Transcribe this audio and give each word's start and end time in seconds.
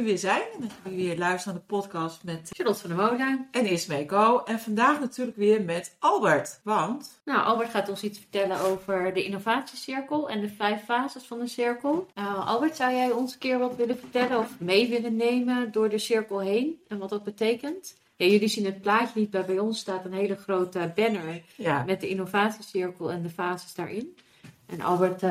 Jullie 0.00 0.20
weer 0.20 0.30
zijn 0.30 0.42
en 0.54 0.60
dat 0.60 0.70
jullie 0.84 1.06
weer 1.06 1.18
luisteren 1.18 1.54
naar 1.54 1.62
de 1.68 1.74
podcast 1.74 2.24
met 2.24 2.50
Charlotte 2.52 2.80
van 2.80 2.96
der 2.96 2.98
Molen. 2.98 3.48
en 3.50 3.66
Ismeeko. 3.66 4.42
En 4.44 4.60
vandaag 4.60 5.00
natuurlijk 5.00 5.36
weer 5.36 5.62
met 5.62 5.96
Albert, 5.98 6.60
want 6.64 7.20
Nou, 7.24 7.42
Albert 7.44 7.70
gaat 7.70 7.88
ons 7.88 8.02
iets 8.02 8.18
vertellen 8.18 8.60
over 8.60 9.14
de 9.14 9.24
innovatiecirkel 9.24 10.30
en 10.30 10.40
de 10.40 10.48
vijf 10.48 10.84
fases 10.84 11.24
van 11.24 11.38
de 11.38 11.46
cirkel. 11.46 12.06
Nou, 12.14 12.44
Albert, 12.44 12.76
zou 12.76 12.92
jij 12.92 13.10
ons 13.10 13.32
een 13.32 13.38
keer 13.38 13.58
wat 13.58 13.76
willen 13.76 13.98
vertellen 13.98 14.38
of 14.38 14.60
mee 14.60 14.88
willen 14.88 15.16
nemen 15.16 15.72
door 15.72 15.88
de 15.88 15.98
cirkel 15.98 16.38
heen 16.38 16.80
en 16.88 16.98
wat 16.98 17.08
dat 17.08 17.24
betekent? 17.24 17.98
Ja, 18.16 18.26
jullie 18.26 18.48
zien 18.48 18.64
het 18.64 18.80
plaatje 18.80 19.20
niet, 19.20 19.32
maar 19.32 19.44
bij 19.44 19.58
ons 19.58 19.78
staat 19.78 20.04
een 20.04 20.12
hele 20.12 20.36
grote 20.36 20.92
banner 20.94 21.42
ja, 21.56 21.84
met 21.84 22.00
de 22.00 22.08
innovatiecirkel 22.08 23.10
en 23.12 23.22
de 23.22 23.30
fases 23.30 23.74
daarin. 23.74 24.16
En 24.66 24.80
Albert, 24.80 25.22
eh, 25.22 25.30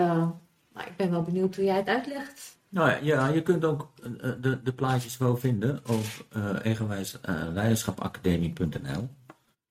nou, 0.74 0.88
ik 0.88 0.96
ben 0.96 1.12
wel 1.12 1.22
benieuwd 1.22 1.56
hoe 1.56 1.66
jij 1.66 1.76
het 1.76 1.88
uitlegt. 1.88 2.58
Nou 2.70 2.90
ja, 2.90 2.98
ja, 3.02 3.28
je 3.28 3.42
kunt 3.42 3.66
ook 3.66 3.92
eh, 4.04 4.32
de, 4.42 4.62
de 4.64 4.74
plaatjes 4.74 5.18
wel 5.18 5.38
vinden 5.38 5.80
op 5.88 6.06
uh, 6.38 6.66
eigenwijs 6.66 7.22
eh, 7.22 7.44
leiderschapacademie.nl 7.54 9.10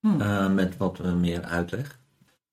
Hm. 0.00 0.20
eh, 0.20 0.52
met 0.52 0.76
wat 0.76 1.00
eh, 1.00 1.14
meer 1.14 1.42
uitleg. 1.42 1.98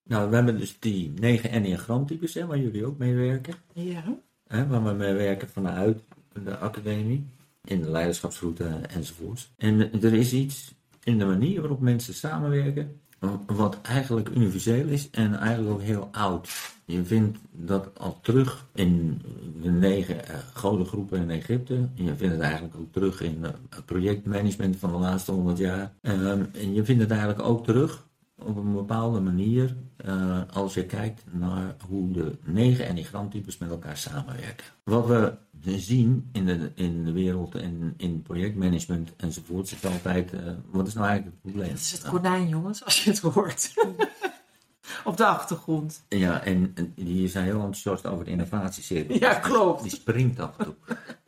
Nou, 0.03 0.29
we 0.29 0.35
hebben 0.35 0.57
dus 0.57 0.79
die 0.79 1.13
negen 1.19 1.49
enneagramtypes, 1.49 2.33
hè, 2.33 2.45
waar 2.45 2.57
jullie 2.57 2.85
ook 2.85 2.97
mee 2.97 3.15
werken. 3.15 3.53
ja. 3.73 4.03
Hè, 4.47 4.67
waar 4.67 4.83
we 4.83 4.91
mee 4.91 5.13
werken 5.13 5.49
vanuit 5.49 6.03
de 6.43 6.57
academie, 6.57 7.27
in 7.63 7.81
de 7.81 7.89
leiderschapsroute 7.89 8.65
enzovoorts. 8.65 9.51
En 9.57 10.01
er 10.01 10.13
is 10.13 10.33
iets 10.33 10.73
in 11.03 11.17
de 11.17 11.25
manier 11.25 11.59
waarop 11.59 11.79
mensen 11.79 12.13
samenwerken, 12.13 13.01
wat 13.45 13.77
eigenlijk 13.81 14.29
universeel 14.29 14.87
is 14.87 15.09
en 15.09 15.35
eigenlijk 15.35 15.73
ook 15.75 15.81
heel 15.81 16.09
oud. 16.11 16.49
Je 16.85 17.05
vindt 17.05 17.37
dat 17.51 17.89
al 17.97 18.19
terug 18.21 18.65
in 18.73 19.21
de 19.61 19.69
negen 19.69 20.27
eh, 20.27 20.35
godengroepen 20.53 21.21
in 21.21 21.29
Egypte. 21.29 21.89
Je 21.93 22.15
vindt 22.15 22.33
het 22.33 22.43
eigenlijk 22.43 22.75
ook 22.75 22.91
terug 22.91 23.21
in 23.21 23.45
eh, 23.45 23.51
het 23.69 23.85
projectmanagement 23.85 24.77
van 24.77 24.91
de 24.91 24.97
laatste 24.97 25.31
honderd 25.31 25.57
jaar. 25.57 25.93
Ehm, 26.01 26.43
en 26.53 26.73
je 26.73 26.85
vindt 26.85 27.01
het 27.01 27.11
eigenlijk 27.11 27.41
ook 27.41 27.65
terug 27.65 28.05
op 28.37 28.57
een 28.57 28.73
bepaalde 28.73 29.19
manier 29.19 29.75
eh, 29.97 30.41
als 30.53 30.73
je 30.73 30.85
kijkt 30.85 31.23
naar 31.31 31.75
hoe 31.87 32.11
de 32.11 32.37
negen 32.43 32.87
enigramtypes 32.87 33.57
met 33.57 33.69
elkaar 33.69 33.97
samenwerken. 33.97 34.65
Wat 34.83 35.07
we 35.07 35.33
zien 35.79 36.29
in 36.31 36.45
de, 36.45 36.71
in 36.75 37.05
de 37.05 37.11
wereld 37.11 37.55
en 37.55 37.93
in 37.97 38.21
projectmanagement 38.21 39.15
enzovoort 39.17 39.71
is 39.71 39.85
altijd, 39.85 40.33
eh, 40.33 40.39
wat 40.71 40.87
is 40.87 40.93
nou 40.93 41.07
eigenlijk 41.07 41.35
het 41.35 41.51
probleem? 41.51 41.71
Het 41.71 41.79
is 41.79 41.91
het 41.91 42.09
konijn, 42.09 42.47
jongens, 42.47 42.83
als 42.83 43.03
je 43.03 43.09
het 43.09 43.19
hoort. 43.19 43.73
Op 45.03 45.17
de 45.17 45.25
achtergrond. 45.25 46.03
Ja, 46.09 46.41
en, 46.41 46.71
en 46.75 46.93
die 46.95 47.27
zijn 47.27 47.45
heel 47.45 47.55
enthousiast 47.55 48.05
over 48.05 48.25
de 48.25 48.31
innovatiecirkel. 48.31 49.17
Ja, 49.19 49.33
klopt. 49.33 49.81
Die 49.81 49.91
springt 49.91 50.39
af 50.39 50.57
en 50.57 50.65
toe. 50.65 50.75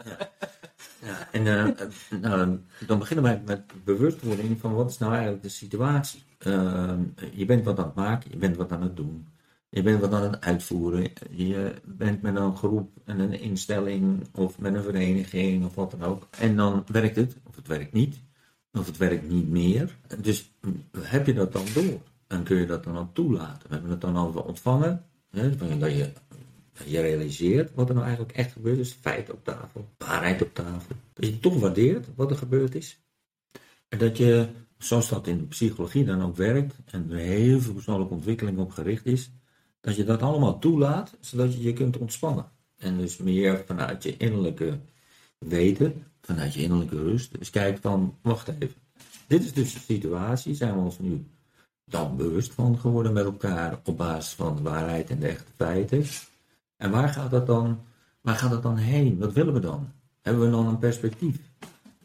ja. 0.05 0.17
Ja, 1.07 1.27
en 1.31 1.47
eh, 1.47 1.67
eh, 1.67 1.89
nou, 2.21 2.59
dan 2.87 2.99
beginnen 2.99 3.25
wij 3.25 3.41
met 3.45 3.61
bewustwording 3.83 4.59
van 4.59 4.73
wat 4.73 4.89
is 4.89 4.97
nou 4.97 5.11
eigenlijk 5.11 5.43
de 5.43 5.49
situatie. 5.49 6.23
Ehm, 6.37 7.01
je 7.33 7.45
bent 7.45 7.63
wat 7.63 7.79
aan 7.79 7.85
het 7.85 7.95
maken, 7.95 8.31
je 8.31 8.37
bent 8.37 8.55
wat 8.55 8.71
aan 8.71 8.81
het 8.81 8.95
doen. 8.95 9.27
Je 9.69 9.81
bent 9.81 10.01
wat 10.01 10.13
aan 10.13 10.31
het 10.31 10.41
uitvoeren. 10.41 11.09
Je 11.29 11.73
bent 11.83 12.21
met 12.21 12.35
een 12.35 12.55
groep 12.55 12.89
en 13.05 13.19
een 13.19 13.39
instelling 13.39 14.27
of 14.31 14.59
met 14.59 14.73
een 14.73 14.83
vereniging 14.83 15.65
of 15.65 15.75
wat 15.75 15.91
dan 15.91 16.03
ook. 16.03 16.27
En 16.39 16.55
dan 16.55 16.83
werkt 16.91 17.15
het, 17.15 17.35
of 17.43 17.55
het 17.55 17.67
werkt 17.67 17.93
niet, 17.93 18.19
of 18.73 18.85
het 18.85 18.97
werkt 18.97 19.29
niet 19.29 19.49
meer. 19.49 19.97
Dus 20.17 20.51
heb 20.99 21.25
je 21.25 21.33
dat 21.33 21.53
dan 21.53 21.65
door? 21.73 22.01
En 22.27 22.43
kun 22.43 22.57
je 22.57 22.65
dat 22.65 22.83
dan 22.83 22.97
ook 22.97 23.13
toelaten? 23.13 23.67
We 23.67 23.73
hebben 23.73 23.91
het 23.91 24.01
dan 24.01 24.17
over 24.17 24.43
ontvangen. 24.43 25.05
Hè, 25.29 25.55
dat 25.77 25.91
je 25.91 26.11
je 26.85 27.01
realiseert 27.01 27.73
wat 27.73 27.89
er 27.89 27.95
nou 27.95 28.07
eigenlijk 28.07 28.37
echt 28.37 28.51
gebeurd 28.51 28.77
is. 28.77 28.97
Feiten 29.01 29.33
op 29.33 29.43
tafel, 29.43 29.89
waarheid 29.97 30.41
op 30.41 30.53
tafel. 30.53 30.95
Dat 31.13 31.25
je 31.25 31.39
toch 31.39 31.59
waardeert 31.59 32.07
wat 32.15 32.31
er 32.31 32.37
gebeurd 32.37 32.75
is. 32.75 32.99
En 33.87 33.97
dat 33.97 34.17
je, 34.17 34.47
zoals 34.77 35.09
dat 35.09 35.27
in 35.27 35.37
de 35.37 35.43
psychologie 35.43 36.05
dan 36.05 36.23
ook 36.23 36.35
werkt, 36.35 36.75
en 36.85 37.11
er 37.11 37.17
heel 37.17 37.59
veel 37.59 37.73
persoonlijke 37.73 38.13
ontwikkeling 38.13 38.57
op 38.57 38.71
gericht 38.71 39.05
is, 39.05 39.31
dat 39.81 39.95
je 39.95 40.03
dat 40.03 40.21
allemaal 40.21 40.59
toelaat, 40.59 41.17
zodat 41.19 41.53
je 41.53 41.61
je 41.61 41.73
kunt 41.73 41.97
ontspannen. 41.97 42.51
En 42.77 42.97
dus 42.97 43.17
meer 43.17 43.63
vanuit 43.65 44.03
je 44.03 44.17
innerlijke 44.17 44.79
weten, 45.37 46.03
vanuit 46.21 46.53
je 46.53 46.61
innerlijke 46.61 46.95
rust. 46.95 47.39
Dus 47.39 47.49
kijk 47.49 47.77
van, 47.81 48.17
wacht 48.21 48.47
even. 48.47 48.75
Dit 49.27 49.43
is 49.43 49.53
dus 49.53 49.73
de 49.73 49.79
situatie, 49.79 50.55
zijn 50.55 50.73
we 50.73 50.79
ons 50.79 50.99
nu 50.99 51.25
dan 51.85 52.17
bewust 52.17 52.53
van 52.53 52.79
geworden 52.79 53.13
met 53.13 53.25
elkaar 53.25 53.79
op 53.83 53.97
basis 53.97 54.33
van 54.33 54.55
de 54.55 54.61
waarheid 54.61 55.09
en 55.09 55.19
de 55.19 55.27
echte 55.27 55.51
feiten. 55.55 56.05
En 56.77 56.91
waar 56.91 57.09
gaat 57.09 57.31
dat 57.31 57.47
dan, 57.47 57.79
waar 58.21 58.35
gaat 58.35 58.51
dat 58.51 58.63
dan 58.63 58.77
heen? 58.77 59.17
Wat 59.17 59.33
willen 59.33 59.53
we 59.53 59.59
dan? 59.59 59.89
Hebben 60.21 60.43
we 60.45 60.51
dan 60.51 60.67
een 60.67 60.77
perspectief? 60.77 61.37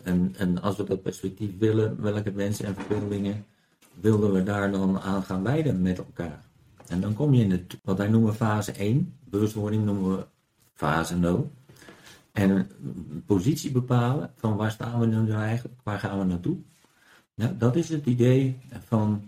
En, 0.02 0.34
en 0.36 0.62
als 0.62 0.76
we 0.76 0.84
dat 0.84 1.02
perspectief 1.02 1.58
willen, 1.58 2.02
welke 2.02 2.32
wensen 2.32 2.64
en 2.64 2.74
verbeeldingen 2.74 3.44
wilden 4.00 4.32
we 4.32 4.42
daar 4.42 4.70
dan 4.70 5.00
aan 5.00 5.22
gaan 5.22 5.42
wijden 5.42 5.82
met 5.82 5.98
elkaar? 5.98 6.44
En 6.86 7.00
dan 7.00 7.14
kom 7.14 7.34
je 7.34 7.44
in 7.44 7.50
het, 7.50 7.78
wat 7.82 7.98
wij 7.98 8.08
noemen 8.08 8.34
fase 8.34 8.72
1, 8.72 9.14
bewustwording 9.24 9.84
noemen 9.84 10.16
we 10.16 10.26
fase 10.74 11.16
0. 11.16 11.50
En 12.32 12.70
positie 13.26 13.70
bepalen 13.70 14.30
van 14.36 14.56
waar 14.56 14.70
staan 14.70 15.00
we 15.00 15.06
nu 15.06 15.32
eigenlijk, 15.32 15.80
waar 15.82 15.98
gaan 15.98 16.18
we 16.18 16.24
naartoe? 16.24 16.56
Ja, 17.34 17.54
dat 17.58 17.76
is 17.76 17.88
het 17.88 18.06
idee 18.06 18.58
van 18.86 19.24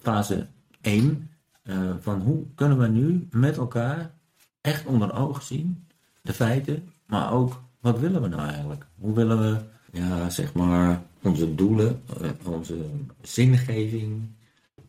fase 0.00 0.46
1, 0.80 1.30
eh, 1.62 1.90
van 2.00 2.20
hoe 2.20 2.44
kunnen 2.54 2.78
we 2.78 2.86
nu 2.86 3.26
met 3.30 3.56
elkaar 3.56 4.17
echt 4.60 4.86
onder 4.86 5.14
ogen 5.14 5.42
zien, 5.42 5.86
de 6.22 6.32
feiten, 6.32 6.92
maar 7.06 7.32
ook 7.32 7.62
wat 7.80 7.98
willen 7.98 8.22
we 8.22 8.28
nou 8.28 8.48
eigenlijk? 8.48 8.86
Hoe 8.98 9.14
willen 9.14 9.38
we, 9.38 9.60
ja, 9.98 10.30
zeg 10.30 10.52
maar, 10.54 11.02
onze 11.22 11.54
doelen, 11.54 12.02
eh, 12.20 12.30
onze 12.44 12.76
zingeving, 13.22 14.28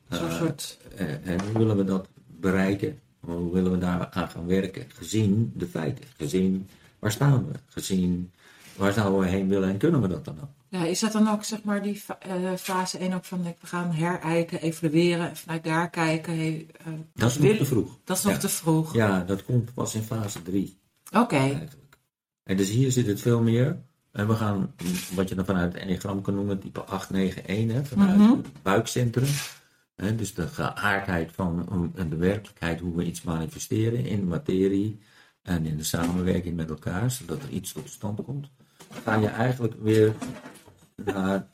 Zo'n 0.09 0.27
eh, 0.27 0.37
soort... 0.37 0.77
eh, 0.95 1.27
en 1.27 1.41
hoe 1.41 1.57
willen 1.57 1.77
we 1.77 1.83
dat 1.83 2.07
bereiken? 2.27 2.99
Hoe 3.19 3.53
willen 3.53 3.71
we 3.71 3.77
daar 3.77 4.09
aan 4.09 4.29
gaan 4.29 4.45
werken? 4.45 4.85
Gezien 4.87 5.51
de 5.55 5.67
feiten, 5.67 6.05
gezien 6.17 6.67
waar 6.99 7.11
staan 7.11 7.47
we, 7.47 7.53
gezien 7.65 8.31
waar 8.79 8.93
zouden 8.93 9.19
we 9.19 9.27
heen 9.27 9.47
willen 9.47 9.69
en 9.69 9.77
kunnen 9.77 10.01
we 10.01 10.07
dat 10.07 10.25
dan 10.25 10.39
ook? 10.41 10.49
Ja, 10.69 10.85
is 10.85 10.99
dat 10.99 11.11
dan 11.11 11.27
ook, 11.29 11.43
zeg 11.43 11.63
maar, 11.63 11.81
die 11.83 12.01
eh, 12.19 12.53
fase 12.57 12.97
1 12.97 13.13
ook 13.13 13.25
van, 13.25 13.43
we 13.43 13.53
gaan 13.67 13.91
herijken, 13.91 14.61
evalueren 14.61 15.29
en 15.29 15.35
vanuit 15.37 15.63
daar 15.63 15.89
kijken? 15.89 16.35
Hey, 16.37 16.67
eh, 16.85 16.93
Dat 17.13 17.29
is 17.29 17.37
nog 17.37 17.57
te 17.57 17.65
vroeg. 17.65 17.97
Dat 18.03 18.17
is 18.17 18.23
nog 18.23 18.33
Ja. 18.33 18.39
te 18.39 18.49
vroeg. 18.49 18.93
Ja, 18.93 19.23
dat 19.23 19.45
komt 19.45 19.73
pas 19.73 19.95
in 19.95 20.01
fase 20.01 20.41
3. 20.41 20.77
Oké. 21.13 21.67
En 22.43 22.57
dus 22.57 22.69
hier 22.69 22.91
zit 22.91 23.07
het 23.07 23.21
veel 23.21 23.41
meer. 23.41 23.77
En 24.11 24.27
we 24.27 24.35
gaan, 24.35 24.73
wat 25.15 25.29
je 25.29 25.35
dan 25.35 25.45
vanuit 25.45 25.73
het 25.73 25.81
enneagram 25.81 26.21
kan 26.21 26.35
noemen, 26.35 26.59
type 26.59 26.81
891, 26.83 27.75
hè, 27.75 27.83
vanuit 27.83 28.17
Mhm. 28.17 28.29
het 28.31 28.47
buikcentrum. 28.61 29.27
Hè, 29.95 30.15
dus 30.15 30.33
de 30.33 30.47
geaardheid 30.47 31.31
van 31.31 31.91
de 32.09 32.15
werkelijkheid, 32.15 32.79
hoe 32.79 32.95
we 32.95 33.03
iets 33.05 33.21
manifesteren 33.21 34.05
in 34.05 34.19
de 34.19 34.25
materie 34.25 34.99
en 35.41 35.65
in 35.65 35.77
de 35.77 35.83
samenwerking 35.83 36.55
met 36.55 36.69
elkaar, 36.69 37.11
zodat 37.11 37.43
er 37.43 37.49
iets 37.49 37.71
tot 37.73 37.89
stand 37.89 38.23
komt. 38.23 38.49
Ga 38.89 39.15
je 39.15 39.27
eigenlijk 39.27 39.73
weer 39.81 40.13
naar. 40.95 41.47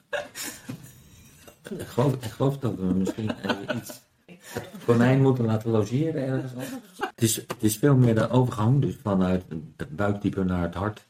Ik 1.69 1.87
geloof, 1.87 2.13
ik 2.13 2.31
geloof 2.31 2.57
dat 2.57 2.75
we 2.75 2.83
misschien 2.85 3.31
iets. 3.75 4.01
Het 4.25 4.69
konijn 4.85 5.21
moeten 5.21 5.45
laten 5.45 5.71
logeren 5.71 6.27
ergens. 6.27 6.71
Het 6.97 7.21
is, 7.21 7.35
het 7.35 7.63
is 7.63 7.77
veel 7.77 7.95
meer 7.95 8.15
de 8.15 8.29
overgang, 8.29 8.81
dus 8.81 8.95
vanuit 9.01 9.43
het 9.77 9.95
buiktype 9.95 10.43
naar 10.43 10.61
het 10.61 10.73
hart. 10.73 11.07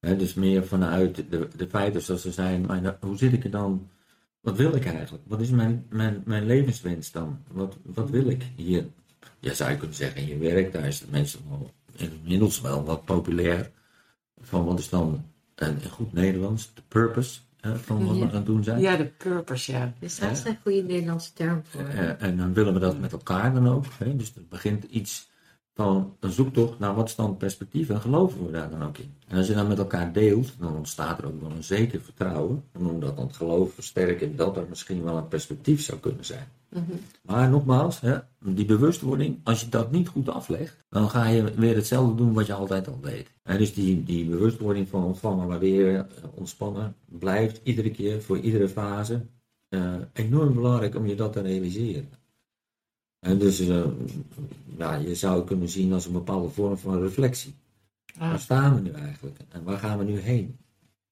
Dus 0.00 0.34
meer 0.34 0.66
vanuit 0.66 1.16
de, 1.30 1.48
de 1.56 1.68
feiten 1.68 2.02
zoals 2.02 2.22
ze 2.22 2.32
zijn. 2.32 2.66
Maar 2.66 2.96
hoe 3.00 3.16
zit 3.16 3.32
ik 3.32 3.44
er 3.44 3.50
dan? 3.50 3.88
Wat 4.40 4.56
wil 4.56 4.74
ik 4.74 4.86
eigenlijk? 4.86 5.24
Wat 5.26 5.40
is 5.40 5.50
mijn, 5.50 5.86
mijn, 5.88 6.22
mijn 6.24 6.46
levenswens 6.46 7.12
dan? 7.12 7.38
Wat, 7.50 7.76
wat 7.82 8.10
wil 8.10 8.28
ik 8.28 8.44
hier? 8.56 8.86
Ja, 9.38 9.54
zou 9.54 9.70
je 9.70 9.76
kunnen 9.76 9.96
zeggen, 9.96 10.20
in 10.20 10.28
je 10.28 10.38
werk, 10.38 10.72
daar 10.72 10.86
is 10.86 11.00
het 11.00 11.10
mensen 11.10 11.40
wel 11.48 11.70
inmiddels 11.96 12.60
wel 12.60 12.84
wat 12.84 13.04
populair. 13.04 13.70
Van 14.40 14.64
wat 14.64 14.78
is 14.78 14.88
dan 14.88 15.24
een, 15.60 15.82
in 15.82 15.90
goed 15.90 16.12
Nederlands, 16.12 16.70
de 16.74 16.82
purpose 16.88 17.40
hè, 17.60 17.78
van 17.78 18.06
wat 18.06 18.16
we 18.16 18.24
aan 18.24 18.34
het 18.34 18.46
doen 18.46 18.64
zijn. 18.64 18.80
Ja, 18.80 18.96
de 18.96 19.06
purpose, 19.06 19.72
ja. 19.72 19.92
Dus 19.98 20.18
daar 20.18 20.30
is 20.30 20.44
een 20.44 20.58
goede 20.62 20.82
Nederlandse 20.82 21.32
term 21.32 21.62
voor. 21.64 21.80
Eh, 21.80 22.22
en 22.22 22.36
dan 22.36 22.52
willen 22.52 22.74
we 22.74 22.80
dat 22.80 22.98
met 22.98 23.12
elkaar 23.12 23.54
dan 23.54 23.68
ook. 23.68 23.84
Hè? 23.98 24.16
Dus 24.16 24.32
er 24.36 24.42
begint 24.48 24.84
iets 24.84 25.29
van 25.74 26.16
een 26.20 26.32
zoektocht 26.32 26.78
naar 26.78 26.94
wat 26.94 27.08
is 27.08 27.14
dan 27.14 27.36
perspectief 27.36 27.88
en 27.88 28.00
geloven 28.00 28.46
we 28.46 28.52
daar 28.52 28.70
dan 28.70 28.82
ook 28.82 28.98
in. 28.98 29.14
En 29.28 29.36
als 29.36 29.46
je 29.46 29.54
dat 29.54 29.68
met 29.68 29.78
elkaar 29.78 30.12
deelt, 30.12 30.52
dan 30.58 30.76
ontstaat 30.76 31.18
er 31.18 31.26
ook 31.26 31.40
wel 31.40 31.50
een 31.50 31.64
zeker 31.64 32.00
vertrouwen. 32.00 32.64
We 32.72 32.82
noemen 32.82 33.00
dat 33.00 33.16
dan 33.16 33.26
het 33.26 33.36
geloof 33.36 33.72
versterken 33.72 34.36
dat 34.36 34.56
er 34.56 34.66
misschien 34.68 35.02
wel 35.02 35.16
een 35.16 35.28
perspectief 35.28 35.80
zou 35.80 35.98
kunnen 35.98 36.24
zijn. 36.24 36.46
Mhm. 36.68 36.82
Maar 37.22 37.48
nogmaals, 37.48 38.00
hè, 38.00 38.18
die 38.44 38.64
bewustwording, 38.64 39.38
als 39.42 39.60
je 39.60 39.68
dat 39.68 39.90
niet 39.90 40.08
goed 40.08 40.28
aflegt, 40.28 40.76
dan 40.88 41.10
ga 41.10 41.26
je 41.26 41.54
weer 41.54 41.74
hetzelfde 41.74 42.14
doen 42.14 42.32
wat 42.32 42.46
je 42.46 42.52
altijd 42.52 42.88
al 42.88 43.00
deed. 43.00 43.30
En 43.42 43.58
dus 43.58 43.74
die, 43.74 44.04
die 44.04 44.28
bewustwording 44.28 44.88
van 44.88 45.04
ontvangen, 45.04 45.46
waarderen, 45.46 46.08
eh, 46.10 46.24
ontspannen, 46.34 46.94
blijft 47.04 47.60
iedere 47.62 47.90
keer 47.90 48.22
voor 48.22 48.38
iedere 48.38 48.68
fase 48.68 49.26
eh, 49.68 49.94
enorm 50.12 50.54
belangrijk 50.54 50.94
om 50.94 51.06
je 51.06 51.14
dat 51.14 51.32
te 51.32 51.40
realiseren. 51.40 52.08
En 53.20 53.38
dus 53.38 53.60
eh, 53.60 53.84
ja, 54.78 54.94
je 54.94 55.14
zou 55.14 55.36
het 55.36 55.46
kunnen 55.46 55.68
zien 55.68 55.92
als 55.92 56.06
een 56.06 56.12
bepaalde 56.12 56.48
vorm 56.48 56.78
van 56.78 57.00
reflectie. 57.00 57.54
Ah, 58.18 58.28
Waar 58.30 58.40
staan 58.40 58.74
we 58.74 58.80
nu 58.80 58.90
eigenlijk? 58.90 59.38
En 59.48 59.62
waar 59.64 59.78
gaan 59.78 59.98
we 59.98 60.04
nu 60.04 60.18
heen? 60.18 60.58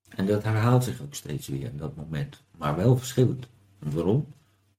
En 0.08 0.26
dat 0.26 0.43
herhaalt 0.43 0.84
zich 0.84 1.02
ook 1.02 1.14
steeds 1.14 1.49
weer 1.49 1.64
in 1.64 1.76
dat 1.76 1.96
moment. 1.96 2.43
Maar 2.58 2.76
wel 2.76 2.96
verschillend. 2.96 3.49
En 3.78 3.94
waarom? 3.94 4.26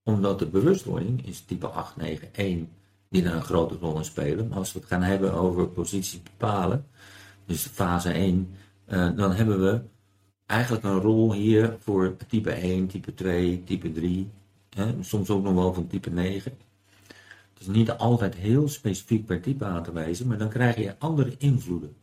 Omdat 0.04 0.40
de 0.40 0.48
bewustwording 0.48 1.28
is 1.28 1.42
type 1.42 1.68
8, 1.68 1.96
9, 1.96 2.28
1 2.34 2.70
die 3.10 3.24
daar 3.24 3.34
een 3.36 3.42
grote 3.42 3.78
rol 3.80 3.98
in 3.98 4.06
spelen. 4.06 4.48
Maar 4.48 4.58
als 4.58 4.74
we 4.74 4.80
het 4.80 4.88
gaan 4.88 5.02
hebben 5.02 5.34
over 5.34 5.68
positie 5.68 6.22
bepalen, 6.24 6.86
dus 7.46 7.66
fase 7.66 8.12
1, 8.12 8.50
eh, 8.86 9.16
dan 9.16 9.32
hebben 9.32 9.62
we 9.62 9.82
eigenlijk 10.46 10.84
een 10.84 11.00
rol 11.00 11.34
hier 11.34 11.78
voor 11.80 12.16
type 12.28 12.52
1, 12.52 12.88
type 12.88 13.14
2, 13.14 13.64
type 13.64 13.92
3. 13.92 14.30
Hè, 14.70 15.04
soms 15.04 15.30
ook 15.30 15.44
nog 15.44 15.54
wel 15.54 15.74
van 15.74 15.88
type 15.88 16.10
9. 16.10 16.52
Is 17.60 17.68
niet 17.68 17.92
altijd 17.92 18.36
heel 18.36 18.68
specifiek 18.68 19.26
per 19.26 19.42
type 19.42 19.66
aan 19.66 19.84
te 19.84 19.92
wijzen, 19.92 20.28
maar 20.28 20.38
dan 20.38 20.50
krijg 20.50 20.76
je 20.76 21.00
andere 21.00 21.36
invloeden. 21.38 21.96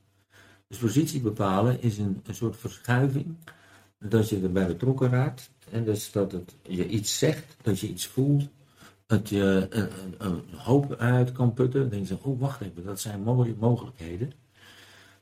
Dus 0.68 0.78
positie 0.78 1.20
bepalen 1.20 1.82
is 1.82 1.98
een, 1.98 2.20
een 2.24 2.34
soort 2.34 2.56
verschuiving, 2.56 3.36
dat 3.98 4.28
je 4.28 4.40
erbij 4.40 4.66
betrokken 4.66 5.10
raakt. 5.10 5.50
En 5.70 5.84
dus 5.84 6.12
dat 6.12 6.32
het, 6.32 6.54
je 6.62 6.88
iets 6.88 7.18
zegt, 7.18 7.56
dat 7.62 7.80
je 7.80 7.88
iets 7.88 8.06
voelt, 8.06 8.48
dat 9.06 9.28
je 9.28 9.66
een, 9.70 9.88
een, 10.18 10.42
een 10.50 10.58
hoop 10.58 10.94
uit 10.94 11.32
kan 11.32 11.54
putten. 11.54 11.80
Dan 11.80 11.88
denk 11.88 12.06
je, 12.06 12.18
oh 12.22 12.40
wacht 12.40 12.60
even, 12.60 12.84
dat 12.84 13.00
zijn 13.00 13.22
mooie 13.22 13.54
mogelijkheden. 13.58 14.32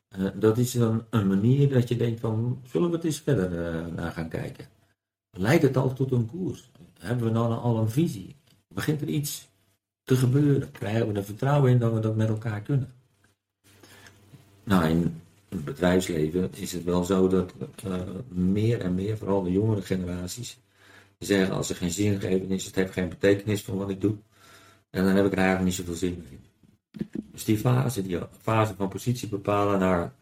Eh, 0.08 0.26
dat 0.34 0.58
is 0.58 0.72
dan 0.72 1.04
een 1.10 1.26
manier 1.26 1.68
dat 1.68 1.88
je 1.88 1.96
denkt 1.96 2.20
van, 2.20 2.62
zullen 2.70 2.90
we 2.90 2.96
het 2.96 3.04
eens 3.04 3.20
verder 3.20 3.66
eh, 3.66 3.86
naar 3.86 4.12
gaan 4.12 4.28
kijken? 4.28 4.66
Leidt 5.30 5.62
het 5.62 5.76
al 5.76 5.92
tot 5.92 6.12
een 6.12 6.26
koers? 6.26 6.70
Hebben 6.98 7.26
we 7.26 7.32
dan 7.32 7.60
al 7.60 7.78
een 7.78 7.90
visie? 7.90 8.36
Begint 8.68 9.00
er 9.00 9.08
iets 9.08 9.48
te 10.04 10.16
gebeuren? 10.16 10.70
Krijgen 10.70 11.08
we 11.08 11.18
er 11.18 11.24
vertrouwen 11.24 11.70
in 11.70 11.78
dat 11.78 11.92
we 11.92 12.00
dat 12.00 12.16
met 12.16 12.28
elkaar 12.28 12.60
kunnen? 12.60 12.92
Nou, 14.64 14.88
in 14.88 15.20
het 15.48 15.64
bedrijfsleven 15.64 16.50
is 16.54 16.72
het 16.72 16.84
wel 16.84 17.04
zo 17.04 17.28
dat 17.28 17.54
eh, 17.84 18.00
meer 18.28 18.80
en 18.80 18.94
meer, 18.94 19.18
vooral 19.18 19.42
de 19.42 19.52
jongere 19.52 19.82
generaties, 19.82 20.58
die 21.18 21.28
zeggen 21.28 21.54
als 21.54 21.70
er 21.70 21.76
geen 21.76 21.90
zingeving 21.90 22.50
is, 22.50 22.64
het 22.64 22.74
heeft 22.74 22.92
geen 22.92 23.08
betekenis 23.08 23.62
van 23.62 23.76
wat 23.76 23.90
ik 23.90 24.00
doe, 24.00 24.16
en 24.90 25.04
dan 25.04 25.14
heb 25.14 25.26
ik 25.26 25.32
er 25.32 25.38
eigenlijk 25.38 25.66
niet 25.66 25.74
zoveel 25.74 25.94
zin 25.94 26.24
in. 26.30 26.40
Dus 27.32 27.44
die 27.44 27.58
fase, 27.58 28.02
die 28.02 28.18
fase 28.40 28.74
van 28.74 28.88
positie 28.88 29.28
bepalen 29.28 29.78
naar, 29.78 30.14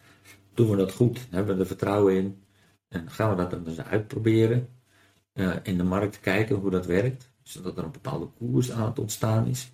doen 0.54 0.70
we 0.70 0.76
dat 0.76 0.92
goed, 0.92 1.26
hebben 1.30 1.54
we 1.54 1.60
er 1.60 1.66
vertrouwen 1.66 2.14
in, 2.14 2.42
en 2.88 3.10
gaan 3.10 3.30
we 3.30 3.36
dat 3.36 3.50
dan 3.50 3.66
eens 3.66 3.80
uitproberen, 3.80 4.68
eh, 5.32 5.56
in 5.62 5.76
de 5.76 5.84
markt 5.84 6.20
kijken 6.20 6.56
hoe 6.56 6.70
dat 6.70 6.86
werkt, 6.86 7.31
zodat 7.42 7.78
er 7.78 7.84
een 7.84 7.90
bepaalde 7.90 8.28
koers 8.38 8.72
aan 8.72 8.86
het 8.86 8.98
ontstaan 8.98 9.46
is. 9.46 9.72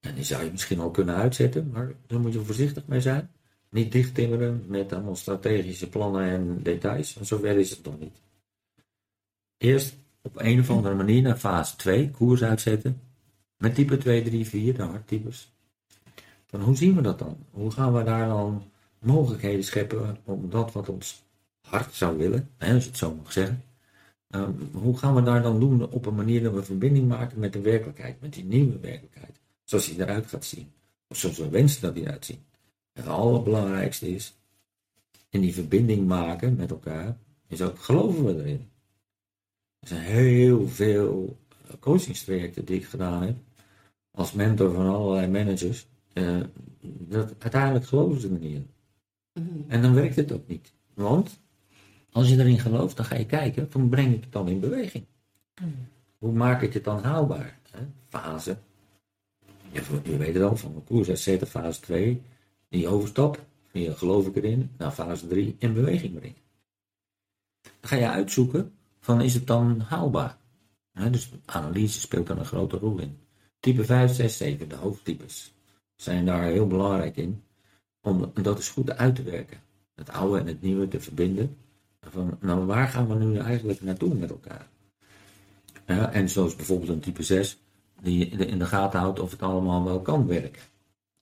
En 0.00 0.14
die 0.14 0.24
zou 0.24 0.44
je 0.44 0.50
misschien 0.50 0.80
al 0.80 0.90
kunnen 0.90 1.14
uitzetten, 1.14 1.70
maar 1.72 1.92
daar 2.06 2.20
moet 2.20 2.32
je 2.32 2.40
voorzichtig 2.40 2.86
mee 2.86 3.00
zijn. 3.00 3.30
Niet 3.70 3.92
dichttimmeren 3.92 4.64
met 4.66 4.92
allemaal 4.92 5.16
strategische 5.16 5.88
plannen 5.88 6.22
en 6.22 6.62
details. 6.62 7.16
En 7.16 7.26
zover 7.26 7.58
is 7.58 7.70
het 7.70 7.84
nog 7.84 7.98
niet. 7.98 8.20
Eerst 9.56 9.94
op 10.22 10.40
een 10.40 10.60
of 10.60 10.70
andere 10.70 10.94
manier 10.94 11.22
naar 11.22 11.36
fase 11.36 11.76
2, 11.76 12.10
koers 12.10 12.42
uitzetten. 12.42 13.00
Met 13.56 13.74
type 13.74 13.96
2, 13.96 14.22
3, 14.22 14.46
4, 14.46 14.74
de 14.74 14.82
harttypes. 14.82 15.52
Van 16.46 16.60
hoe 16.60 16.76
zien 16.76 16.94
we 16.94 17.02
dat 17.02 17.18
dan? 17.18 17.36
Hoe 17.50 17.70
gaan 17.70 17.92
we 17.92 18.02
daar 18.02 18.28
dan 18.28 18.70
mogelijkheden 18.98 19.64
scheppen 19.64 20.16
om 20.24 20.50
dat 20.50 20.72
wat 20.72 20.88
ons 20.88 21.22
hart 21.60 21.94
zou 21.94 22.18
willen, 22.18 22.50
hè, 22.56 22.74
als 22.74 22.82
je 22.82 22.88
het 22.88 22.98
zo 22.98 23.14
mag 23.14 23.32
zeggen. 23.32 23.62
Ehm, 24.30 24.52
hoe 24.72 24.98
gaan 24.98 25.14
we 25.14 25.22
daar 25.22 25.42
dan 25.42 25.60
doen 25.60 25.90
op 25.90 26.06
een 26.06 26.14
manier 26.14 26.42
dat 26.42 26.54
we 26.54 26.62
verbinding 26.62 27.08
maken 27.08 27.38
met 27.38 27.52
de 27.52 27.60
werkelijkheid, 27.60 28.20
met 28.20 28.32
die 28.32 28.44
nieuwe 28.44 28.78
werkelijkheid, 28.78 29.40
zoals 29.64 29.86
die 29.86 30.00
eruit 30.00 30.26
gaat 30.26 30.44
zien. 30.44 30.72
Of 31.08 31.16
zoals 31.16 31.38
we 31.38 31.48
wensen 31.48 31.82
dat 31.82 31.94
die 31.94 32.04
eruit 32.04 32.24
ziet. 32.24 32.40
Het 32.92 33.06
allerbelangrijkste 33.06 34.14
is, 34.14 34.34
in 35.28 35.40
die 35.40 35.54
verbinding 35.54 36.06
maken 36.06 36.56
met 36.56 36.70
elkaar, 36.70 37.18
is 37.46 37.62
ook 37.62 37.78
geloven 37.78 38.24
we 38.24 38.42
erin. 38.42 38.68
Er 39.80 39.88
zijn 39.88 40.00
heel 40.00 40.68
veel 40.68 41.36
eh, 41.48 41.74
coachingstrajecten 41.80 42.64
die 42.64 42.76
ik 42.76 42.84
gedaan 42.84 43.22
heb, 43.22 43.36
als 44.10 44.32
mentor 44.32 44.74
van 44.74 44.86
allerlei 44.86 45.26
managers. 45.26 45.86
eh, 46.12 46.40
dat, 46.80 47.34
uiteindelijk 47.38 47.86
geloven 47.86 48.20
ze 48.20 48.28
er 48.28 48.38
niet 48.38 48.54
in. 48.54 48.70
Mhm. 49.32 49.70
En 49.70 49.82
dan 49.82 49.94
werkt 49.94 50.16
het 50.16 50.32
ook 50.32 50.48
niet. 50.48 50.72
Want 50.94 51.40
als 52.12 52.28
je 52.28 52.36
erin 52.38 52.58
gelooft, 52.58 52.96
dan 52.96 53.06
ga 53.06 53.16
je 53.16 53.26
kijken, 53.26 53.70
van 53.70 53.88
breng 53.88 54.14
ik 54.14 54.20
het 54.20 54.32
dan 54.32 54.48
in 54.48 54.60
beweging? 54.60 55.04
Hoe 56.18 56.32
maak 56.32 56.62
ik 56.62 56.72
het 56.72 56.84
dan 56.84 57.02
haalbaar? 57.02 57.58
Hè? 57.70 57.80
Fase. 58.08 58.56
Je, 59.72 59.82
je 60.04 60.16
weet 60.16 60.34
het 60.34 60.42
al, 60.42 60.56
van 60.56 60.74
de 60.74 60.80
koers 60.80 61.08
uitzetten, 61.08 61.46
fase 61.46 61.80
2. 61.80 62.22
Die 62.68 62.88
overstap, 62.88 63.44
hier 63.72 63.96
geloof 63.96 64.26
ik 64.26 64.36
erin. 64.36 64.70
naar 64.78 64.90
fase 64.90 65.26
3, 65.26 65.56
in 65.58 65.74
beweging 65.74 66.14
brengen. 66.14 66.36
Dan 67.60 67.90
ga 67.90 67.96
je 67.96 68.08
uitzoeken, 68.08 68.72
van 69.00 69.20
is 69.20 69.34
het 69.34 69.46
dan 69.46 69.80
haalbaar? 69.80 70.38
Hè, 70.92 71.10
dus 71.10 71.30
analyse 71.44 72.00
speelt 72.00 72.26
daar 72.26 72.38
een 72.38 72.44
grote 72.44 72.76
rol 72.76 72.98
in. 72.98 73.18
Type 73.60 73.84
5, 73.84 74.14
6, 74.14 74.36
7, 74.36 74.68
de 74.68 74.74
hoofdtypes, 74.74 75.54
zijn 75.96 76.26
daar 76.26 76.42
heel 76.42 76.66
belangrijk 76.66 77.16
in. 77.16 77.42
Om 78.00 78.32
dat 78.42 78.56
eens 78.56 78.70
goed 78.70 78.90
uit 78.90 79.14
te 79.14 79.22
werken. 79.22 79.60
Het 79.94 80.10
oude 80.10 80.38
en 80.38 80.46
het 80.46 80.62
nieuwe 80.62 80.88
te 80.88 81.00
verbinden. 81.00 81.56
Van, 82.00 82.38
nou, 82.40 82.66
waar 82.66 82.88
gaan 82.88 83.08
we 83.08 83.14
nu 83.14 83.38
eigenlijk 83.38 83.82
naartoe 83.82 84.14
met 84.14 84.30
elkaar? 84.30 84.68
En 86.12 86.28
zoals 86.28 86.56
bijvoorbeeld 86.56 86.90
een 86.90 87.00
type 87.00 87.22
6, 87.22 87.58
die 88.00 88.26
in 88.26 88.58
de 88.58 88.66
gaten 88.66 89.00
houdt 89.00 89.20
of 89.20 89.30
het 89.30 89.42
allemaal 89.42 89.84
wel 89.84 90.00
kan 90.00 90.26
werken. 90.26 90.62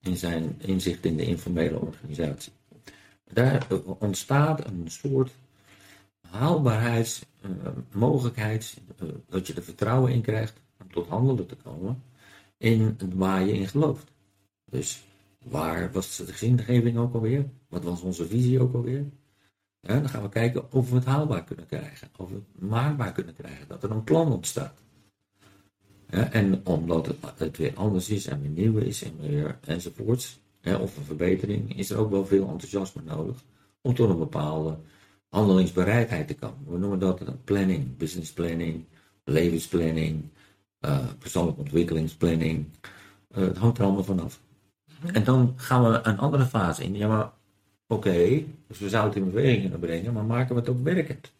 In 0.01 0.17
zijn 0.17 0.55
inzicht 0.59 1.05
in 1.05 1.17
de 1.17 1.25
informele 1.25 1.81
organisatie. 1.81 2.53
Daar 3.33 3.67
ontstaat 3.99 4.67
een 4.67 4.85
soort 4.87 5.31
haalbaarheids, 6.21 7.23
eh, 7.41 7.51
eh, 8.99 9.09
dat 9.29 9.47
je 9.47 9.55
er 9.55 9.63
vertrouwen 9.63 10.13
in 10.13 10.23
krijgt 10.23 10.61
om 10.83 10.93
tot 10.93 11.09
handelen 11.09 11.47
te 11.47 11.57
komen 11.57 12.03
in 12.57 12.97
waar 13.15 13.47
je 13.47 13.53
in 13.53 13.69
gelooft. 13.69 14.13
Dus 14.65 15.07
waar 15.45 15.93
was 15.93 16.17
de 16.17 16.33
zingeving 16.33 16.99
ook 16.99 17.15
alweer? 17.15 17.51
Wat 17.69 17.85
was 17.85 18.01
onze 18.01 18.27
visie 18.27 18.61
ook 18.61 18.75
alweer? 18.75 19.05
Ja, 19.81 20.01
dan 20.01 20.09
gaan 20.09 20.23
we 20.23 20.29
kijken 20.29 20.73
of 20.73 20.91
we 20.91 20.95
het 20.95 21.05
haalbaar 21.05 21.45
kunnen 21.45 21.67
krijgen, 21.67 22.09
of 22.17 22.29
we 22.29 22.35
het 22.35 22.69
maakbaar 22.69 23.13
kunnen 23.13 23.35
krijgen, 23.35 23.69
dat 23.69 23.83
er 23.83 23.91
een 23.91 24.05
plan 24.05 24.33
ontstaat. 24.33 24.83
Ja, 26.11 26.31
en 26.33 26.67
omdat 26.67 27.15
het, 27.37 27.57
weer 27.57 27.73
anders 27.75 28.09
is 28.09 28.27
en 28.27 28.41
weer 28.41 28.51
nieuw 28.51 28.79
is 28.79 29.03
en 29.03 29.21
weer 29.21 29.59
enzovoorts, 29.61 30.41
of 30.81 30.97
een 30.97 31.05
verbetering, 31.05 31.77
is 31.77 31.91
er 31.91 31.99
ook 31.99 32.11
wel 32.11 32.27
veel 32.27 32.49
enthousiasme 32.49 33.03
nodig 33.05 33.45
om 33.81 33.95
tot 33.95 34.11
een 34.11 34.19
bepaalde 34.19 34.79
handelingsbereidheid 35.29 36.27
te 36.27 36.35
komen. 36.35 36.73
We 36.73 36.79
noemen 36.79 36.99
dat 36.99 37.45
planning, 37.45 37.97
business 37.97 38.33
planning, 38.33 38.85
levensplanning, 39.25 40.25
eh, 40.81 41.07
persoonlijke 41.19 41.61
ontwikkelingsplanning. 41.61 42.67
Eh, 43.29 43.43
het 43.43 43.57
hangt 43.57 43.79
er 43.79 43.85
allemaal 43.85 44.05
vanaf. 44.05 44.41
En 45.13 45.25
dan 45.25 45.53
gaan 45.57 45.83
we 45.83 46.01
een 46.03 46.19
andere 46.19 46.47
fase 46.47 46.85
in. 46.85 46.95
Ja, 46.95 47.09
maar 47.09 47.31
oké, 47.89 48.45
dus 48.67 48.79
we 48.79 48.89
zouden 48.89 49.15
het 49.15 49.23
in 49.23 49.31
beweging 49.35 49.61
kunnen 49.61 49.81
brengen, 49.81 50.13
maar 50.13 50.25
maken 50.25 50.55
we 50.55 50.61
het 50.61 50.71
ook 50.71 50.83
werkend? 50.83 51.33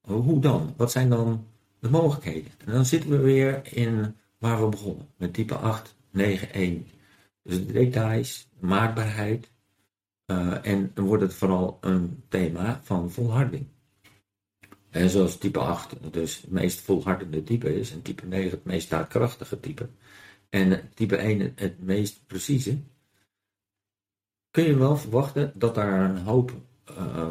Hoe 0.00 0.40
dan? 0.40 0.74
Wat 0.76 0.90
zijn 0.92 1.08
dan 1.08 1.46
de 1.80 1.90
mogelijkheden? 1.90 2.50
En 2.64 2.72
dan 2.72 2.84
zitten 2.84 3.10
we 3.10 3.18
weer 3.18 3.76
in 3.76 4.16
waar 4.38 4.60
we 4.62 4.68
begonnen, 4.68 5.06
met 5.16 5.34
type 5.34 5.54
8, 5.54 5.96
9, 6.10 6.52
1. 6.52 6.86
Dus 7.42 7.66
de 7.66 7.72
details, 7.72 8.48
maakbaarheid. 8.60 9.50
eh, 10.26 10.66
en 10.66 10.92
wordt 10.94 11.22
het 11.22 11.34
vooral 11.34 11.78
een 11.80 12.22
thema 12.28 12.80
van 12.84 13.10
volharding. 13.10 13.66
En 14.90 15.10
zoals 15.10 15.38
type 15.38 15.58
8 15.58 16.12
dus 16.12 16.40
het 16.40 16.50
meest 16.50 16.80
volhardende 16.80 17.42
type 17.44 17.74
is, 17.78 17.92
en 17.92 18.02
type 18.02 18.26
9 18.26 18.50
het 18.50 18.64
meest 18.64 18.90
daadkrachtige 18.90 19.60
type, 19.60 19.88
en 20.50 20.90
type 20.94 21.16
1 21.16 21.40
het- 21.40 21.60
het 21.60 21.82
meest 21.82 22.26
precieze, 22.26 22.78
kun 24.50 24.64
je 24.64 24.76
wel 24.76 24.96
verwachten 24.96 25.52
dat 25.54 25.74
daar 25.74 26.10
een 26.10 26.18
hoop 26.18 26.52
eh, 26.84 27.26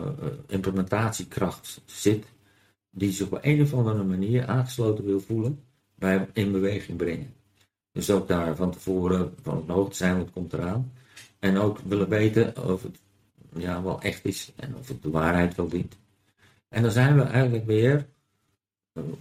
implementatiekracht 0.47 1.81
zit, 1.85 2.25
die 2.89 3.11
zich 3.11 3.27
op 3.27 3.39
een 3.41 3.61
of 3.61 3.73
andere 3.73 4.03
manier 4.03 4.47
aangesloten 4.47 5.05
wil 5.05 5.19
voelen 5.19 5.63
bij 5.95 6.27
in 6.33 6.51
beweging 6.51 6.97
brengen. 6.97 7.33
Dus 7.91 8.11
ook 8.11 8.27
daar 8.27 8.55
van 8.55 8.71
tevoren 8.71 9.33
van 9.41 9.63
de 9.65 9.73
hoogte 9.73 9.95
zijn 9.95 10.17
wat 10.17 10.31
komt 10.31 10.53
eraan. 10.53 10.91
En 11.39 11.57
ook 11.57 11.79
willen 11.79 12.09
weten 12.09 12.69
of 12.69 12.83
het 12.83 12.99
ja, 13.53 13.83
wel 13.83 14.01
echt 14.01 14.25
is 14.25 14.51
en 14.55 14.75
of 14.75 14.87
het 14.87 15.03
de 15.03 15.09
waarheid 15.09 15.55
wel 15.55 15.67
dient. 15.67 15.97
En 16.69 16.81
dan 16.81 16.91
zijn 16.91 17.15
we 17.15 17.21
eigenlijk 17.21 17.65
weer 17.65 18.07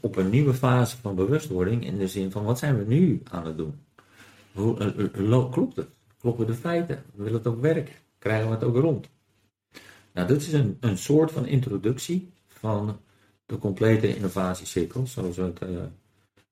op 0.00 0.17
een 0.17 0.31
nieuwe 0.31 0.55
fase 0.55 0.97
van 0.97 1.15
bewustwording 1.15 1.85
in 1.85 1.99
de 1.99 2.09
zin 2.09 2.31
van 2.31 2.45
wat 2.45 2.59
zijn 2.59 2.79
we 2.79 2.85
nu 2.85 3.23
aan 3.31 3.47
het 3.47 3.57
doen? 3.57 3.75
Hoe, 4.53 4.95
uh, 5.17 5.50
klopt 5.50 5.76
het? 5.76 5.88
Kloppen 6.26 6.47
de 6.47 6.54
feiten? 6.54 7.02
Wil 7.14 7.33
het 7.33 7.47
ook 7.47 7.61
werken? 7.61 7.95
Krijgen 8.18 8.49
we 8.49 8.54
het 8.54 8.64
ook 8.64 8.76
rond? 8.76 9.09
Nou, 10.12 10.28
dit 10.28 10.40
is 10.40 10.52
een, 10.52 10.76
een 10.80 10.99
soort 10.99 11.30
van 11.30 11.47
introductie 11.47 12.33
van 12.47 13.00
de 13.47 13.59
complete 13.59 14.16
innovatiecirkel, 14.16 15.06
zoals 15.06 15.37
we 15.37 15.42
het 15.42 15.62
uh, 15.62 15.83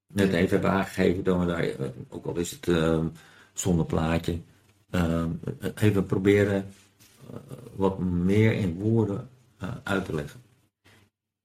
net 0.07 0.33
even 0.33 0.49
hebben 0.49 0.71
aangegeven, 0.71 1.25
dat 1.25 1.39
we 1.39 1.47
daar, 1.47 1.69
ook 2.09 2.27
al 2.27 2.37
is 2.37 2.51
het 2.51 2.69
zonder 3.53 3.87
plaatje, 3.87 4.39
even 5.75 6.07
proberen 6.07 6.67
wat 7.77 7.99
meer 7.99 8.53
in 8.53 8.75
woorden 8.75 9.29
uit 9.83 10.05
te 10.05 10.15
leggen. 10.15 10.41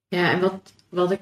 Ja, 0.08 0.32
en 0.32 0.40
wat, 0.40 0.74
wat 0.90 1.12
ik 1.12 1.22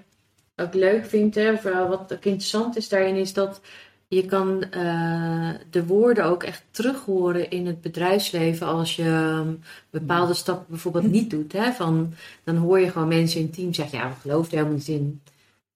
ook 0.55 0.73
leuk 0.73 1.05
vind, 1.05 1.35
hè, 1.35 1.53
of 1.53 1.63
wat 1.63 2.13
ook 2.13 2.25
interessant 2.25 2.75
is 2.75 2.89
daarin, 2.89 3.15
is 3.15 3.33
dat 3.33 3.61
je 4.07 4.25
kan 4.25 4.63
uh, 4.75 5.53
de 5.69 5.85
woorden 5.85 6.25
ook 6.25 6.43
echt 6.43 6.63
terug 6.71 7.05
horen 7.05 7.49
in 7.49 7.65
het 7.65 7.81
bedrijfsleven 7.81 8.67
als 8.67 8.95
je 8.95 9.03
um, 9.03 9.59
bepaalde 9.89 10.33
stappen 10.33 10.65
bijvoorbeeld 10.69 11.11
niet 11.11 11.29
doet. 11.29 11.53
Hè? 11.53 11.71
Van, 11.71 12.13
dan 12.43 12.55
hoor 12.55 12.79
je 12.79 12.91
gewoon 12.91 13.07
mensen 13.07 13.39
in 13.39 13.45
het 13.45 13.55
team 13.55 13.73
zeggen, 13.73 13.97
ja, 13.97 14.09
we 14.09 14.15
geloven 14.21 14.51
er 14.51 14.57
helemaal 14.57 14.77
niet 14.77 14.87
in. 14.87 15.21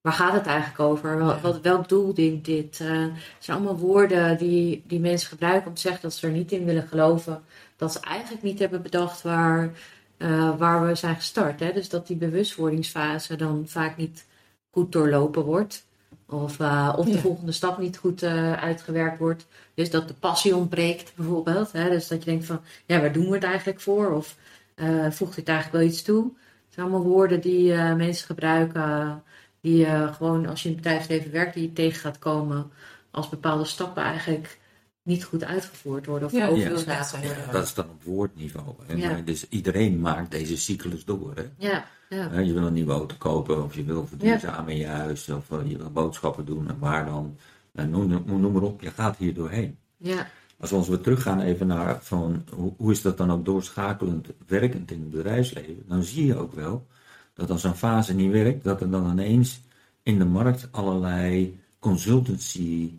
Waar 0.02 0.14
gaat 0.14 0.34
het 0.34 0.46
eigenlijk 0.46 0.80
over? 0.80 1.42
Wat, 1.42 1.62
welk 1.62 1.90
doel 1.90 2.14
dient 2.14 2.46
dit? 2.46 2.80
Uh, 2.82 3.02
het 3.02 3.36
zijn 3.40 3.58
allemaal 3.58 3.78
woorden 3.78 4.38
die, 4.38 4.84
die 4.88 5.00
mensen 5.00 5.30
gebruiken 5.30 5.68
om 5.68 5.74
te 5.74 5.82
zeggen 5.82 6.02
dat 6.02 6.14
ze 6.14 6.28
er 6.28 6.34
niet 6.34 6.52
in 6.52 6.66
willen 6.66 6.88
geloven. 6.88 7.44
Dat 7.76 7.92
ze 7.92 8.00
eigenlijk 8.00 8.44
niet 8.44 8.60
hebben 8.60 8.82
bedacht 8.82 9.22
waar, 9.22 9.72
uh, 10.18 10.58
waar 10.58 10.88
we 10.88 10.96
zijn 10.96 11.16
gestart. 11.16 11.60
Hè? 11.60 11.74
Dus 11.74 11.90
dat 11.90 12.08
die 12.08 12.16
bewustwordingsfase 12.16 13.36
dan 13.36 13.64
vaak 13.68 13.98
niet 13.98 14.26
goed 14.72 14.92
doorlopen 14.92 15.44
wordt. 15.44 15.86
Of, 16.32 16.60
uh, 16.60 16.94
of 16.98 17.06
de 17.06 17.18
volgende 17.18 17.52
stap 17.52 17.78
niet 17.78 17.98
goed 17.98 18.24
uh, 18.24 18.54
uitgewerkt 18.54 19.20
wordt. 19.20 19.48
Dus 19.74 19.90
dat 19.90 20.08
de 20.08 20.14
passie 20.14 20.56
ontbreekt 20.56 21.12
bijvoorbeeld. 21.16 21.72
Hè? 21.72 21.90
Dus 21.90 22.08
dat 22.08 22.24
je 22.24 22.30
denkt 22.30 22.46
van, 22.46 22.62
ja, 22.86 23.00
waar 23.00 23.12
doen 23.12 23.28
we 23.28 23.34
het 23.34 23.44
eigenlijk 23.44 23.80
voor? 23.80 24.12
Of 24.12 24.36
uh, 24.76 25.12
voegt 25.12 25.36
dit 25.36 25.48
eigenlijk 25.48 25.78
wel 25.78 25.88
iets 25.88 26.02
toe? 26.02 26.24
Het 26.24 26.74
zijn 26.74 26.86
allemaal 26.86 27.12
woorden 27.12 27.42
die 27.42 27.74
mensen 27.74 28.26
gebruiken. 28.26 29.24
Die 29.62 29.86
gewoon 29.86 30.46
als 30.46 30.64
je 30.64 30.70
in 30.70 30.76
het 30.76 30.84
bedrijfsleven 30.84 31.32
werkt, 31.32 31.54
die 31.54 31.64
je 31.64 31.74
tegen 31.74 32.00
gaat 32.00 32.20
komen. 32.20 32.72
Als 33.12 33.30
bepaalde 33.30 33.66
stappen 33.66 34.04
eigenlijk 34.04 34.60
niet 35.04 35.24
goed 35.24 35.44
uitgevoerd 35.44 36.06
worden 36.06 36.28
of 36.28 36.34
ja, 36.34 36.48
overgeslagen 36.48 37.22
ja, 37.22 37.28
worden. 37.28 37.52
dat 37.52 37.64
is 37.64 37.74
dan 37.74 37.90
op 37.90 38.04
woordniveau. 38.04 38.76
Ja. 38.96 39.22
Dus 39.26 39.50
iedereen 39.50 40.00
maakt 40.00 40.32
deze 40.32 40.58
cyclus 40.58 41.06
door. 41.06 41.32
Hè? 41.36 41.44
Ja, 41.58 41.86
ja. 42.10 42.40
Je 42.40 42.54
wil 42.54 42.66
een 42.66 42.74
nieuwe 42.74 42.92
auto 42.92 43.16
kopen 43.18 43.64
of 43.64 43.76
je 43.76 43.84
wil 43.84 44.08
verduurzamen 44.08 44.74
in 44.74 44.80
je 44.80 44.86
huis 44.86 45.30
of 45.30 45.50
je 45.66 45.78
wil 45.78 45.92
boodschappen 45.92 46.46
doen 46.46 46.70
en 46.70 46.80
waar 46.80 47.06
dan. 47.06 47.38
Noem, 47.72 48.24
noem 48.26 48.52
maar 48.52 48.62
op, 48.62 48.82
je 48.82 48.92
gaat 48.92 49.18
hier 49.18 49.34
doorheen. 49.34 49.78
Ja. 49.98 50.28
Als 50.60 50.70
we 50.70 50.76
ons 50.76 50.88
weer 50.88 51.02
teruggaan 51.02 51.42
even 51.42 51.68
naar 51.68 52.04
van 52.04 52.46
hoe, 52.56 52.74
hoe 52.78 52.92
is 52.92 53.02
dat 53.02 53.18
dan 53.18 53.32
ook 53.32 53.46
doorschakelend 53.46 54.28
werkend 54.48 54.92
in 54.92 55.00
het 55.00 55.10
bedrijfsleven, 55.10 55.84
dan 55.88 56.04
zie 56.04 56.26
je 56.26 56.38
ook 56.38 56.54
wel 56.54 56.88
dat 57.34 57.50
als 57.50 57.64
een 57.64 57.76
fase 57.76 58.14
niet 58.14 58.32
werkt, 58.32 58.64
dat 58.64 58.82
er 58.82 58.90
dan 58.90 59.12
ineens 59.12 59.62
in 60.04 60.18
de 60.18 60.26
markt 60.26 60.68
allerlei 60.72 61.60
consultancy 61.80 62.92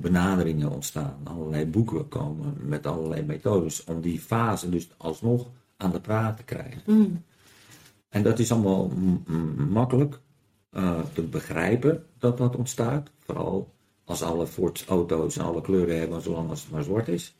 benaderingen 0.00 0.70
ontstaan. 0.70 1.20
Allerlei 1.24 1.66
boeken 1.66 2.08
komen 2.08 2.56
met 2.58 2.86
allerlei 2.86 3.22
methodes 3.22 3.84
om 3.84 4.00
die 4.00 4.20
fase 4.20 4.68
dus 4.68 4.88
alsnog 4.96 5.50
aan 5.76 5.90
de 5.90 6.00
praat 6.00 6.36
te 6.36 6.42
krijgen. 6.42 6.82
Mm. 6.86 7.22
En 8.08 8.22
dat 8.22 8.38
is 8.38 8.52
allemaal 8.52 8.88
makkelijk 9.68 10.20
uh, 10.72 11.00
te 11.12 11.22
begrijpen 11.22 12.04
dat 12.18 12.38
dat 12.38 12.56
ontstaat. 12.56 13.10
Vooral 13.18 13.72
als 14.04 14.22
alle 14.22 14.46
Ford 14.46 14.84
auto's 14.88 15.36
en 15.36 15.44
alle 15.44 15.60
kleuren 15.60 15.98
hebben, 15.98 16.22
zolang 16.22 16.50
als 16.50 16.62
het 16.62 16.70
maar 16.70 16.82
zwart 16.82 17.08
is. 17.08 17.34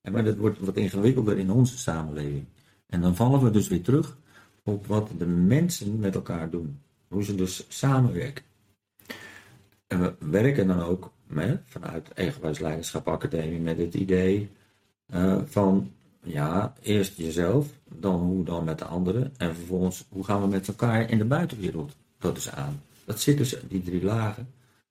En 0.00 0.12
maar 0.12 0.24
dat 0.24 0.36
wordt 0.36 0.58
wat 0.58 0.76
ingewikkelder 0.76 1.38
in 1.38 1.50
onze 1.50 1.78
samenleving. 1.78 2.44
En 2.86 3.00
dan 3.00 3.16
vallen 3.16 3.42
we 3.42 3.50
dus 3.50 3.68
weer 3.68 3.82
terug 3.82 4.16
op 4.62 4.86
wat 4.86 5.10
de 5.18 5.26
mensen 5.26 5.98
met 5.98 6.14
elkaar 6.14 6.50
doen. 6.50 6.80
Hoe 7.08 7.24
ze 7.24 7.34
dus 7.34 7.66
samenwerken. 7.68 8.44
En 9.86 10.00
we 10.00 10.14
werken 10.18 10.66
dan 10.66 10.80
ook 10.80 11.12
met, 11.34 11.60
vanuit 11.64 12.12
Eigenwijs 12.12 12.58
Leiderschap 12.58 13.08
Academie 13.08 13.60
met 13.60 13.78
het 13.78 13.94
idee 13.94 14.50
uh, 15.14 15.42
van 15.44 15.92
ja, 16.22 16.74
eerst 16.82 17.16
jezelf, 17.16 17.66
dan 17.84 18.20
hoe 18.20 18.44
dan 18.44 18.64
met 18.64 18.78
de 18.78 18.84
anderen 18.84 19.32
en 19.36 19.54
vervolgens 19.54 20.04
hoe 20.08 20.24
gaan 20.24 20.40
we 20.40 20.46
met 20.46 20.68
elkaar 20.68 21.10
in 21.10 21.18
de 21.18 21.24
buitenwereld 21.24 21.96
dat 22.18 22.36
is 22.36 22.50
aan. 22.50 22.82
Dat 23.04 23.20
zit 23.20 23.38
dus, 23.38 23.56
die 23.68 23.82
drie 23.82 24.02
lagen 24.02 24.48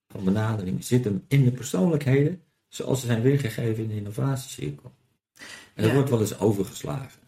van 0.07 0.23
benadering 0.23 0.83
zitten 0.83 1.23
in 1.27 1.43
de 1.43 1.51
persoonlijkheden 1.51 2.41
zoals 2.67 2.99
ze 2.99 3.05
zijn 3.05 3.21
weergegeven 3.21 3.83
in 3.83 3.89
de 3.89 3.95
innovatiecirkel. 3.95 4.91
En 5.73 5.83
dat 5.83 5.93
wordt 5.93 6.09
wel 6.09 6.19
eens 6.19 6.39
overgeslagen. 6.39 7.21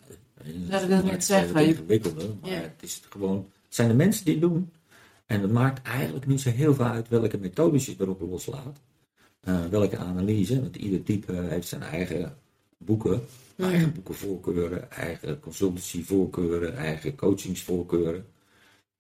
Dat 0.70 0.86
wil 0.86 0.98
ik 0.98 1.04
net 1.04 1.24
zeggen. 1.24 1.58
Het 1.58 1.68
ingewikkelder, 1.68 2.30
maar 2.42 2.50
ja. 2.50 2.56
het, 2.56 2.72
is 2.80 3.02
gewoon, 3.10 3.38
het 3.38 3.76
zijn 3.76 3.88
de 3.88 3.94
mensen 3.94 4.26
die 4.26 4.34
het 4.34 4.44
doen. 4.44 4.72
En 5.26 5.42
het 5.42 5.52
maakt 5.52 5.88
eigenlijk 5.88 6.26
niet 6.26 6.42
zo 6.42 6.50
heel 6.50 6.74
veel 6.74 6.86
uit 6.86 7.10
welke 7.10 7.38
methodes 7.38 7.86
je 7.86 7.96
erop 8.00 8.22
loslaat. 8.22 8.80
Uh, 9.48 9.66
welke 9.66 9.98
analyse, 9.98 10.62
want 10.62 10.76
ieder 10.76 11.04
type 11.04 11.32
heeft 11.32 11.68
zijn 11.68 11.82
eigen 11.82 12.38
boeken, 12.78 13.22
mm. 13.56 13.66
eigen 13.66 13.94
boekenvoorkeuren, 13.94 14.92
eigen 14.92 15.40
consultancyvoorkeuren, 15.40 16.78
eigen 16.78 17.16
coachingsvoorkeuren. 17.16 18.26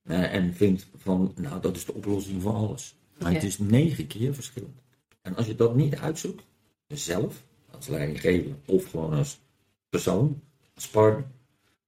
Uh, 0.03 0.33
en 0.33 0.53
vindt 0.53 0.87
van, 0.97 1.33
nou 1.35 1.61
dat 1.61 1.75
is 1.75 1.85
de 1.85 1.93
oplossing 1.93 2.41
voor 2.41 2.53
alles. 2.53 2.95
Maar 3.19 3.33
het 3.33 3.43
is 3.43 3.57
negen 3.57 4.07
keer 4.07 4.33
verschillend. 4.33 4.81
En 5.21 5.35
als 5.35 5.45
je 5.45 5.55
dat 5.55 5.75
niet 5.75 5.95
uitzoekt, 5.95 6.43
zelf, 6.87 7.43
als 7.71 7.87
leidinggever 7.87 8.51
of 8.65 8.89
gewoon 8.89 9.13
als 9.13 9.39
persoon, 9.89 10.41
als 10.75 10.87
partner, 10.87 11.25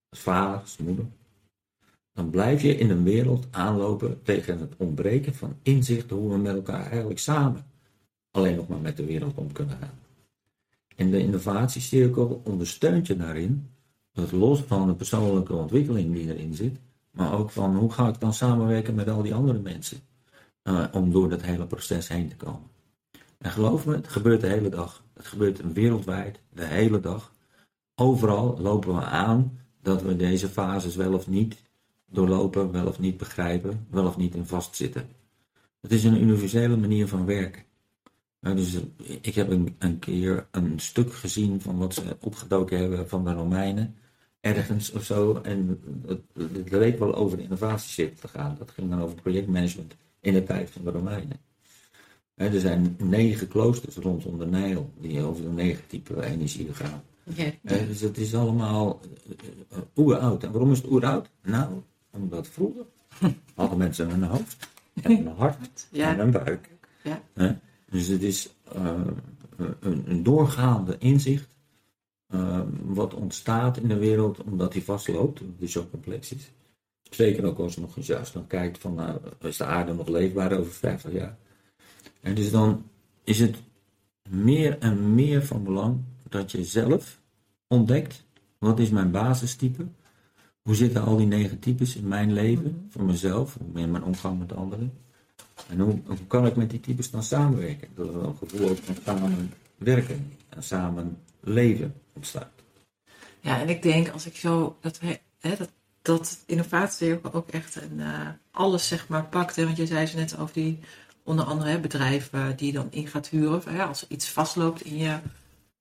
als 0.09 0.19
vader, 0.19 0.59
als 0.59 0.77
moeder, 0.77 1.05
dan 2.13 2.29
blijf 2.29 2.61
je 2.61 2.77
in 2.77 2.89
een 2.89 3.03
wereld 3.03 3.47
aanlopen 3.51 4.23
tegen 4.23 4.59
het 4.59 4.73
ontbreken 4.77 5.35
van 5.35 5.57
inzicht 5.61 6.09
hoe 6.09 6.31
we 6.31 6.37
met 6.37 6.55
elkaar 6.55 6.85
eigenlijk 6.89 7.19
samen 7.19 7.65
alleen 8.37 8.55
nog 8.55 8.67
maar 8.67 8.79
met 8.79 8.97
de 8.97 9.05
wereld 9.05 9.37
om 9.37 9.51
kunnen 9.51 9.77
gaan. 9.81 9.99
En 10.95 11.11
de 11.11 11.19
innovatiecirkel 11.19 12.41
ondersteunt 12.43 13.07
je 13.07 13.17
daarin, 13.17 13.69
het 14.13 14.31
los 14.31 14.61
van 14.61 14.87
de 14.87 14.93
persoonlijke 14.93 15.53
ontwikkeling 15.53 16.13
die 16.13 16.33
erin 16.33 16.53
zit, 16.53 16.77
maar 17.11 17.33
ook 17.33 17.49
van 17.49 17.75
hoe 17.75 17.91
ga 17.91 18.07
ik 18.07 18.19
dan 18.19 18.33
samenwerken 18.33 18.95
met 18.95 19.09
al 19.09 19.21
die 19.21 19.33
andere 19.33 19.59
mensen 19.59 19.97
uh, 20.63 20.85
om 20.91 21.11
door 21.11 21.29
dat 21.29 21.41
hele 21.41 21.65
proces 21.65 22.07
heen 22.07 22.29
te 22.29 22.35
komen. 22.35 22.69
En 23.37 23.51
geloof 23.51 23.85
me, 23.85 23.95
het 23.95 24.07
gebeurt 24.07 24.41
de 24.41 24.47
hele 24.47 24.69
dag. 24.69 25.03
Het 25.13 25.25
gebeurt 25.25 25.73
wereldwijd, 25.73 26.39
de 26.53 26.65
hele 26.65 26.99
dag. 26.99 27.31
Overal 27.95 28.57
lopen 28.59 28.95
we 28.95 29.01
aan 29.01 29.59
dat 29.81 30.01
we 30.01 30.15
deze 30.15 30.49
fases 30.49 30.95
wel 30.95 31.13
of 31.13 31.27
niet 31.27 31.55
doorlopen, 32.05 32.71
wel 32.71 32.87
of 32.87 32.99
niet 32.99 33.17
begrijpen, 33.17 33.87
wel 33.89 34.05
of 34.05 34.17
niet 34.17 34.35
in 34.35 34.45
vastzitten. 34.45 35.07
Het 35.81 35.91
is 35.91 36.03
een 36.03 36.21
universele 36.21 36.77
manier 36.77 37.07
van 37.07 37.25
werken. 37.25 37.65
Dus 38.39 38.77
ik 39.21 39.35
heb 39.35 39.49
een, 39.49 39.75
een, 39.79 39.99
keer 39.99 40.47
een 40.51 40.79
stuk 40.79 41.13
gezien 41.13 41.61
van 41.61 41.77
wat 41.77 41.93
ze 41.93 42.17
opgedoken 42.19 42.79
hebben 42.79 43.09
van 43.09 43.23
de 43.23 43.33
Romeinen, 43.33 43.95
ergens 44.39 44.91
of 44.91 45.03
zo. 45.03 45.39
En 45.43 45.81
het, 46.07 46.21
het 46.53 46.71
leek 46.71 46.99
wel 46.99 47.15
over 47.15 47.37
de 47.37 47.43
innovatieship 47.43 48.15
te 48.17 48.27
gaan. 48.27 48.55
Dat 48.59 48.71
ging 48.71 48.89
dan 48.89 49.01
over 49.01 49.21
projectmanagement 49.21 49.95
in 50.19 50.33
de 50.33 50.43
tijd 50.43 50.69
van 50.69 50.83
de 50.83 50.91
Romeinen. 50.91 51.39
er 52.35 52.59
zijn 52.59 52.95
negen 52.97 53.47
kloosters 53.47 53.95
rondom 53.95 54.37
de 54.37 54.45
Nijl 54.45 54.93
die 54.99 55.21
over 55.21 55.43
de 55.43 55.49
negen 55.49 55.87
type 55.87 56.25
energie 56.25 56.73
gaan. 56.73 57.03
Ja. 57.23 57.51
dus 57.61 58.01
het 58.01 58.17
is 58.17 58.35
allemaal 58.35 59.01
uh, 59.71 59.77
oeroud. 59.95 60.43
En 60.43 60.51
waarom 60.51 60.71
is 60.71 60.77
het 60.77 60.91
oeroud? 60.91 61.29
Nou, 61.43 61.81
omdat 62.11 62.47
vroeger 62.47 62.85
hadden 63.55 63.77
mensen 63.77 64.09
een 64.09 64.23
hoofd 64.23 64.69
en 65.01 65.11
een 65.11 65.27
hart 65.27 65.87
en 65.91 66.19
een 66.19 66.31
buik. 66.31 66.69
Ja. 67.03 67.21
Dus 67.89 68.07
het 68.07 68.23
is 68.23 68.53
uh, 68.75 69.01
een, 69.79 70.03
een, 70.09 70.23
doorgaande 70.23 70.97
inzicht 70.97 71.49
uh, 72.33 72.61
wat 72.83 73.13
ontstaat 73.13 73.77
in 73.77 73.87
de 73.87 73.97
wereld 73.97 74.43
omdat 74.43 74.71
die 74.71 74.83
vastloopt, 74.83 75.41
die 75.57 75.67
zo 75.67 75.87
complex 75.89 76.33
is. 76.33 76.51
Zeker 77.09 77.45
ook 77.45 77.59
als 77.59 77.75
je 77.75 77.81
nog 77.81 77.97
eens 77.97 78.07
juist 78.07 78.33
dan 78.33 78.47
kijkt 78.47 78.77
van 78.77 78.99
uh, 78.99 79.15
is 79.39 79.57
de 79.57 79.65
aarde 79.65 79.93
nog 79.93 80.07
leefbaar 80.07 80.57
over 80.57 80.71
50 80.71 81.11
jaar. 81.11 81.37
En 82.21 82.35
dus 82.35 82.51
dan 82.51 82.83
is 83.23 83.39
het 83.39 83.57
meer 84.29 84.77
en 84.79 85.15
meer 85.15 85.45
van 85.45 85.63
belang 85.63 86.03
dat 86.29 86.51
je 86.51 86.63
zelf 86.63 87.21
ontdekt 87.67 88.25
wat 88.57 88.79
is 88.79 88.89
mijn 88.89 89.11
basistype 89.11 89.85
hoe 90.67 90.75
zitten 90.75 91.03
al 91.03 91.17
die 91.17 91.27
negen 91.27 91.59
types 91.59 91.95
in 91.95 92.07
mijn 92.07 92.33
leven, 92.33 92.85
voor 92.89 93.03
mezelf, 93.03 93.57
in 93.73 93.91
mijn 93.91 94.03
omgang 94.03 94.39
met 94.39 94.53
anderen? 94.53 94.93
En 95.69 95.79
hoe, 95.79 95.99
kan 96.27 96.45
ik 96.45 96.55
met 96.55 96.69
die 96.69 96.79
types 96.79 97.11
dan 97.11 97.23
samenwerken? 97.23 97.87
Dat 97.95 98.07
er 98.07 98.23
een 98.23 98.37
gevoel 98.37 98.69
ook 98.69 98.77
van 98.77 98.95
samen 99.05 99.53
werken 99.77 100.33
en 100.49 100.63
samen 100.63 101.17
leven 101.39 101.93
ontstaat. 102.13 102.51
Ja, 103.39 103.59
en 103.59 103.69
ik 103.69 103.81
denk 103.81 104.09
als 104.09 104.25
ik 104.25 104.35
zo 104.35 104.77
dat, 104.81 104.99
hè, 105.39 105.55
dat, 105.55 105.71
dat 106.01 106.43
innovatiecirkel 106.45 107.33
ook 107.33 107.49
echt 107.49 107.75
een, 107.75 107.99
uh, 107.99 108.29
alles 108.51 108.87
zeg 108.87 109.07
maar 109.07 109.25
pakt. 109.25 109.55
Want 109.55 109.77
je 109.77 109.85
zei 109.85 110.05
ze 110.05 110.15
net 110.15 110.37
over 110.37 110.53
die 110.53 110.79
onder 111.23 111.45
andere 111.45 111.69
hè, 111.69 111.79
bedrijven 111.79 112.57
die 112.57 112.71
dan 112.71 112.87
in 112.91 113.07
gaat 113.07 113.27
huren. 113.27 113.61
Hè, 113.69 113.83
als 113.83 114.07
iets 114.07 114.29
vastloopt 114.29 114.81
in 114.81 114.97
je 114.97 115.19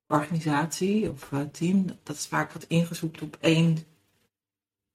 organisatie 0.06 1.10
of 1.10 1.30
uh, 1.32 1.40
team, 1.52 1.86
dat 2.02 2.16
is 2.16 2.26
vaak 2.26 2.52
wat 2.52 2.64
ingezoekt 2.68 3.22
op 3.22 3.36
één 3.40 3.78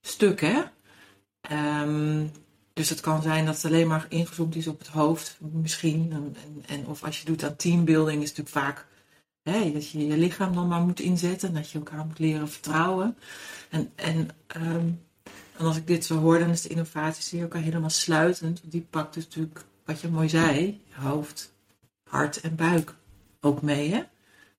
stuk. 0.01 0.41
Hè? 0.41 0.61
Um, 1.81 2.31
dus 2.81 2.89
het 2.89 2.99
kan 2.99 3.21
zijn 3.21 3.45
dat 3.45 3.55
het 3.55 3.65
alleen 3.65 3.87
maar 3.87 4.05
ingezoomd 4.09 4.55
is 4.55 4.67
op 4.67 4.79
het 4.79 4.87
hoofd, 4.87 5.37
misschien. 5.39 6.11
En, 6.11 6.35
en, 6.65 6.87
of 6.87 7.03
als 7.03 7.19
je 7.19 7.25
doet 7.25 7.43
aan 7.43 7.55
teambuilding, 7.55 8.21
is 8.21 8.29
het 8.29 8.37
natuurlijk 8.37 8.65
vaak 8.67 8.87
hè, 9.43 9.71
dat 9.71 9.89
je 9.89 10.07
je 10.07 10.17
lichaam 10.17 10.53
dan 10.53 10.67
maar 10.67 10.81
moet 10.81 10.99
inzetten. 10.99 11.47
En 11.47 11.53
dat 11.53 11.69
je 11.69 11.77
elkaar 11.77 12.05
moet 12.05 12.19
leren 12.19 12.49
vertrouwen. 12.49 13.17
En, 13.69 13.91
en, 13.95 14.17
um, 14.57 15.01
en 15.57 15.65
als 15.65 15.77
ik 15.77 15.87
dit 15.87 16.05
zo 16.05 16.17
hoor, 16.17 16.39
dan 16.39 16.49
is 16.49 16.61
de 16.61 16.69
innovatie 16.69 17.43
ook 17.43 17.53
helemaal 17.53 17.89
sluitend. 17.89 18.61
Die 18.63 18.87
pakt 18.89 19.13
dus 19.13 19.23
natuurlijk, 19.23 19.65
wat 19.85 20.01
je 20.01 20.07
mooi 20.07 20.29
zei, 20.29 20.81
hoofd, 20.91 21.53
hart 22.09 22.41
en 22.41 22.55
buik 22.55 22.95
ook 23.41 23.61
mee. 23.61 23.91
Hè? 23.93 24.03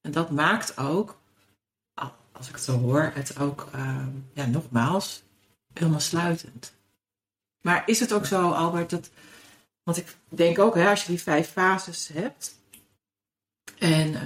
En 0.01 0.11
dat 0.11 0.31
maakt 0.31 0.79
ook, 0.79 1.21
als 2.33 2.49
ik 2.49 2.55
het 2.55 2.65
zo 2.65 2.79
hoor, 2.79 3.11
het 3.15 3.39
ook, 3.39 3.69
um, 3.75 4.27
ja, 4.33 4.47
nogmaals, 4.47 5.23
helemaal 5.73 6.01
sluitend. 6.01 6.73
Maar 7.63 7.83
is 7.87 8.01
het 8.01 8.13
ook 8.13 8.27
zo, 8.27 8.51
Albert, 8.51 8.91
dat. 8.91 9.11
Want 9.83 9.97
ik 9.97 10.17
denk 10.29 10.59
ook, 10.59 10.75
hè, 10.75 10.91
als 10.91 11.03
je 11.03 11.09
die 11.09 11.23
vijf 11.23 11.51
fases 11.51 12.09
hebt. 12.13 12.61
En 13.79 14.13
uh, 14.13 14.21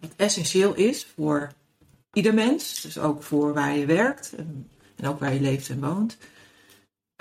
wat 0.00 0.10
essentieel 0.16 0.74
is 0.74 1.06
voor 1.14 1.52
ieder 2.12 2.34
mens, 2.34 2.80
dus 2.80 2.98
ook 2.98 3.22
voor 3.22 3.54
waar 3.54 3.76
je 3.76 3.86
werkt 3.86 4.32
en, 4.34 4.70
ook 5.04 5.20
waar 5.20 5.34
je 5.34 5.40
leeft 5.40 5.68
en 5.68 5.80
woont. 5.80 6.16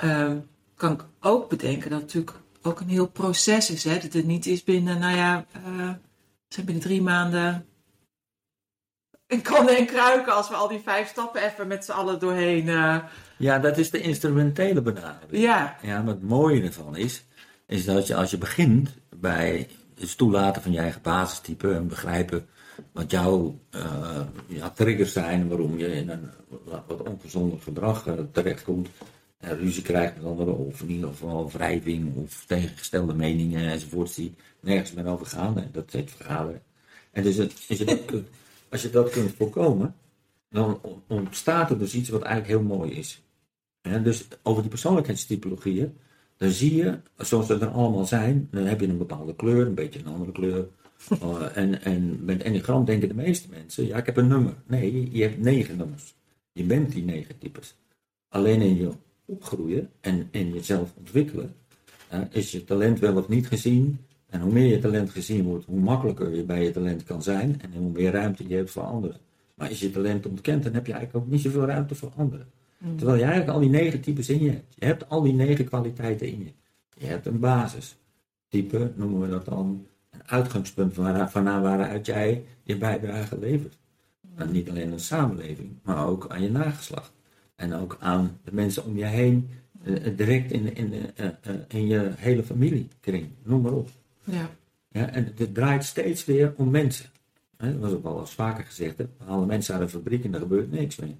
Um, 0.03 0.49
kan 0.75 0.91
ik 0.91 1.05
ook 1.19 1.49
bedenken 1.49 1.89
dat 1.89 2.01
het 2.01 2.13
natuurlijk 2.13 2.37
ook 2.61 2.79
een 2.79 2.89
heel 2.89 3.07
proces 3.07 3.69
is. 3.69 3.83
Hè? 3.83 3.99
Dat 3.99 4.13
het 4.13 4.25
niet 4.25 4.45
is 4.45 4.63
binnen, 4.63 4.99
nou 4.99 5.15
ja, 5.15 5.45
uh, 5.67 5.91
zijn 6.47 6.65
binnen 6.65 6.83
drie 6.83 7.01
maanden 7.01 7.65
en 9.31 9.41
kannen 9.41 9.77
en 9.77 9.85
kruiken 9.85 10.33
als 10.33 10.49
we 10.49 10.55
al 10.55 10.67
die 10.67 10.79
vijf 10.79 11.09
stappen 11.09 11.43
even 11.43 11.67
met 11.67 11.85
z'n 11.85 11.91
allen 11.91 12.19
doorheen. 12.19 12.67
Uh... 12.67 13.03
Ja, 13.41 13.59
dat 13.59 13.77
is 13.77 13.89
de 13.89 14.01
instrumentele 14.01 14.81
benadering. 14.81 15.43
Ja. 15.43 15.77
Ja, 15.81 16.03
wat 16.03 16.13
het 16.13 16.23
mooie 16.23 16.61
ervan 16.61 16.97
is, 16.97 17.25
is 17.67 17.85
dat 17.85 18.07
je 18.07 18.15
als 18.15 18.31
je 18.31 18.37
begint 18.37 18.89
bij 19.15 19.67
het 19.99 20.17
toelaten 20.17 20.61
van 20.61 20.71
je 20.71 20.79
eigen 20.79 21.01
basistype 21.01 21.73
en 21.73 21.87
begrijpen 21.87 22.45
wat 22.91 23.11
jouw 23.11 23.59
uh, 23.75 24.21
ja, 24.47 24.69
triggers 24.69 25.13
zijn, 25.13 25.47
waarom 25.47 25.77
je 25.77 25.93
in 25.95 26.09
een 26.09 26.29
wat 26.63 27.01
ongezonder 27.07 27.61
gedrag 27.61 28.07
uh, 28.07 28.13
terechtkomt, 28.31 28.89
uh, 29.43 29.51
ruzie 29.51 29.83
krijgt 29.83 30.15
met 30.15 30.25
anderen, 30.25 30.57
of 30.57 30.81
in 30.81 30.89
ieder 30.89 31.09
geval 31.09 31.51
wrijving 31.51 32.15
of 32.15 32.45
tegengestelde 32.47 33.13
meningen 33.13 33.71
enzovoort, 33.71 34.15
die 34.15 34.35
nergens 34.59 34.93
meer 34.93 35.07
over 35.07 35.25
gaan. 35.25 35.57
Hè, 35.57 35.71
dat 35.71 35.91
heet 35.91 36.11
vergaderen. 36.11 36.61
En 37.11 37.23
dus 37.23 37.35
het 37.35 37.53
als 38.71 38.81
je 38.81 38.89
dat 38.89 39.09
kunt 39.09 39.31
voorkomen, 39.37 39.95
dan 40.49 40.81
ontstaat 41.07 41.69
er 41.69 41.79
dus 41.79 41.93
iets 41.93 42.09
wat 42.09 42.21
eigenlijk 42.21 42.59
heel 42.59 42.77
mooi 42.77 42.91
is. 42.91 43.21
En 43.81 44.03
dus 44.03 44.27
over 44.43 44.61
die 44.61 44.71
persoonlijkheidstypologieën, 44.71 45.97
dan 46.37 46.49
zie 46.49 46.75
je, 46.75 46.99
zoals 47.17 47.47
ze 47.47 47.57
er 47.59 47.67
allemaal 47.67 48.05
zijn, 48.05 48.47
dan 48.51 48.63
heb 48.63 48.79
je 48.79 48.87
een 48.87 48.97
bepaalde 48.97 49.35
kleur, 49.35 49.67
een 49.67 49.73
beetje 49.73 49.99
een 49.99 50.13
andere 50.13 50.31
kleur. 50.31 50.67
Uh, 51.23 51.57
en, 51.57 51.81
en 51.81 52.25
met 52.25 52.41
enneagram 52.41 52.85
denken 52.85 53.07
de 53.07 53.13
meeste 53.13 53.49
mensen, 53.49 53.87
ja, 53.87 53.97
ik 53.97 54.05
heb 54.05 54.17
een 54.17 54.27
nummer. 54.27 54.53
Nee, 54.67 55.11
je 55.11 55.21
hebt 55.21 55.39
negen 55.39 55.77
nummers. 55.77 56.13
Je 56.51 56.63
bent 56.63 56.91
die 56.91 57.03
negen 57.03 57.37
types. 57.37 57.75
Alleen 58.29 58.61
in 58.61 58.75
je 58.75 58.91
opgroeien 59.25 59.89
en 60.01 60.27
in 60.31 60.53
jezelf 60.53 60.93
ontwikkelen, 60.97 61.55
uh, 62.13 62.19
is 62.29 62.51
je 62.51 62.63
talent 62.63 62.99
wel 62.99 63.17
of 63.17 63.27
niet 63.27 63.47
gezien, 63.47 63.99
en 64.31 64.41
hoe 64.41 64.51
meer 64.51 64.67
je 64.67 64.79
talent 64.79 65.09
gezien 65.09 65.43
wordt, 65.43 65.65
hoe 65.65 65.79
makkelijker 65.79 66.35
je 66.35 66.43
bij 66.43 66.63
je 66.63 66.71
talent 66.71 67.03
kan 67.03 67.23
zijn 67.23 67.61
en 67.61 67.73
hoe 67.73 67.91
meer 67.91 68.11
ruimte 68.11 68.47
je 68.47 68.55
hebt 68.55 68.71
voor 68.71 68.83
anderen. 68.83 69.17
Maar 69.55 69.69
als 69.69 69.79
je 69.79 69.91
talent 69.91 70.25
ontkent, 70.25 70.63
dan 70.63 70.73
heb 70.73 70.85
je 70.85 70.93
eigenlijk 70.93 71.25
ook 71.25 71.31
niet 71.31 71.41
zoveel 71.41 71.65
ruimte 71.65 71.95
voor 71.95 72.11
anderen. 72.15 72.47
Mm. 72.81 72.97
Terwijl 72.97 73.17
je 73.17 73.23
eigenlijk 73.23 73.53
al 73.53 73.59
die 73.59 73.69
negen 73.69 74.01
types 74.01 74.29
in 74.29 74.43
je 74.43 74.49
hebt. 74.49 74.75
Je 74.75 74.85
hebt 74.85 75.09
al 75.09 75.21
die 75.21 75.33
negen 75.33 75.65
kwaliteiten 75.65 76.27
in 76.27 76.39
je. 76.39 76.51
Je 76.97 77.07
hebt 77.07 77.25
een 77.25 77.39
basistype, 77.39 78.91
noemen 78.95 79.21
we 79.21 79.27
dat 79.27 79.45
dan, 79.45 79.87
een 80.09 80.21
uitgangspunt 80.25 80.93
van, 80.93 81.29
van 81.29 81.43
waaruit 81.43 82.05
jij 82.05 82.43
je 82.63 82.77
bijdrage 82.77 83.39
levert. 83.39 83.77
En 84.35 84.51
niet 84.51 84.69
alleen 84.69 84.85
aan 84.85 84.91
de 84.91 84.97
samenleving, 84.97 85.69
maar 85.83 86.07
ook 86.07 86.25
aan 86.29 86.41
je 86.41 86.51
nageslacht. 86.51 87.11
En 87.55 87.73
ook 87.73 87.97
aan 87.99 88.39
de 88.43 88.53
mensen 88.53 88.85
om 88.85 88.97
je 88.97 89.05
heen, 89.05 89.49
eh, 89.83 90.17
direct 90.17 90.51
in, 90.51 90.75
in, 90.75 90.93
uh, 90.93 91.25
uh, 91.25 91.55
in 91.67 91.87
je 91.87 92.11
hele 92.15 92.43
familiekring, 92.43 93.29
noem 93.43 93.61
maar 93.61 93.73
op. 93.73 93.89
Ja. 94.23 94.49
Ja, 94.91 95.09
en 95.09 95.33
het 95.35 95.53
draait 95.53 95.83
steeds 95.83 96.25
weer 96.25 96.53
om 96.57 96.69
mensen. 96.69 97.09
dat 97.57 97.75
was 97.75 97.91
ook 97.91 98.05
al 98.05 98.19
eens 98.19 98.33
vaker 98.33 98.63
gezegd. 98.63 98.97
Hè? 98.97 99.03
We 99.17 99.23
halen 99.23 99.47
mensen 99.47 99.73
uit 99.73 99.83
een 99.83 99.89
fabriek 99.89 100.23
en 100.23 100.33
er 100.33 100.39
gebeurt 100.39 100.71
niks 100.71 100.95
meer. 100.95 101.15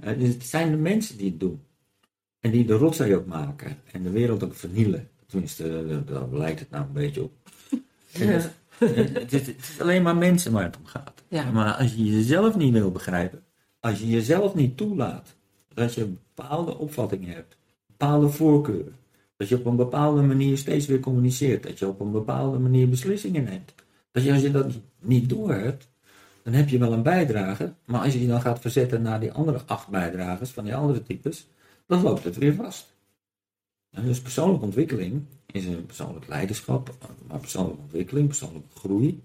Het 0.00 0.44
zijn 0.44 0.70
de 0.70 0.76
mensen 0.76 1.16
die 1.16 1.30
het 1.30 1.40
doen. 1.40 1.62
En 2.40 2.50
die 2.50 2.64
de 2.64 2.74
rotzooi 2.74 3.16
ook 3.16 3.26
maken. 3.26 3.76
En 3.92 4.02
de 4.02 4.10
wereld 4.10 4.44
ook 4.44 4.54
vernielen. 4.54 5.10
Tenminste, 5.26 6.04
daar 6.04 6.28
lijkt 6.32 6.60
het 6.60 6.70
nou 6.70 6.84
een 6.84 6.92
beetje 6.92 7.22
op. 7.22 7.32
Ja. 8.12 8.26
Het, 8.26 9.14
het, 9.14 9.32
is, 9.32 9.46
het, 9.46 9.58
is, 9.58 9.80
alleen 9.80 10.02
maar 10.02 10.16
mensen 10.16 10.52
waar 10.52 10.62
het 10.62 10.76
om 10.76 10.86
gaat. 10.86 11.22
Ja. 11.28 11.50
Maar 11.50 11.74
als 11.74 11.94
je 11.94 12.04
jezelf 12.04 12.56
niet 12.56 12.72
wil 12.72 12.90
begrijpen. 12.90 13.42
Als 13.80 13.98
je 13.98 14.08
jezelf 14.08 14.54
niet 14.54 14.76
toelaat. 14.76 15.36
Dat 15.74 15.94
je 15.94 16.02
een 16.02 16.18
bepaalde 16.34 16.78
opvattingen 16.78 17.34
hebt. 17.34 17.56
Bepaalde 17.86 18.28
voorkeuren. 18.28 18.96
Dat 19.36 19.48
je 19.48 19.56
op 19.56 19.66
een 19.66 19.76
bepaalde 19.76 20.22
manier 20.22 20.58
steeds 20.58 20.86
weer 20.86 21.00
communiceert. 21.00 21.62
Dat 21.62 21.78
je 21.78 21.88
op 21.88 22.00
een 22.00 22.10
bepaalde 22.10 22.58
manier 22.58 22.88
beslissingen 22.88 23.44
neemt. 23.44 23.74
Dat 24.10 24.22
je 24.22 24.32
als 24.32 24.42
je 24.42 24.50
dat 24.50 24.72
niet 25.00 25.28
doorhebt, 25.28 25.88
dan 26.42 26.52
heb 26.52 26.68
je 26.68 26.78
wel 26.78 26.92
een 26.92 27.02
bijdrage. 27.02 27.72
Maar 27.84 28.00
als 28.00 28.12
je 28.12 28.20
je 28.20 28.26
dan 28.26 28.40
gaat 28.40 28.60
verzetten 28.60 29.02
naar 29.02 29.20
die 29.20 29.32
andere 29.32 29.60
acht 29.66 29.88
bijdragers 29.88 30.50
van 30.50 30.64
die 30.64 30.74
andere 30.74 31.02
types, 31.02 31.48
dan 31.86 32.02
loopt 32.02 32.24
het 32.24 32.36
weer 32.36 32.54
vast. 32.54 32.94
En 33.90 34.04
dus 34.04 34.20
persoonlijke 34.20 34.64
ontwikkeling 34.64 35.22
is 35.46 35.66
een 35.66 35.86
persoonlijk 35.86 36.28
leiderschap, 36.28 36.94
maar 37.28 37.38
persoonlijke 37.38 37.80
ontwikkeling, 37.82 38.26
persoonlijke 38.26 38.78
groei. 38.78 39.22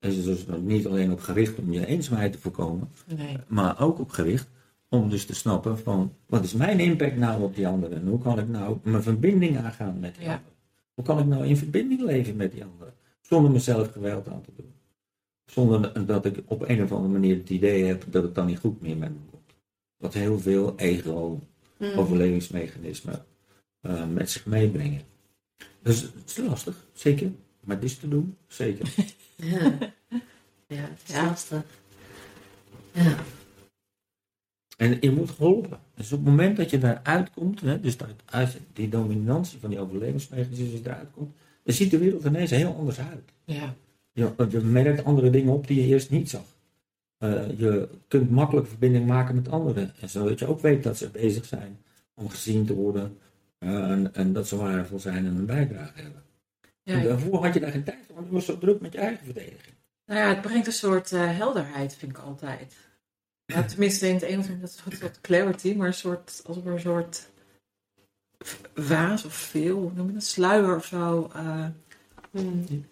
is 0.00 0.24
dus 0.24 0.46
niet 0.60 0.86
alleen 0.86 1.12
op 1.12 1.20
gericht 1.20 1.58
om 1.58 1.72
je 1.72 1.86
eenzaamheid 1.86 2.32
te 2.32 2.38
voorkomen, 2.38 2.88
nee. 3.16 3.36
maar 3.46 3.80
ook 3.80 3.98
op 3.98 4.10
gericht 4.10 4.48
om 4.88 5.10
dus 5.10 5.26
te 5.26 5.34
snappen 5.34 5.78
van, 5.78 6.12
wat 6.26 6.44
is 6.44 6.52
mijn 6.52 6.80
impact 6.80 7.16
nou 7.16 7.42
op 7.42 7.54
die 7.54 7.66
anderen? 7.66 8.00
En 8.00 8.06
hoe 8.06 8.18
kan 8.18 8.38
ik 8.38 8.48
nou 8.48 8.78
mijn 8.82 9.02
verbinding 9.02 9.58
aangaan 9.58 10.00
met 10.00 10.14
die 10.14 10.24
ja. 10.24 10.34
anderen? 10.34 10.54
Hoe 10.94 11.04
kan 11.04 11.18
ik 11.18 11.26
nou 11.26 11.46
in 11.46 11.56
verbinding 11.56 12.02
leven 12.02 12.36
met 12.36 12.52
die 12.52 12.64
anderen? 12.64 12.94
Zonder 13.20 13.50
mezelf 13.50 13.92
geweld 13.92 14.28
aan 14.28 14.40
te 14.40 14.50
doen. 14.56 14.72
Zonder 15.50 16.06
dat 16.06 16.24
ik 16.24 16.42
op 16.46 16.68
een 16.68 16.82
of 16.82 16.92
andere 16.92 17.12
manier 17.12 17.36
het 17.36 17.50
idee 17.50 17.84
heb 17.84 18.04
dat 18.08 18.22
het 18.22 18.34
dan 18.34 18.46
niet 18.46 18.58
goed 18.58 18.80
meer 18.80 18.96
met 18.96 19.10
me 19.10 19.18
komt. 19.30 19.54
Wat 19.96 20.14
heel 20.14 20.38
veel 20.38 20.74
ego-overlevingsmechanismen 20.76 23.24
uh, 23.82 24.06
met 24.06 24.30
zich 24.30 24.46
meebrengen. 24.46 25.00
Dus 25.82 26.02
het 26.02 26.12
is 26.26 26.36
lastig, 26.36 26.86
zeker. 26.92 27.32
Maar 27.60 27.80
dit 27.80 27.90
is 27.90 27.98
te 27.98 28.08
doen, 28.08 28.36
zeker. 28.46 28.94
ja, 29.36 29.78
ja 30.66 30.82
het 30.82 31.00
is 31.06 31.14
lastig. 31.14 31.62
Ja. 32.92 33.16
En 34.76 34.96
je 35.00 35.10
moet 35.10 35.30
geholpen. 35.30 35.80
Dus 35.94 36.12
op 36.12 36.18
het 36.18 36.28
moment 36.28 36.56
dat 36.56 36.70
je 36.70 36.78
daaruit 36.78 37.30
komt, 37.30 37.60
hè, 37.60 37.80
dus 37.80 37.96
dat 37.96 38.08
uit 38.24 38.60
die 38.72 38.88
dominantie 38.88 39.58
van 39.58 39.70
die 39.70 39.78
overlevingsmechanismen 39.78 40.80
eruit 40.84 41.10
komt, 41.10 41.36
dan 41.62 41.74
ziet 41.74 41.90
de 41.90 41.98
wereld 41.98 42.24
ineens 42.24 42.50
heel 42.50 42.74
anders 42.74 42.98
uit. 42.98 43.32
Ja. 43.44 43.76
Je, 44.20 44.46
je 44.48 44.60
merkt 44.60 45.04
andere 45.04 45.30
dingen 45.30 45.52
op 45.52 45.66
die 45.66 45.80
je 45.80 45.86
eerst 45.86 46.10
niet 46.10 46.30
zag. 46.30 46.44
Uh, 47.18 47.58
je 47.58 47.88
kunt 48.08 48.30
makkelijk 48.30 48.66
verbinding 48.66 49.06
maken 49.06 49.34
met 49.34 49.48
anderen. 49.48 49.92
En 50.00 50.08
zodat 50.08 50.38
je 50.38 50.46
ook 50.46 50.60
weet 50.60 50.82
dat 50.82 50.96
ze 50.96 51.10
bezig 51.10 51.44
zijn 51.44 51.78
om 52.14 52.28
gezien 52.28 52.66
te 52.66 52.74
worden. 52.74 53.18
Uh, 53.58 53.90
en, 53.90 54.14
en, 54.14 54.32
dat 54.32 54.48
ze 54.48 54.56
waardevol 54.56 54.98
zijn 54.98 55.26
en 55.26 55.36
een 55.36 55.46
bijdrage 55.46 56.00
hebben. 56.00 56.22
Ja, 56.82 56.94
en 56.94 57.02
daarvoor 57.02 57.44
had 57.44 57.54
je 57.54 57.60
daar 57.60 57.70
geen 57.70 57.84
tijd 57.84 57.98
voor, 58.06 58.14
want 58.14 58.26
je 58.26 58.32
was 58.32 58.44
zo 58.44 58.58
druk 58.58 58.80
met 58.80 58.92
je 58.92 58.98
eigen 58.98 59.24
verdediging. 59.24 59.74
Nou 60.06 60.20
ja, 60.20 60.28
het 60.28 60.40
brengt 60.40 60.66
een 60.66 60.72
soort 60.72 61.12
uh, 61.12 61.36
helderheid, 61.36 61.94
vind 61.94 62.10
ik 62.10 62.18
altijd. 62.18 62.76
Tenminste 63.68 64.08
in 64.08 64.14
het 64.14 64.22
Engels 64.22 64.46
dat 64.46 64.68
is 64.68 64.82
een 64.84 64.96
soort 64.96 65.20
clarity, 65.20 65.74
maar 65.74 65.86
een 65.86 65.94
soort, 65.94 66.42
als 66.46 66.56
een 66.56 66.80
soort 66.80 67.30
vaas 68.74 69.24
of 69.24 69.34
veel, 69.34 69.78
hoe 69.78 69.92
noem 69.94 70.06
je 70.06 70.12
dat, 70.12 70.24
sluier 70.24 70.76
of 70.76 70.84
zo. 70.84 71.30
Uh, 72.30 72.42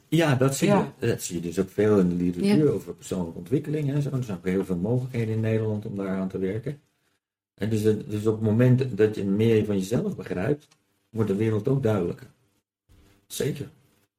ja, 0.09 0.35
dat 0.35 0.57
zie, 0.57 0.69
ja. 0.69 0.93
Je, 0.99 1.07
dat 1.07 1.23
zie 1.23 1.37
je 1.37 1.43
dus 1.43 1.59
ook 1.59 1.71
veel 1.71 1.99
in 1.99 2.09
de 2.09 2.15
literatuur 2.15 2.65
ja. 2.65 2.71
over 2.71 2.95
persoonlijke 2.95 3.39
ontwikkeling. 3.39 3.93
En 3.93 4.03
zo. 4.03 4.11
Er 4.11 4.25
zijn 4.25 4.39
ook 4.39 4.47
heel 4.47 4.65
veel 4.65 4.77
mogelijkheden 4.77 5.35
in 5.35 5.41
Nederland 5.41 5.87
om 5.87 5.97
daaraan 5.97 6.29
te 6.29 6.39
werken. 6.39 6.81
En 7.55 7.71
dus, 7.71 7.83
dus 7.83 8.27
op 8.27 8.35
het 8.35 8.45
moment 8.45 8.97
dat 8.97 9.15
je 9.15 9.25
meer 9.25 9.65
van 9.65 9.79
jezelf 9.79 10.17
begrijpt, 10.17 10.69
wordt 11.11 11.31
de 11.31 11.37
wereld 11.37 11.69
ook 11.69 11.83
duidelijker. 11.83 12.27
Zeker. 13.27 13.69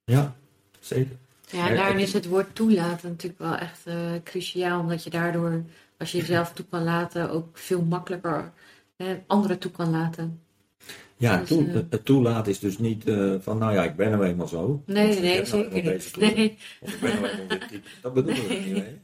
Ja, 0.03 0.35
zeker. 0.79 1.15
Ja, 1.51 1.69
en 1.69 1.75
daarin 1.75 1.99
is 1.99 2.13
het 2.13 2.27
woord 2.27 2.55
toelaten 2.55 3.09
natuurlijk 3.09 3.41
wel 3.41 3.55
echt 3.55 3.85
eh, 3.85 4.11
cruciaal. 4.23 4.79
Omdat 4.79 5.03
je 5.03 5.09
daardoor, 5.09 5.63
als 5.97 6.11
je 6.11 6.17
jezelf 6.17 6.53
toe 6.53 6.65
kan 6.69 6.83
laten, 6.83 7.29
ook 7.29 7.57
veel 7.57 7.81
makkelijker 7.81 8.51
eh, 8.95 9.07
anderen 9.27 9.57
toe 9.57 9.71
kan 9.71 9.89
laten. 9.89 10.41
Ja, 11.19 11.37
Dus, 11.37 11.47
toe- 11.47 11.67
eh, 11.67 11.73
het 11.89 12.05
toelaten 12.05 12.51
is 12.51 12.59
dus 12.59 12.77
niet 12.77 13.05
eh, 13.07 13.33
van, 13.39 13.57
nou 13.57 13.73
ja, 13.73 13.83
ik 13.83 13.95
ben 13.95 14.11
nou 14.11 14.25
eenmaal 14.25 14.47
zo. 14.47 14.83
Nee, 14.85 15.19
nee, 15.19 15.33
nou 15.33 15.45
zeker 15.45 15.73
niet. 15.83 16.17
Nee, 16.17 16.57
Of 16.81 16.93
ik 16.93 16.99
ben 16.99 17.09
nou 17.21 17.25
eenmaal 17.27 17.47
dit 17.47 17.67
type. 17.69 17.87
Dat 18.01 18.13
bedoelen 18.13 18.47
we 18.47 18.53
Nee. 18.53 18.63
niet 18.63 18.73
mee. 18.73 18.97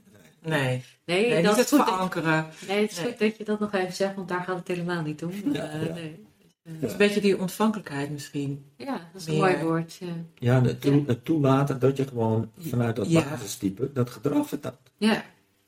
Nee, 0.44 0.84
nee, 1.06 1.30
nee 1.30 1.44
dat 1.44 1.58
is 1.58 1.68
goed. 1.70 1.84
verankeren. 1.84 2.46
Nee, 2.68 2.82
het 2.82 2.92
is 2.92 2.98
Nee. 2.98 3.08
goed 3.08 3.20
dat 3.20 3.38
je 3.38 3.44
dat 3.44 3.60
nog 3.60 3.74
even 3.74 3.94
zegt, 3.94 4.16
want 4.16 4.28
daar 4.28 4.42
gaat 4.44 4.58
het 4.58 4.68
helemaal 4.68 5.02
niet 5.02 5.24
om. 5.24 5.32
Ja, 5.54 5.70
Eh, 5.70 5.86
ja. 5.86 5.94
nee. 5.94 6.24
Het 6.64 6.84
is 6.84 6.92
een 6.92 6.98
beetje 6.98 7.22
die 7.22 7.40
ontvankelijkheid 7.40 8.10
misschien. 8.12 8.66
Ja, 8.78 8.92
dat 9.14 9.22
is 9.22 9.28
een 9.28 9.34
Meer- 9.34 9.42
mooi 9.42 9.64
woord. 9.64 9.94
Ja, 10.00 10.08
Ja, 10.36 10.62
het, 10.64 10.82
toe- 10.82 11.04
het 11.08 11.26
toelaten 11.26 11.80
dat 11.80 11.98
je 11.98 12.08
gewoon 12.08 12.52
vanuit 12.58 12.96
dat 12.96 13.10
Ja. 13.10 13.24
basistype 13.30 13.90
dat 13.94 14.10
gedrag 14.10 14.48
vertaalt. 14.48 14.80
ja. 14.98 15.24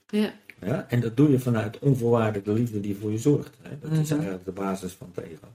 ja. 0.07 0.33
Ja? 0.65 0.85
En 0.89 0.99
dat 0.99 1.17
doe 1.17 1.31
je 1.31 1.39
vanuit 1.39 1.79
onvoorwaardelijke 1.79 2.51
liefde 2.51 2.79
die 2.79 2.95
voor 2.95 3.11
je 3.11 3.17
zorgt. 3.17 3.57
Hè? 3.61 3.69
Dat 3.79 3.91
is 3.91 3.97
Mhm. 3.97 4.11
eigenlijk 4.13 4.45
de 4.45 4.51
basis 4.51 4.91
van 4.93 5.11
het 5.15 5.25
ego. 5.25 5.47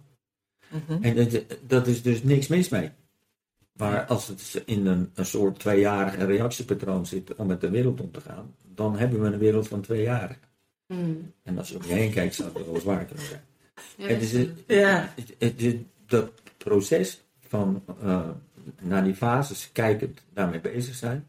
Mhm. 0.72 1.02
En 1.04 1.14
dat, 1.16 1.44
dat 1.66 1.86
is 1.86 2.02
dus 2.02 2.22
niks 2.22 2.46
mis 2.46 2.68
mee. 2.68 2.90
Maar 3.72 4.06
als 4.06 4.28
het 4.28 4.62
in 4.66 4.86
een, 4.86 5.10
een 5.14 5.26
soort 5.26 5.58
tweejarige 5.58 6.24
reactiepatroon 6.24 7.06
zit 7.06 7.34
om 7.34 7.46
met 7.46 7.60
de 7.60 7.70
wereld 7.70 8.00
om 8.00 8.10
te 8.10 8.20
gaan, 8.20 8.54
dan 8.74 8.96
hebben 8.98 9.20
we 9.20 9.26
een 9.26 9.38
wereld 9.38 9.68
van 9.68 9.80
tweejarigen. 9.80 10.42
Mm. 10.86 11.32
En 11.42 11.58
als 11.58 11.68
je 11.68 11.76
om 11.76 11.82
je 11.86 11.92
heen 11.92 12.10
kijkt, 12.12 12.34
zou 12.34 12.50
het 12.58 12.66
wel 12.66 12.80
zwaar 12.80 13.04
kunnen 13.04 13.24
zijn. 13.26 13.40
Ja, 13.96 14.06
En 14.06 14.18
dus 14.18 14.32
Ja. 14.66 15.12
het, 15.16 15.34
het- 15.38 15.60
het- 15.60 15.76
dat 16.06 16.30
proces 16.56 17.22
van 17.40 17.82
eh, 18.02 18.28
naar 18.80 19.04
die 19.04 19.14
fases 19.14 19.70
kijkend 19.72 20.22
daarmee 20.32 20.60
bezig 20.60 20.94
zijn, 20.94 21.28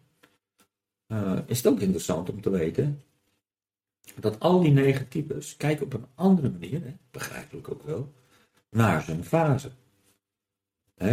eh, 1.07 1.37
is 1.45 1.57
het 1.57 1.67
ook 1.67 1.79
interessant 1.79 2.29
om 2.29 2.41
te 2.41 2.49
weten 2.49 3.01
dat 4.19 4.39
al 4.39 4.59
die 4.61 4.71
negen 4.71 5.07
types 5.07 5.57
kijken 5.57 5.85
op 5.85 5.93
een 5.93 6.05
andere 6.15 6.49
manier, 6.49 6.81
hè, 6.83 6.93
begrijpelijk 7.11 7.69
ook 7.71 7.83
wel, 7.83 8.13
naar 8.73 9.01
zijn 9.01 9.23
fase. 9.23 9.71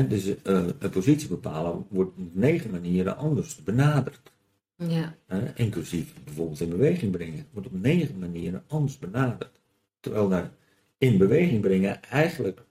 Dus 0.08 0.42
eh, 0.42 0.66
een 0.78 0.90
positie 0.90 1.28
bepalen 1.28 1.86
wordt 1.88 2.10
op 2.10 2.34
negen 2.34 2.70
manieren 2.70 3.16
anders 3.16 3.56
benaderd. 3.56 4.32
ja. 4.76 5.14
Inclusief 5.54 6.14
bijvoorbeeld 6.24 6.60
in 6.60 6.68
beweging 6.68 7.12
brengen, 7.12 7.46
wordt 7.52 7.68
op 7.68 7.80
negen 7.80 8.18
manieren 8.18 8.62
anders 8.66 8.98
benaderd. 8.98 9.60
Terwijl 10.00 10.28
daar 10.28 10.50
in 10.98 11.18
beweging 11.18 11.60
brengen 11.60 12.02
eigenlijk 12.02 12.62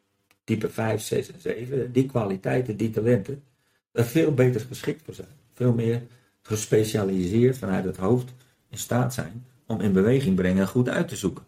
type 0.44 0.70
5, 0.70 1.02
6 1.02 1.32
en 1.32 1.40
7, 1.40 1.92
die 1.92 2.06
kwaliteiten, 2.06 2.78
die 2.78 2.90
talenten, 2.90 3.44
er 3.92 4.06
veel 4.06 4.34
beter 4.34 4.62
geschikt 4.62 5.02
voor 5.04 5.14
zijn. 5.14 5.38
Veel 5.54 5.74
meer 5.74 6.02
gespecialiseerd 6.42 7.58
vanuit 7.58 7.86
het 7.86 7.98
hoofd 7.98 8.34
in 8.70 8.78
staat 8.78 9.14
zijn 9.14 9.46
om 9.66 9.82
in 9.82 9.94
beweging 9.94 10.36
brengen 10.36 10.68
goed 10.68 10.90
uit 10.90 11.08
te 11.08 11.16
zoeken. 11.16 11.44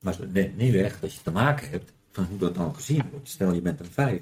Maar 0.00 0.18
het 0.18 0.32
neemt 0.32 0.56
niet 0.56 0.72
weg 0.72 1.00
dat 1.00 1.14
je 1.14 1.22
te 1.22 1.30
maken 1.30 1.70
hebt 1.70 1.92
van 2.12 2.24
hoe 2.24 2.38
dat 2.38 2.54
dan 2.54 2.74
gezien 2.74 3.02
wordt. 3.10 3.28
Stel 3.28 3.52
je 3.52 3.60
bent 3.60 3.80
een 3.80 3.86
5. 3.86 4.20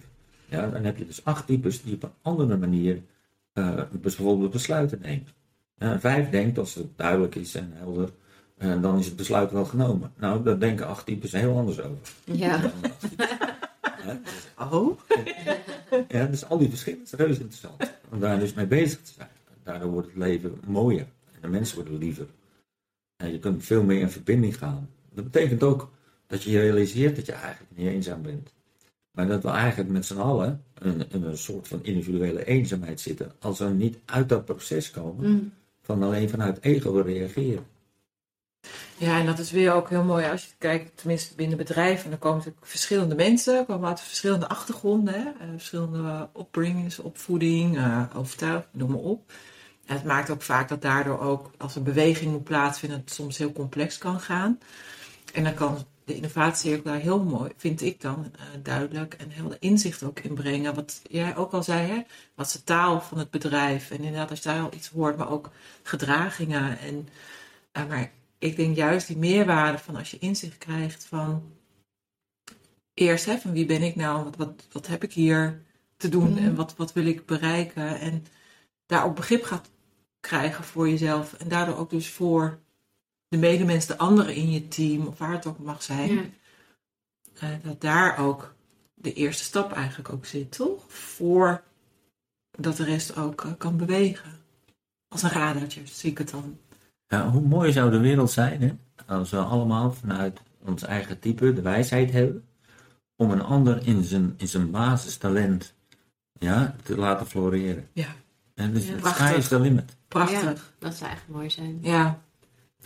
Ja, 0.48 0.66
dan 0.66 0.85
heb 0.85 0.96
je 0.96 1.07
dus 1.07 1.24
acht 1.24 1.46
types 1.46 1.83
die 1.83 1.94
op 1.94 2.03
een 2.03 2.12
andere 2.22 2.57
manier 2.57 3.03
eh, 3.53 3.83
bijvoorbeeld 3.92 4.50
besluiten 4.50 4.98
nemen. 5.03 5.26
Ja, 5.79 5.92
Een 5.92 6.00
5 6.00 6.31
denkt 6.31 6.59
als 6.59 6.74
het 6.74 6.87
duidelijk 6.96 7.35
is 7.35 7.55
en 7.55 7.72
helder, 7.74 8.11
eh, 8.57 8.83
dan 8.83 8.98
is 8.98 9.07
het 9.07 9.16
besluit 9.16 9.50
wel 9.50 9.64
genomen. 9.64 10.12
Nou, 10.16 10.42
daar 10.42 10.59
denken 10.59 10.87
acht 10.87 11.07
types 11.07 11.33
heel 11.33 11.57
anders 11.57 11.81
over. 11.81 11.98
Ja. 12.24 12.61
Types. 12.61 13.26
Hè? 14.00 14.14
Oh. 14.74 14.98
Ja, 16.09 16.26
dus 16.26 16.48
al 16.48 16.59
die 16.59 16.68
verschillen 16.68 17.03
is 17.03 17.12
reuze 17.12 17.40
interessant. 17.40 17.92
Om 18.11 18.20
daar 18.20 18.38
dus 18.38 18.55
mee 18.55 18.66
bezig 18.66 19.03
te 19.03 19.12
zijn. 19.12 19.29
Daardoor 19.62 19.90
wordt 19.90 20.07
het 20.07 20.16
leven 20.16 20.61
mooier. 20.66 21.07
En 21.33 21.40
de 21.40 21.48
mensen 21.48 21.76
worden 21.76 21.98
liever. 21.98 22.26
En 23.16 23.33
je 23.33 23.38
kunt 23.38 23.64
veel 23.64 23.83
meer 23.83 24.00
in 24.00 24.11
verbinding 24.11 24.59
gaan. 24.59 24.88
Dat 25.12 25.24
betekent 25.24 25.62
ook 25.62 25.90
dat 26.30 26.42
je 26.42 26.60
realiseert 26.60 27.16
dat 27.16 27.26
je 27.26 27.32
eigenlijk 27.32 27.72
niet 27.74 27.88
eenzaam 27.88 28.22
bent. 28.22 28.52
Maar 29.10 29.26
dat 29.26 29.42
we 29.42 29.48
eigenlijk 29.48 29.90
met 29.90 30.06
z'n 30.06 30.18
allen 30.18 30.64
in, 30.82 31.04
in 31.10 31.22
een 31.22 31.38
soort 31.38 31.68
van 31.68 31.84
individuele 31.84 32.44
eenzaamheid 32.44 33.00
zitten. 33.00 33.32
Als 33.40 33.58
we 33.58 33.64
niet 33.64 33.98
uit 34.04 34.28
dat 34.28 34.44
proces 34.44 34.90
komen 34.90 35.30
Mm. 35.30 35.52
van 35.82 36.02
alleen 36.02 36.28
vanuit 36.28 36.58
ego 36.60 37.00
reageren. 37.00 37.66
Ja, 38.96 39.18
en 39.18 39.26
dat 39.26 39.38
is 39.38 39.50
weer 39.50 39.72
ook 39.72 39.88
heel 39.88 40.04
mooi 40.04 40.26
als 40.30 40.44
je 40.44 40.50
kijkt, 40.58 40.96
tenminste 40.96 41.34
binnen 41.34 41.56
bedrijven, 41.56 42.10
dan 42.10 42.18
komen 42.18 42.38
natuurlijk 42.38 42.66
verschillende 42.66 43.14
mensen, 43.14 43.66
komen 43.66 43.88
uit 43.88 44.00
verschillende 44.00 44.48
achtergronden, 44.48 45.14
hè? 45.14 45.20
eh, 45.28 45.50
verschillende 45.50 46.28
opbringings, 46.32 46.98
opvoeding, 46.98 47.76
eh 47.76 48.02
overtuiging, 48.14 48.72
noem 48.72 48.90
maar 48.90 49.00
op. 49.00 49.32
En 49.86 49.96
het 49.96 50.04
maakt 50.04 50.30
ook 50.30 50.42
vaak 50.42 50.68
dat 50.68 50.82
daardoor 50.82 51.20
ook, 51.20 51.50
als 51.58 51.76
een 51.76 51.82
beweging 51.82 52.32
moet 52.32 52.44
plaatsvinden, 52.44 52.98
het 52.98 53.12
soms 53.12 53.38
heel 53.38 53.52
complex 53.52 53.98
kan 53.98 54.20
gaan. 54.20 54.58
En 55.32 55.44
dan 55.44 55.54
kan 55.54 55.86
de 56.11 56.16
innovatiecirkel 56.16 56.90
daar 56.90 57.01
heel 57.01 57.25
mooi, 57.25 57.53
vind 57.57 57.83
ik 57.83 58.01
dan, 58.01 58.33
eh, 58.35 58.42
duidelijk 58.62 59.14
en 59.14 59.31
heel 59.31 59.49
de 59.49 59.57
inzicht 59.61 60.03
ook 60.03 60.20
in 60.20 60.35
brengen. 60.35 60.75
Wat 60.75 61.01
jij 61.09 61.37
ook 61.37 61.53
al 61.53 61.62
zei, 61.62 61.87
hè? 61.88 62.03
wat 62.35 62.46
is 62.46 62.53
de 62.53 62.64
taal 62.64 63.01
van 63.01 63.18
het 63.18 63.31
bedrijf? 63.31 63.90
En 63.90 63.96
inderdaad, 63.96 64.31
als 64.31 64.38
je 64.42 64.49
daar 64.49 64.62
al 64.62 64.75
iets 64.75 64.88
hoort, 64.88 65.16
maar 65.16 65.31
ook 65.31 65.51
gedragingen. 65.83 66.79
En, 66.79 67.09
eh, 67.73 67.87
maar 67.87 68.11
ik 68.38 68.57
denk 68.57 68.77
juist 68.77 69.07
die 69.07 69.16
meerwaarde 69.16 69.79
van 69.79 69.96
als 69.96 70.11
je 70.11 70.18
inzicht 70.18 70.59
krijgt 70.59 71.05
van 71.05 71.42
eerst 72.94 73.25
hè, 73.25 73.38
van 73.38 73.53
wie 73.53 73.66
ben 73.66 73.83
ik 73.83 73.96
nou, 73.96 74.25
wat, 74.25 74.37
wat, 74.37 74.66
wat 74.73 74.87
heb 74.87 75.03
ik 75.03 75.12
hier 75.12 75.62
te 75.96 76.09
doen 76.09 76.33
Mhm. 76.33 76.44
en 76.44 76.55
wat, 76.55 76.77
wat 76.77 76.92
wil 76.92 77.07
ik 77.07 77.27
bereiken 77.27 78.01
en 78.01 78.27
daar 78.87 79.05
ook 79.05 79.16
begrip 79.16 79.42
gaat 79.44 79.70
krijgen 80.20 80.64
voor 80.64 80.88
jezelf 80.88 81.33
en 81.33 81.49
daardoor 81.49 81.77
ook 81.77 81.90
dus 81.90 82.11
voor 82.11 82.59
de 83.30 83.38
medemens, 83.38 83.86
de 83.86 83.98
anderen 83.98 84.34
in 84.34 84.50
je 84.50 84.68
team 84.68 85.06
of 85.06 85.18
waar 85.18 85.32
het 85.32 85.46
ook 85.46 85.58
mag 85.58 85.82
zijn, 85.82 86.12
Ja. 86.14 86.22
eh, 87.34 87.48
dat 87.62 87.80
daar 87.80 88.18
ook 88.18 88.54
de 88.94 89.12
eerste 89.12 89.44
stap 89.44 89.72
eigenlijk 89.72 90.12
ook 90.12 90.26
zit, 90.26 90.52
toch? 90.52 90.84
Voor 90.92 91.62
dat 92.50 92.76
de 92.76 92.84
rest 92.84 93.16
ook 93.16 93.44
eh, 93.44 93.50
kan 93.58 93.76
bewegen. 93.76 94.30
Als 95.08 95.22
een 95.22 95.30
radertje, 95.30 95.80
zie 95.84 96.10
ik 96.10 96.18
het 96.18 96.30
dan. 96.30 96.58
Ja, 97.06 97.30
hoe 97.30 97.40
mooi 97.42 97.72
zou 97.72 97.90
de 97.90 97.98
wereld 97.98 98.30
zijn 98.30 98.60
hè, 98.62 98.72
als 99.14 99.30
we 99.30 99.36
allemaal 99.38 99.92
vanuit 99.92 100.40
ons 100.64 100.82
eigen 100.82 101.18
type 101.18 101.52
de 101.52 101.62
wijsheid 101.62 102.10
hebben 102.10 102.44
om 103.16 103.30
een 103.30 103.42
ander 103.42 103.86
in 103.86 104.04
zijn, 104.04 104.34
in 104.36 104.48
zijn 104.48 104.70
basistalent 104.70 105.74
ja, 106.38 106.74
te 106.82 106.96
laten 106.96 107.26
floreren. 107.26 107.88
Ja, 107.92 108.14
En 108.54 108.72
dus 108.72 108.86
Ja. 108.88 108.96
de 108.96 109.08
sky 109.08 109.34
is 109.36 109.48
the 109.48 109.60
limit. 109.60 109.96
prachtig. 110.08 110.72
Dat 110.78 110.94
zou 110.94 111.10
echt 111.10 111.28
mooi 111.28 111.50
zijn. 111.50 111.78
Ja, 111.82 112.20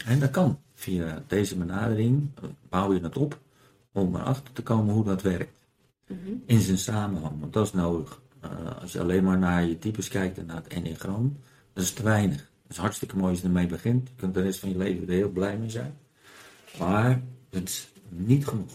En 0.06 0.20
dat 0.20 0.30
kan. 0.30 0.60
Via 0.74 1.24
deze 1.26 1.56
benadering 1.56 2.30
bouw 2.68 2.92
je 2.92 3.00
het 3.00 3.16
op 3.16 3.38
om 3.92 4.16
erachter 4.16 4.52
te 4.52 4.62
komen 4.62 4.94
hoe 4.94 5.04
dat 5.04 5.22
werkt. 5.22 5.58
Mhm. 6.06 6.32
In 6.46 6.60
zijn 6.60 6.78
samenhang, 6.78 7.40
want 7.40 7.52
dat 7.52 7.66
is 7.66 7.72
nodig. 7.72 8.20
Eh, 8.40 8.80
als 8.80 8.92
je 8.92 9.00
alleen 9.00 9.24
maar 9.24 9.38
naar 9.38 9.64
je 9.64 9.78
types 9.78 10.08
kijkt 10.08 10.38
en 10.38 10.46
naar 10.46 10.56
het 10.56 10.66
enneagram, 10.66 11.38
dat 11.72 11.84
is 11.84 11.92
te 11.92 12.02
weinig. 12.02 12.50
Het 12.62 12.72
is 12.72 12.76
hartstikke 12.76 13.16
mooi 13.16 13.30
als 13.30 13.40
je 13.40 13.46
ermee 13.46 13.66
begint. 13.66 14.08
Je 14.08 14.14
kunt 14.16 14.34
de 14.34 14.42
rest 14.42 14.58
van 14.58 14.68
je 14.68 14.76
leven 14.76 15.08
er 15.08 15.14
heel 15.14 15.30
blij 15.30 15.58
mee 15.58 15.70
zijn. 15.70 15.96
Maar 16.78 17.22
het 17.50 17.68
is 17.68 17.88
niet 18.08 18.46
genoeg. 18.46 18.70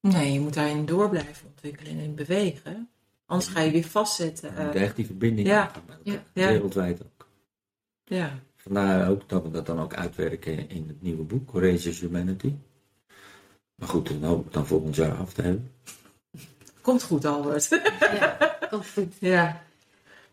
nee, 0.00 0.32
je 0.32 0.40
moet 0.40 0.54
daarin 0.54 0.86
door 0.86 1.08
blijven 1.08 1.48
ontwikkelen 1.48 1.92
en 1.92 1.98
in 1.98 2.14
bewegen. 2.14 2.88
Anders 3.26 3.50
ga 3.50 3.60
je 3.60 3.70
weer 3.70 3.84
vastzetten. 3.84 4.54
Je 4.56 4.64
moet 4.64 4.74
eh, 4.74 4.94
die 4.94 5.06
verbinding 5.06 5.48
ja. 5.48 5.70
Ja. 6.02 6.22
Wereldwijd 6.32 7.02
ook. 7.02 7.28
ja. 8.04 8.38
Vandaar 8.66 9.10
ook 9.10 9.28
dat 9.28 9.42
we 9.42 9.50
dat 9.50 9.66
dan 9.66 9.80
ook 9.80 9.94
uitwerken 9.94 10.68
in 10.68 10.84
het 10.88 11.02
nieuwe 11.02 11.22
boek, 11.22 11.50
Courageous 11.50 12.00
Humanity. 12.00 12.54
Maar 13.74 13.88
goed, 13.88 14.08
dan 14.08 14.22
hoop 14.22 14.46
ik 14.46 14.52
dan 14.52 14.66
volgend 14.66 14.96
jaar 14.96 15.14
af 15.14 15.32
te 15.32 15.42
hebben. 15.42 15.72
Komt 16.80 17.02
goed, 17.02 17.24
Albert. 17.24 17.68
Ja, 18.00 18.58
komt 18.70 18.88
goed. 18.88 19.14
ja. 19.34 19.62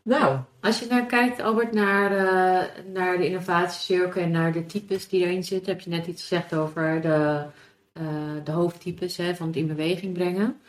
Nou, 0.02 0.39
Als 0.60 0.80
je 0.80 0.86
nou 0.86 1.06
kijkt, 1.06 1.41
Albert, 1.41 1.74
naar 1.74 2.10
de, 2.10 2.91
naar 2.91 3.17
de 3.17 3.26
innovatiecirkel 3.26 4.22
en 4.22 4.32
naar 4.32 4.52
de 4.52 4.65
types 4.65 5.08
die 5.08 5.24
erin 5.26 5.43
zitten, 5.43 5.74
heb 5.74 5.82
je 5.82 5.89
net 5.89 6.08
iets 6.08 6.22
gezegd 6.22 6.56
over 6.56 7.02
de, 7.02 7.46
eh, 7.93 8.04
de 8.43 8.52
hoofdtypes 8.52 9.17
hè, 9.17 9.36
van 9.36 9.48
het 9.48 9.56
in 9.56 9.67
beweging 9.67 10.13
brengen. 10.13 10.62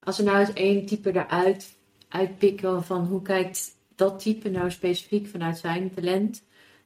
Als 0.00 0.16
we 0.16 0.22
nou 0.22 0.38
eens 0.38 0.52
één 0.52 0.86
type 0.86 1.10
eruit 1.10 1.76
uitpikken 2.08 2.84
van 2.84 3.06
hoe 3.06 3.22
kijkt 3.22 3.76
dat 3.94 4.20
type 4.20 4.48
nou 4.48 4.70
specifiek 4.70 5.26
vanuit 5.26 5.58
zijn 5.58 5.94
talent 5.94 6.42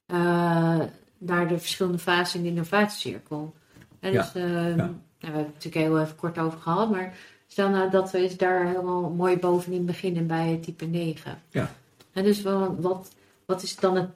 eh, 0.07 0.81
naar 1.19 1.49
de 1.49 1.59
verschillende 1.59 1.99
fases 1.99 2.35
in 2.35 2.43
de 2.43 2.49
innovatiecirkel. 2.49 3.55
En 4.01 4.13
Ja, 4.13 4.23
dus, 4.23 4.35
eh, 4.35 4.43
ja. 4.69 4.75
nou, 4.75 4.91
we 5.19 5.27
hebben 5.27 5.45
het 5.45 5.53
natuurlijk 5.55 5.85
heel 5.85 6.01
even 6.01 6.17
kort 6.17 6.39
over 6.39 6.59
gehad, 6.59 6.91
maar 6.91 7.17
stel 7.47 7.69
nou 7.71 7.91
dat 7.91 8.11
we 8.11 8.19
eens 8.19 8.37
daar 8.37 8.67
helemaal 8.67 9.11
mooi 9.11 9.37
bovenin 9.39 9.85
beginnen 9.85 10.27
bij 10.27 10.59
type 10.63 10.85
9. 10.85 11.43
Ja. 11.51 11.71
En 12.13 12.25
dus 12.25 12.43
wat, 12.43 13.11
wat 13.47 13.63
is 13.63 13.77
dan 13.77 13.97
het 13.97 14.09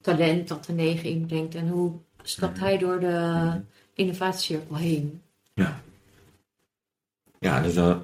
talent 0.00 0.48
dat 0.48 0.64
de 0.64 0.72
9 0.72 1.08
inbrengt 1.10 1.54
en 1.54 1.68
hoe 1.68 1.92
stapt 2.22 2.58
hij 2.58 2.78
door 2.78 3.00
de 3.00 3.06
Mhm. 3.46 3.60
innovatiecirkel 3.94 4.76
heen? 4.76 5.22
Ja. 5.54 5.80
Ja, 7.40 7.60
dus, 7.62 7.76
eh, 7.76 7.96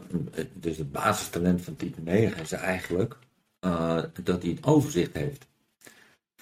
dus 0.53 0.77
het 0.77 0.93
basistalent 0.93 1.63
van 1.63 1.77
type 1.77 2.01
9 2.01 2.43
is 2.43 2.53
eigenlijk 2.53 3.17
eh, 3.61 4.03
dat 4.23 4.43
hij 4.43 4.51
het 4.51 4.65
overzicht 4.67 5.13
heeft 5.15 5.47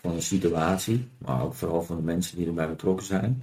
van 0.02 0.14
een 0.14 0.22
situatie, 0.22 1.08
maar 1.18 1.42
ook 1.42 1.54
vooral 1.54 1.82
van 1.82 1.96
de 1.96 2.02
mensen 2.02 2.36
die 2.36 2.46
erbij 2.46 2.68
betrokken 2.68 3.06
zijn. 3.06 3.42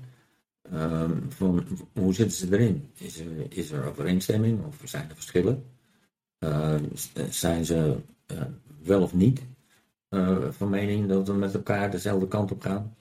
Ehm, 0.62 1.18
van, 1.28 1.66
hoe 1.94 2.14
zitten 2.14 2.38
ze 2.38 2.54
erin? 2.54 2.90
Is 2.94 3.20
er, 3.20 3.28
is 3.50 3.72
er 3.72 3.86
overeenstemming 3.86 4.66
of 4.66 4.82
zijn 4.84 5.10
er 5.10 5.16
verschillen? 5.16 5.64
Ehm, 6.40 6.84
zijn 7.30 7.66
ze 7.66 7.98
eh, 8.26 8.42
wel 8.84 9.02
of 9.02 9.14
niet 9.14 9.42
eh, 10.10 10.50
van 10.50 10.70
mening 10.70 11.08
dat 11.08 11.28
we 11.28 11.34
met 11.34 11.54
elkaar 11.54 11.92
dezelfde 11.92 12.28
kant 12.28 12.52
op 12.52 12.62
gaan? 12.62 12.96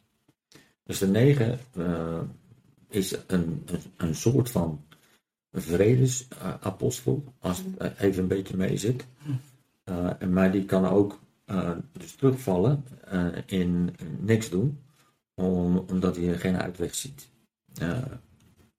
Dus 0.83 0.99
de 0.99 1.09
negen 1.09 1.59
eh, 1.77 2.21
is 2.89 3.13
een, 3.27 3.63
een, 3.67 3.81
een 3.97 4.15
soort 4.15 4.51
van 4.51 4.85
vredesapostel, 5.53 7.25
als 7.39 7.63
het 7.79 7.99
even 7.99 8.23
een 8.23 8.29
beetje 8.29 8.57
mee 8.57 8.77
zit. 8.77 9.07
Maar 10.29 10.53
die 10.53 10.65
kan 10.65 10.87
ook 10.87 11.19
uh, 11.51 11.71
dus 11.93 12.15
terugvallen 12.15 12.85
uh, 13.13 13.27
in 13.47 13.95
niks 14.19 14.51
doen, 14.51 14.79
om, 15.35 15.77
omdat 15.77 16.17
hij 16.17 16.39
geen 16.39 16.57
uitweg 16.57 16.95
ziet. 16.95 17.29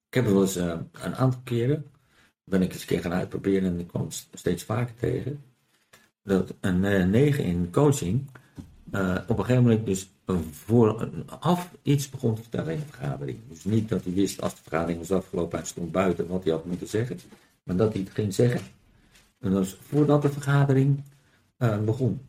ik 0.08 0.16
heb 0.16 0.26
wel 0.26 0.42
eens 0.42 0.56
een 0.56 1.16
aantal 1.16 1.42
keren, 1.44 1.86
ben 2.44 2.62
ik 2.62 2.72
eens 2.72 2.82
een 2.82 2.88
keer 2.88 3.02
gaan 3.02 3.14
uitproberen 3.14 3.72
en 3.72 3.80
ik 3.80 3.88
kwam 3.88 4.08
steeds 4.34 4.64
vaker 4.64 4.96
tegen, 4.96 5.44
dat 6.24 6.54
een 6.60 7.10
9 7.10 7.44
in 7.44 7.72
coaching 7.72 8.30
op 9.28 9.38
een 9.38 9.46
gegeven 9.46 9.64
moment 9.64 9.86
dus 9.86 10.10
vooraf 10.52 11.76
iets 11.82 12.10
begon 12.10 12.36
te 12.36 12.42
vertellen 12.42 12.74
in 12.74 12.80
de 12.80 12.86
vergadering. 12.86 13.40
Dus 13.48 13.64
niet 13.64 13.90
dat 13.90 14.04
hij 14.04 14.14
wist 14.14 14.42
als 14.42 14.56
de 14.56 14.62
vergadering 14.62 15.00
was 15.00 15.12
afgelopen 15.12 15.60
en 15.60 15.66
stond 15.66 15.92
buiten 15.92 16.28
wat 16.28 16.44
hij 16.44 16.54
had 16.54 16.66
moeten 16.66 16.88
zeggen, 16.88 17.20
maar 17.64 17.76
dat 17.76 17.94
hij 17.94 18.02
het 18.02 18.12
ging 18.12 18.34
zeggen. 18.34 18.62
En 19.40 19.52
dat 19.52 19.60
was 19.60 19.78
voordat 19.82 20.22
de 20.22 20.30
vergadering 20.30 21.04
begon. 21.86 22.22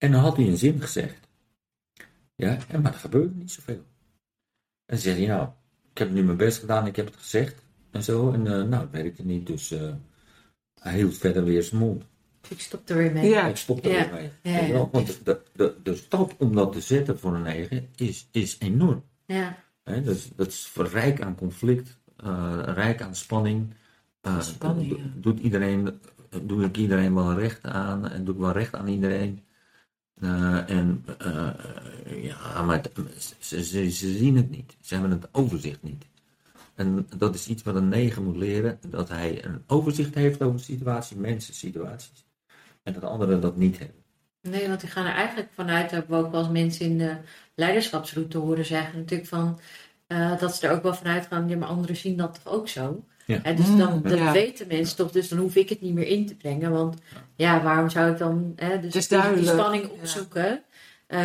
En 0.00 0.12
dan 0.12 0.20
had 0.20 0.36
hij 0.36 0.46
een 0.46 0.56
zin 0.56 0.80
gezegd. 0.80 1.28
Ja, 2.34 2.58
en, 2.68 2.80
maar 2.80 2.92
er 2.92 2.98
gebeurde 2.98 3.34
niet 3.34 3.50
zoveel. 3.50 3.74
En 3.74 4.96
dan 4.96 4.98
zei 4.98 5.16
hij, 5.16 5.26
nou, 5.26 5.48
ik 5.90 5.98
heb 5.98 6.10
nu 6.10 6.22
mijn 6.22 6.36
best 6.36 6.58
gedaan, 6.58 6.86
ik 6.86 6.96
heb 6.96 7.06
het 7.06 7.16
gezegd. 7.16 7.62
En 7.90 8.02
zo, 8.02 8.32
en 8.32 8.40
uh, 8.40 8.62
nou, 8.62 8.82
het 8.82 8.90
werkte 8.90 9.24
niet, 9.24 9.46
dus 9.46 9.72
uh, 9.72 9.94
hij 10.80 10.94
hield 10.94 11.16
verder 11.16 11.44
weer 11.44 11.62
zijn 11.62 11.80
mond. 11.80 12.04
Ik 12.48 12.60
stop 12.60 12.88
er 12.88 12.96
weer 12.96 13.12
mee. 13.12 13.28
Ja, 13.28 13.46
ik 13.46 13.56
stop 13.56 13.84
er 13.84 13.90
ja. 13.90 14.10
weer 14.10 14.30
mee. 14.42 14.54
Ja, 14.54 14.66
ja. 14.66 14.88
Want 14.90 15.24
de, 15.24 15.40
de, 15.52 15.76
de 15.82 15.96
stap 15.96 16.34
om 16.38 16.54
dat 16.54 16.72
te 16.72 16.80
zetten 16.80 17.18
voor 17.18 17.34
een 17.34 17.42
negen 17.42 17.88
is, 17.96 18.28
is 18.30 18.56
enorm. 18.58 19.04
Ja. 19.26 19.56
He, 19.82 20.02
dat, 20.02 20.16
is, 20.16 20.30
dat 20.36 20.46
is 20.46 20.70
rijk 20.74 21.20
aan 21.22 21.34
conflict, 21.34 21.98
uh, 22.24 22.62
rijk 22.64 23.02
aan 23.02 23.14
spanning. 23.14 23.74
Uh, 24.22 24.40
spanning 24.40 24.90
ja. 24.90 24.96
doet 25.14 25.40
iedereen, 25.40 26.00
doe 26.42 26.64
ik 26.64 26.76
iedereen 26.76 27.14
wel 27.14 27.34
recht 27.34 27.64
aan 27.64 28.08
en 28.08 28.24
doe 28.24 28.34
ik 28.34 28.40
wel 28.40 28.52
recht 28.52 28.74
aan 28.74 28.88
iedereen. 28.88 29.44
Uh, 30.20 30.70
en 30.70 31.04
ja, 32.06 32.62
maar 32.62 32.82
ze, 33.38 33.64
ze, 33.64 33.90
zien 33.90 34.36
het 34.36 34.50
niet. 34.50 34.76
Ze 34.80 34.94
hebben 34.94 35.12
het 35.12 35.28
overzicht 35.32 35.82
niet. 35.82 36.04
En 36.74 37.06
dat 37.16 37.34
is 37.34 37.48
iets 37.48 37.62
wat 37.62 37.74
een 37.74 37.88
negen 37.88 38.24
moet 38.24 38.36
leren, 38.36 38.78
dat 38.86 39.08
hij 39.08 39.44
een 39.44 39.62
overzicht 39.66 40.14
heeft 40.14 40.42
over 40.42 40.56
de 40.56 40.62
situatie, 40.62 41.16
mensen, 41.16 41.54
situaties. 41.54 42.24
En 42.82 42.92
dat 42.92 43.02
anderen 43.02 43.40
dat 43.40 43.56
niet 43.56 43.78
hebben. 43.78 44.02
Nee, 44.42 44.68
want 44.68 44.80
die 44.80 44.90
gaan 44.90 45.06
er 45.06 45.14
eigenlijk 45.14 45.48
vanuit, 45.52 45.90
hebben 45.90 46.18
we 46.18 46.24
ook 46.24 46.32
wel 46.32 46.40
eens 46.40 46.50
mensen 46.50 46.86
in 46.86 46.98
de 46.98 47.16
leiderschapsroute 47.54 48.38
horen 48.38 48.64
zeggen, 48.64 48.98
natuurlijk 48.98 49.28
van, 49.28 49.60
uh, 50.08 50.38
dat 50.38 50.54
ze 50.56 50.66
er 50.66 50.74
ook 50.74 50.82
wel 50.82 50.94
vanuit 50.94 51.26
gaan, 51.26 51.58
maar 51.58 51.68
anderen 51.68 51.96
zien 51.96 52.16
dat 52.16 52.34
toch 52.34 52.52
ook 52.52 52.68
zo. 52.68 53.04
Ja. 53.30 53.42
En 53.42 53.56
dus 53.56 53.76
dan 53.76 54.02
dat 54.02 54.18
ja. 54.18 54.32
weten 54.32 54.66
mensen 54.66 54.96
toch, 54.96 55.10
dus 55.10 55.28
dan 55.28 55.38
hoef 55.38 55.54
ik 55.56 55.68
het 55.68 55.80
niet 55.80 55.94
meer 55.94 56.06
in 56.06 56.26
te 56.26 56.34
brengen. 56.34 56.70
Want 56.70 56.96
ja, 57.36 57.62
waarom 57.62 57.90
zou 57.90 58.10
ik 58.10 58.18
dan 58.18 58.52
hè, 58.56 58.80
dus 58.80 58.92
die, 58.92 59.00
spanning 59.46 59.84
Ja. 59.84 59.90
opzoeken? 60.00 60.62
Eh, 61.06 61.18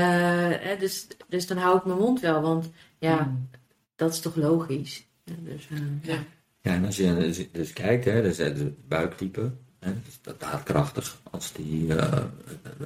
hè, 0.60 0.76
dus, 0.80 1.08
dus 1.28 1.48
dan 1.48 1.58
hou 1.58 1.78
ik 1.78 1.86
mijn 1.86 1.98
mond 2.00 2.20
wel, 2.20 2.42
want 2.42 2.70
ja, 3.00 3.24
Mm. 3.24 3.50
dat 3.96 4.14
is 4.14 4.20
toch 4.20 4.36
logisch. 4.36 5.06
Ja, 5.24 5.34
dus, 5.44 5.68
eh, 5.72 5.78
ja. 6.02 6.24
Ja, 6.62 6.74
en 6.74 6.86
als 6.86 6.98
je 6.98 7.16
dus, 7.16 7.52
dus 7.52 7.74
kijkt, 7.74 8.06
hè, 8.06 8.22
dus 8.22 8.38
het 8.38 8.88
buiktype, 8.88 9.52
hè, 9.80 9.92
dus 10.06 10.20
dat 10.22 10.40
daadkrachtig, 10.40 11.22
als 11.32 11.54
die 11.54 11.96
eh, 11.96 12.24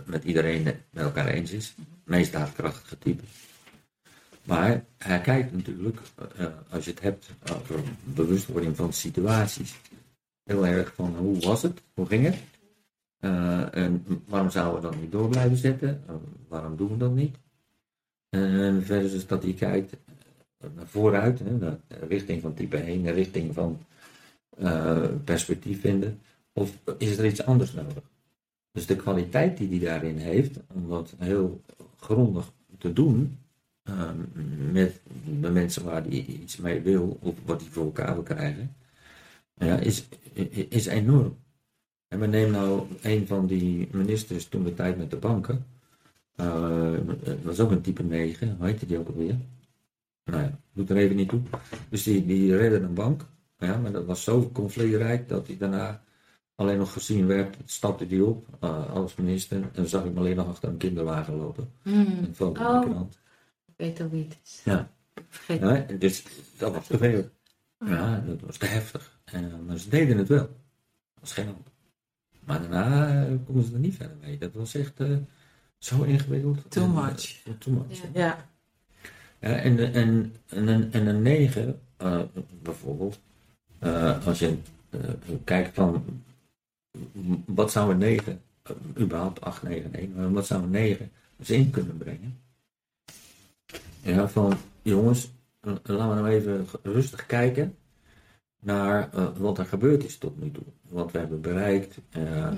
met 0.05 0.23
iedereen 0.23 0.65
het 0.65 0.75
met 0.91 1.03
elkaar 1.03 1.27
eens 1.27 1.51
is, 1.51 1.73
meest 2.03 2.31
daadkrachtige 2.31 2.97
type. 2.97 3.23
Maar 4.49 4.85
hij 4.97 5.21
kijkt 5.21 5.51
natuurlijk, 5.53 5.99
eh, 6.35 6.45
als 6.69 6.85
je 6.85 6.91
het 6.91 7.01
hebt 7.01 7.29
over 7.55 7.79
bewustwording 8.03 8.75
van 8.75 8.93
situaties, 8.93 9.79
heel 10.43 10.65
erg 10.65 10.93
van 10.95 11.15
hoe 11.15 11.39
was 11.39 11.61
het, 11.61 11.81
hoe 11.93 12.05
ging 12.05 12.25
het, 12.25 12.37
Eh, 13.19 13.75
en 13.75 14.05
waarom 14.27 14.49
zouden 14.49 14.81
we 14.81 14.89
dan 14.89 15.01
niet 15.01 15.11
door 15.11 15.29
blijven 15.29 15.57
zetten, 15.57 16.03
Eh, 16.07 16.15
waarom 16.47 16.75
doen 16.75 16.89
we 16.89 16.97
dat 16.97 17.13
niet. 17.13 17.37
Versus 18.85 19.27
dat 19.27 19.43
hij 19.43 19.53
kijkt 19.53 19.93
naar 20.75 20.87
vooruit, 20.87 21.39
hè, 21.39 21.51
naar 21.57 21.77
richting 22.07 22.41
van 22.41 22.53
type 22.53 22.77
1, 22.77 23.03
de 23.03 23.11
richting 23.11 23.53
van 23.53 23.79
eh, 24.57 25.07
perspectief 25.23 25.81
vinden, 25.81 26.19
of 26.53 26.77
is 26.97 27.17
er 27.17 27.25
iets 27.25 27.43
anders 27.45 27.73
nodig? 27.73 28.03
Dus 28.71 28.85
de 28.85 28.95
kwaliteit 28.95 29.57
die 29.57 29.69
hij 29.69 29.79
daarin 29.79 30.17
heeft, 30.17 30.59
om 30.73 30.89
dat 30.89 31.13
heel 31.17 31.61
grondig 31.97 32.51
te 32.77 32.93
doen, 32.93 33.37
eh, 33.47 33.48
met 34.71 34.99
de 35.41 35.49
mensen 35.49 35.83
waar 35.83 36.01
hij 36.01 36.25
iets 36.25 36.57
mee 36.57 36.81
wil, 36.81 37.17
of 37.21 37.35
wat 37.45 37.61
hij 37.61 37.69
voor 37.69 37.85
elkaar 37.85 38.13
wil 38.13 38.23
krijgen, 38.23 38.75
ja, 39.53 39.77
is, 39.77 40.07
is 40.69 40.85
enorm. 40.85 41.37
En 42.07 42.19
we 42.19 42.25
nemen 42.27 42.51
nou 42.51 42.87
een 43.01 43.27
van 43.27 43.47
die 43.47 43.87
ministers 43.91 44.47
toen 44.47 44.63
de 44.63 44.73
tijd 44.73 44.97
met 44.97 45.11
de 45.11 45.17
banken, 45.17 45.65
eh, 46.35 46.93
dat 47.23 47.41
was 47.43 47.59
ook 47.59 47.71
een 47.71 47.81
type 47.81 48.03
9, 48.03 48.55
hoe 48.57 48.67
heette 48.67 48.85
die 48.85 48.97
ook 48.97 49.07
alweer? 49.07 49.37
Nou 50.23 50.43
ja, 50.43 50.59
doet 50.73 50.89
er 50.89 50.97
even 50.97 51.15
niet 51.15 51.29
toe. 51.29 51.41
Dus 51.89 52.03
die, 52.03 52.25
die 52.25 52.57
redde 52.57 52.79
een 52.79 52.93
bank. 52.93 53.25
Ja, 53.57 53.77
maar 53.77 53.91
dat 53.91 54.05
was 54.05 54.23
zo 54.23 54.49
conflictrijk 54.53 55.29
dat 55.29 55.47
hij 55.47 55.57
daarna 55.57 56.01
alleen 56.55 56.77
nog 56.77 56.93
gezien 56.93 57.27
werd. 57.27 57.57
Stapte 57.65 58.05
hij 58.05 58.19
op 58.19 58.47
uh, 58.63 58.89
als 58.93 59.15
minister 59.15 59.61
en 59.73 59.87
zag 59.87 60.01
ik 60.01 60.07
hem 60.07 60.17
alleen 60.17 60.35
nog 60.35 60.47
achter 60.47 60.69
een 60.69 60.77
kinderwagen 60.77 61.35
lopen. 61.35 61.69
Hmm. 61.81 62.05
En 62.07 62.35
Oh. 62.39 62.53
de 62.53 62.89
krant. 62.89 63.17
Weet 63.79 64.09
wie 64.09 64.23
het 64.23 64.37
is. 64.43 64.61
Ja. 64.63 64.89
Vergeet. 65.29 65.59
Ja, 65.59 65.85
en 65.87 65.99
dus 65.99 66.23
dat 66.57 66.73
was 66.73 66.87
te 66.87 66.97
veel. 66.97 67.29
Ja, 67.85 68.19
dat 68.27 68.41
was 68.41 68.57
te 68.57 68.65
heftig. 68.65 69.19
En, 69.23 69.65
maar 69.65 69.77
ze 69.77 69.89
deden 69.89 70.17
het 70.17 70.27
wel. 70.27 70.47
Dat 70.47 71.19
was 71.19 71.33
geen 71.33 71.45
hand. 71.45 71.67
Maar 72.39 72.59
daarna 72.61 73.25
konden 73.45 73.63
ze 73.63 73.73
er 73.73 73.79
niet 73.79 73.95
verder 73.95 74.17
mee. 74.21 74.37
Dat 74.37 74.53
was 74.53 74.75
echt 74.75 74.99
eh, 74.99 75.17
zo 75.77 76.03
ingewikkeld. 76.03 76.71
Too 76.71 76.83
En, 76.83 76.89
eh, 76.89 77.05
much. 77.05 77.41
too 77.59 77.73
much. 77.73 78.01
Ja. 78.01 78.07
Ja. 78.13 78.47
Ja, 79.39 79.55
en, 79.55 79.93
en, 79.93 80.33
en, 80.47 80.67
een, 80.67 80.91
en 80.91 81.07
een 81.07 81.21
9, 81.21 81.79
eh, 81.97 82.21
bijvoorbeeld, 82.61 83.19
als 84.25 84.39
je 84.39 84.57
kijkt 85.43 85.73
van 85.75 86.05
wat 87.45 87.71
zou 87.71 87.91
een 87.91 87.97
9, 87.97 88.41
eh, 88.63 88.75
überhaupt 88.99 89.41
8, 89.41 89.63
9, 89.63 89.93
1, 89.93 90.13
maar 90.13 90.31
wat 90.31 90.45
zou 90.47 90.63
een 90.63 90.69
9 90.69 91.11
zin 91.39 91.69
kunnen 91.69 91.97
brengen? 91.97 92.39
Ja, 94.01 94.27
van 94.29 94.53
jongens, 94.81 95.31
eh, 95.61 95.71
laten 95.83 96.09
we 96.09 96.15
nou 96.21 96.27
even 96.27 96.65
rustig 96.83 97.25
kijken 97.25 97.75
naar 98.59 99.09
eh, 99.13 99.27
wat 99.37 99.57
er 99.57 99.65
gebeurd 99.65 100.03
is 100.03 100.17
tot 100.17 100.41
nu 100.41 100.51
toe. 100.51 100.63
Wat 100.89 101.11
we 101.11 101.17
hebben 101.19 101.41
bereikt. 101.41 101.97
eh, 102.09 102.21
Mhm. 102.23 102.57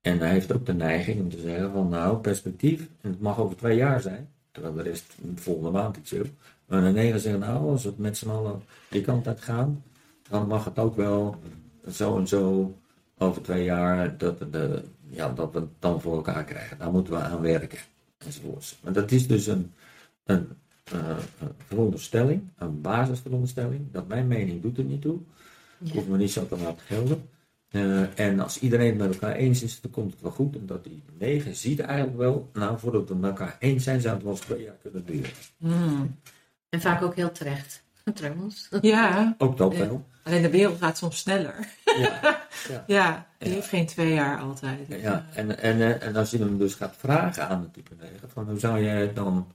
en 0.00 0.18
hij 0.18 0.30
heeft 0.30 0.52
ook 0.52 0.66
de 0.66 0.74
neiging 0.74 1.20
om 1.20 1.30
te 1.30 1.40
zeggen 1.40 1.72
van 1.72 1.88
nou, 1.88 2.16
perspectief, 2.18 2.80
en 3.00 3.10
het 3.10 3.20
mag 3.20 3.38
over 3.38 3.56
twee 3.56 3.76
jaar 3.76 4.00
zijn, 4.00 4.28
terwijl 4.50 4.74
de 4.74 4.82
rest 4.82 5.14
volgende 5.34 5.70
maand 5.70 5.96
iets 5.96 6.10
wil. 6.10 6.24
Maar 6.66 6.82
een 6.84 6.94
negen 6.94 7.20
zeggen 7.20 7.40
nou, 7.40 7.68
als 7.70 7.82
we 7.82 7.88
het 7.88 7.98
met 7.98 8.16
z'n 8.16 8.28
allen 8.28 8.62
die 8.88 9.00
kant 9.02 9.26
uit 9.26 9.40
gaan, 9.40 9.82
dan 10.28 10.46
mag 10.46 10.64
het 10.64 10.78
ook 10.78 10.96
wel 10.96 11.36
zo 11.90 12.18
en 12.18 12.28
zo 12.28 12.74
over 13.18 13.42
twee 13.42 13.64
jaar 13.64 14.18
dat, 14.18 14.38
de, 14.52 14.82
ja, 15.10 15.28
dat 15.32 15.52
we 15.52 15.58
het 15.58 15.68
dan 15.78 16.00
voor 16.00 16.14
elkaar 16.16 16.44
krijgen. 16.44 16.78
Daar 16.78 16.90
moeten 16.92 17.12
we 17.12 17.18
aan 17.20 17.40
werken. 17.40 17.78
Enzovoorts. 18.18 18.78
Maar 18.82 18.92
dat 18.92 19.10
is 19.10 19.26
dus 19.26 19.46
een, 19.46 19.72
een, 20.24 20.48
eh, 20.84 21.08
een 21.40 21.52
veronderstelling, 21.66 22.42
een 22.58 22.80
basisveronderstelling, 22.80 23.92
dat 23.92 24.08
mijn 24.08 24.26
mening 24.26 24.62
doet 24.62 24.78
er 24.78 24.84
niet 24.84 25.02
toe. 25.02 25.18
Ja. 25.78 25.92
Hoeft 25.92 26.08
me 26.08 26.16
niet 26.16 26.32
zo 26.32 26.46
te 26.46 26.56
laten 26.56 26.86
gelden. 26.86 27.28
Eh, 27.68 28.18
en 28.18 28.40
als 28.40 28.58
iedereen 28.58 28.88
het 28.88 28.98
met 28.98 29.12
elkaar 29.12 29.34
eens 29.36 29.62
is, 29.62 29.80
dan 29.80 29.90
komt 29.90 30.12
het 30.12 30.20
wel 30.20 30.30
goed. 30.30 30.56
En 30.56 30.66
dat 30.66 30.84
die 30.84 31.02
negen 31.18 31.56
ziet 31.56 31.80
eigenlijk 31.80 32.18
wel, 32.18 32.50
nou, 32.52 32.78
voordat 32.78 33.02
we 33.08 33.12
het 33.12 33.20
met 33.22 33.30
elkaar 33.30 33.56
eens 33.58 33.84
zijn, 33.84 34.00
zou 34.00 34.14
het 34.14 34.22
wel 34.22 34.32
eens 34.32 34.40
twee 34.40 34.62
jaar 34.62 34.76
kunnen 34.82 35.04
duren. 35.06 35.30
Mm. 35.56 36.16
En 36.68 36.80
vaak 36.80 37.02
ook 37.02 37.14
heel 37.14 37.32
terecht, 37.32 37.82
trouwens. 38.14 38.68
ja, 38.80 39.34
Ook 39.38 39.56
dat 39.56 39.72
Ja. 39.72 39.78
wel. 39.78 40.06
alleen 40.22 40.42
de 40.42 40.50
wereld 40.50 40.78
gaat 40.78 40.98
soms 40.98 41.18
sneller. 41.18 41.54
Ja, 41.98 42.20
Ja, 42.86 43.26
die 43.38 43.48
Ja. 43.48 43.54
heeft 43.54 43.68
geen 43.68 43.86
twee 43.86 44.12
jaar 44.14 44.38
altijd. 44.40 44.78
ja. 44.88 45.26
En, 45.34 45.58
en, 45.58 46.00
en 46.00 46.16
als 46.16 46.30
je 46.30 46.38
hem 46.38 46.58
dus 46.58 46.74
gaat 46.74 46.94
vragen 46.98 47.48
aan 47.48 47.60
de 47.62 47.70
type 47.70 47.94
9, 48.00 48.30
van 48.30 48.48
hoe 48.48 48.58
zou 48.58 48.82
jij 48.82 49.00
het 49.00 49.14
dan 49.16 49.52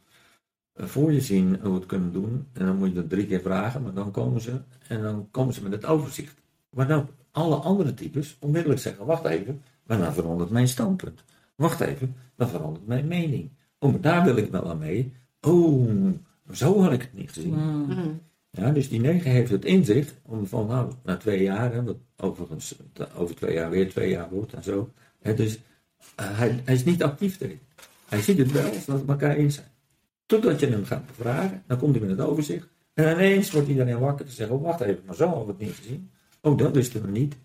voor 0.77 1.11
je 1.11 1.21
zien 1.21 1.59
hoe 1.61 1.71
we 1.71 1.77
het 1.77 1.85
kunnen 1.85 2.13
doen? 2.13 2.45
En 2.53 2.65
dan 2.65 2.77
moet 2.77 2.87
je 2.87 2.93
dat 2.93 3.09
drie 3.09 3.27
keer 3.27 3.41
vragen, 3.41 3.81
maar 3.81 3.93
dan 3.93 4.11
komen 4.11 4.41
ze, 4.41 4.59
en 4.87 5.01
dan 5.01 5.27
komen 5.31 5.53
ze 5.53 5.63
met 5.63 5.71
het 5.71 5.85
overzicht. 5.85 6.35
Maar 6.69 6.87
dan 6.87 7.09
alle 7.31 7.55
andere 7.55 7.93
types 7.93 8.37
onmiddellijk 8.39 8.81
zeggen, 8.81 9.05
wacht 9.05 9.25
even, 9.25 9.61
maar 9.85 9.97
dan 9.97 10.13
verandert 10.13 10.49
mijn 10.49 10.67
standpunt. 10.67 11.23
Wacht 11.55 11.79
even, 11.79 12.15
dan 12.35 12.49
verandert 12.49 12.87
mijn 12.87 13.07
mening. 13.07 13.49
Oh, 13.79 13.91
maar 13.91 14.01
daar 14.01 14.23
wil 14.23 14.37
ik 14.37 14.51
wel 14.51 14.69
aan 14.69 14.77
mee. 14.77 15.13
Oh, 15.41 15.89
zo 16.51 16.81
had 16.81 16.91
ik 16.91 17.01
het 17.01 17.13
niet 17.13 17.31
gezien. 17.31 17.53
Mm. 17.53 17.85
Mm. 17.87 18.19
Ja, 18.49 18.71
dus 18.71 18.89
die 18.89 18.99
negen 18.99 19.31
heeft 19.31 19.51
het 19.51 19.65
inzicht 19.65 20.15
om 20.21 20.47
van, 20.47 20.67
nou, 20.67 20.91
na 21.03 21.17
twee 21.17 21.43
jaar, 21.43 21.73
hè, 21.73 21.83
wat 21.83 21.97
overigens 22.17 22.75
over 23.17 23.35
twee 23.35 23.53
jaar 23.53 23.69
weer 23.69 23.89
twee 23.89 24.09
jaar 24.09 24.29
wordt 24.29 24.53
en 24.53 24.63
zo. 24.63 24.89
Hè, 25.19 25.33
dus 25.33 25.59
eh, 26.15 26.37
hij, 26.37 26.61
hij 26.63 26.73
is 26.73 26.83
niet 26.85 27.03
actief 27.03 27.41
erin. 27.41 27.59
Hij 28.05 28.21
ziet 28.21 28.37
het 28.37 28.51
wel, 28.51 28.71
dat 28.85 28.99
het 28.99 29.09
elkaar 29.09 29.35
eens 29.35 29.55
zijn. 29.55 29.67
Totdat 30.27 30.59
je 30.59 30.67
hem 30.67 30.85
gaat 30.85 31.07
bevragen, 31.07 31.63
dan 31.67 31.77
komt 31.77 31.95
hij 31.95 32.07
met 32.07 32.17
het 32.17 32.27
overzicht. 32.27 32.67
En 32.93 33.11
ineens 33.11 33.51
wordt 33.51 33.67
iedereen 33.67 33.99
wakker 33.99 34.25
te 34.25 34.31
zeggen, 34.31 34.55
oh, 34.55 34.63
wacht 34.63 34.81
even, 34.81 35.03
maar 35.05 35.15
zo 35.15 35.27
hadden 35.27 35.45
we 35.45 35.51
het 35.51 35.61
niet 35.61 35.75
gezien. 35.75 36.09
Oh, 36.41 36.57
dat 36.57 36.75
wisten 36.75 37.01
we 37.01 37.11
niet. 37.11 37.35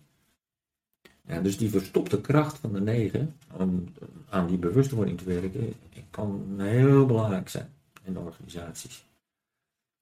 Ja, 1.27 1.41
dus 1.41 1.57
die 1.57 1.71
verstopte 1.71 2.21
kracht 2.21 2.59
van 2.59 2.73
de 2.73 2.81
negen, 2.81 3.37
om 3.53 3.85
aan 4.29 4.47
die 4.47 4.59
bewustwording 4.59 5.19
te 5.19 5.25
werken, 5.25 5.75
kan 6.11 6.55
heel 6.57 7.07
belangrijk 7.07 7.49
zijn 7.49 7.69
in 8.05 8.19
organisaties. 8.19 9.05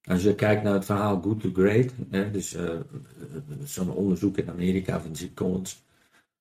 Als 0.05 0.23
je 0.23 0.35
kijkt 0.35 0.63
naar 0.63 0.73
het 0.73 0.85
verhaal 0.85 1.21
Good 1.21 1.41
to 1.41 1.51
Great, 1.53 1.93
hè, 2.11 2.31
dus 2.31 2.55
eh, 2.55 2.81
zo'n 3.65 3.91
onderzoek 3.91 4.37
in 4.37 4.51
Amerika 4.51 5.01
van 5.01 5.17
Zip 5.17 5.37
Collins, 5.37 5.83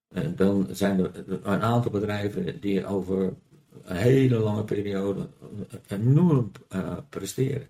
eh, 0.08 0.23
dan 0.36 0.67
zijn 0.71 0.99
er 0.99 1.23
een 1.28 1.62
aantal 1.62 1.91
bedrijven 1.91 2.62
die 2.62 2.86
over 2.86 3.34
een 3.84 3.96
hele 3.96 4.38
lange 4.38 4.63
periode 4.63 5.30
enorm 5.88 6.52
eh, 6.70 6.98
presteren. 7.10 7.68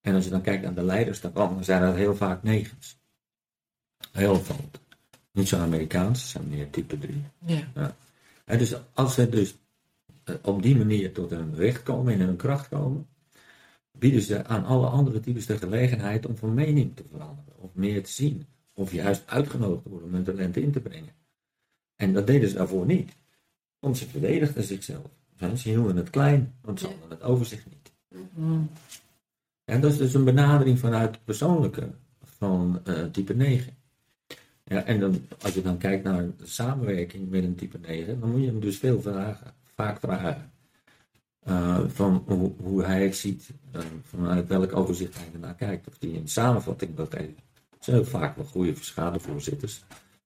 En 0.00 0.14
als 0.14 0.24
je 0.24 0.30
dan 0.30 0.42
kijkt 0.42 0.62
naar 0.62 0.74
de 0.74 0.82
leiders 0.82 1.20
daarvan, 1.20 1.54
dan 1.54 1.64
zijn 1.64 1.82
dat 1.82 1.94
heel 1.94 2.16
vaak 2.16 2.42
negens. 2.42 2.98
Heel 4.12 4.34
opvallend. 4.34 4.80
Niet 5.32 5.48
zo 5.48 5.56
Amerikaans, 5.56 6.20
ze 6.20 6.28
zijn 6.28 6.48
meer 6.48 6.70
type 6.70 6.98
3. 6.98 7.24
Ja. 7.46 7.96
En 8.44 8.58
dus 8.58 8.74
als 8.92 9.14
ze 9.14 9.28
dus 9.28 9.54
eh, 10.24 10.34
op 10.42 10.62
die 10.62 10.76
manier 10.76 11.12
tot 11.12 11.30
hun 11.30 11.54
recht 11.54 11.82
komen, 11.82 12.12
in 12.12 12.20
hun 12.20 12.36
kracht 12.36 12.68
komen, 12.68 13.06
bieden 13.92 14.22
ze 14.22 14.44
aan 14.44 14.64
alle 14.64 14.86
andere 14.86 15.20
types 15.20 15.46
de 15.46 15.58
gelegenheid 15.58 16.26
om 16.26 16.36
van 16.36 16.54
mening 16.54 16.96
te 16.96 17.04
veranderen, 17.10 17.58
of 17.58 17.74
meer 17.74 18.04
te 18.04 18.10
zien, 18.10 18.46
of 18.72 18.92
juist 18.92 19.26
uitgenodigd 19.26 19.82
te 19.82 19.88
worden 19.88 20.08
om 20.08 20.14
hun 20.14 20.24
talenten 20.24 20.62
in 20.62 20.72
te 20.72 20.80
brengen. 20.80 21.12
En 21.96 22.12
dat 22.12 22.26
deden 22.26 22.48
ze 22.48 22.54
daarvoor 22.54 22.86
niet, 22.86 23.16
want 23.78 23.98
ze 23.98 24.08
verdedigden 24.08 24.64
zichzelf. 24.64 25.17
Ze 25.38 25.68
hielden 25.68 25.96
het 25.96 26.10
klein, 26.10 26.54
want 26.60 26.80
ze 26.80 26.86
hadden 26.86 27.10
het 27.10 27.22
overzicht 27.22 27.66
niet. 27.66 27.92
Mm. 28.34 28.70
En 29.64 29.80
dat 29.80 29.92
is 29.92 29.98
dus 29.98 30.14
een 30.14 30.24
benadering 30.24 30.78
vanuit 30.78 31.14
het 31.14 31.24
persoonlijke 31.24 31.90
van 32.24 32.80
eh, 32.84 33.04
type 33.04 33.34
9. 33.34 33.76
Ja, 34.64 34.84
en 34.84 35.00
dan, 35.00 35.26
als 35.42 35.54
je 35.54 35.62
dan 35.62 35.78
kijkt 35.78 36.04
naar 36.04 36.26
de 36.36 36.46
samenwerking 36.46 37.30
met 37.30 37.44
een 37.44 37.54
type 37.54 37.78
9, 37.78 38.20
dan 38.20 38.30
moet 38.30 38.40
je 38.40 38.46
hem 38.46 38.60
dus 38.60 38.78
veel 38.78 39.00
vragen, 39.00 39.54
vaak 39.74 40.00
vragen. 40.00 40.52
Eh, 41.38 41.80
van 41.86 42.24
hoe, 42.26 42.52
hoe 42.62 42.84
hij 42.84 43.02
het 43.02 43.16
ziet, 43.16 43.50
eh, 43.72 43.80
vanuit 44.02 44.48
welk 44.48 44.76
overzicht 44.76 45.14
hij 45.14 45.28
ernaar 45.32 45.54
kijkt. 45.54 45.88
Of 45.88 45.98
die 45.98 46.18
een 46.18 46.28
samenvatting 46.28 46.96
dat 46.96 47.12
heeft. 47.12 47.40
Het 47.70 47.84
zijn 47.84 47.98
ook 47.98 48.06
vaak 48.06 48.36
wel 48.36 48.44
goede 48.44 48.74
schadevoorzitters. 48.80 49.84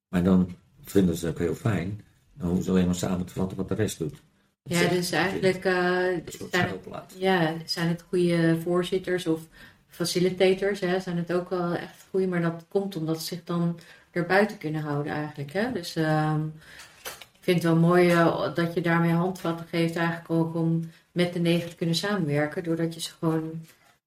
Maar 0.09 0.23
dan 0.23 0.55
vinden 0.81 1.15
ze 1.15 1.25
het 1.25 1.35
ook 1.35 1.41
heel 1.41 1.55
fijn. 1.55 2.01
Dan 2.33 2.47
hoeven 2.47 2.65
ze 2.65 2.71
alleen 2.71 2.85
maar 2.85 2.95
samen 2.95 3.25
te 3.25 3.33
vatten 3.33 3.57
wat 3.57 3.67
de 3.67 3.75
rest 3.75 3.97
doet. 3.97 4.21
Ja, 4.63 4.87
dus 4.89 5.11
eigenlijk 5.11 5.65
eh, 5.65 5.73
zijn, 5.73 6.23
schuilplaats. 6.51 7.15
ja, 7.17 7.53
zijn 7.65 7.87
het 7.87 8.03
goede 8.09 8.57
voorzitters 8.61 9.27
of 9.27 9.41
facilitators, 9.87 10.79
hè, 10.79 10.99
zijn 10.99 11.17
het 11.17 11.33
ook 11.33 11.49
wel 11.49 11.73
echt 11.75 12.05
goede, 12.09 12.27
maar 12.27 12.41
dat 12.41 12.65
komt 12.69 12.95
omdat 12.95 13.19
ze 13.21 13.25
zich 13.25 13.43
dan 13.43 13.79
erbuiten 14.11 14.57
kunnen 14.57 14.81
houden 14.81 15.11
eigenlijk. 15.13 15.53
Hè? 15.53 15.71
Dus 15.71 15.95
ehm, 15.95 16.45
ik 17.03 17.39
vind 17.39 17.63
het 17.63 17.71
wel 17.71 17.81
mooi 17.81 18.09
eh, 18.09 18.55
dat 18.55 18.73
je 18.73 18.81
daarmee 18.81 19.11
handvatten 19.11 19.65
geeft 19.69 19.95
eigenlijk 19.95 20.29
ook 20.29 20.55
om 20.55 20.89
met 21.11 21.33
de 21.33 21.39
negen 21.39 21.69
te 21.69 21.75
kunnen 21.75 21.95
samenwerken, 21.95 22.63
doordat 22.63 22.93
je 22.93 23.01
ze 23.01 23.11
gewoon 23.19 23.51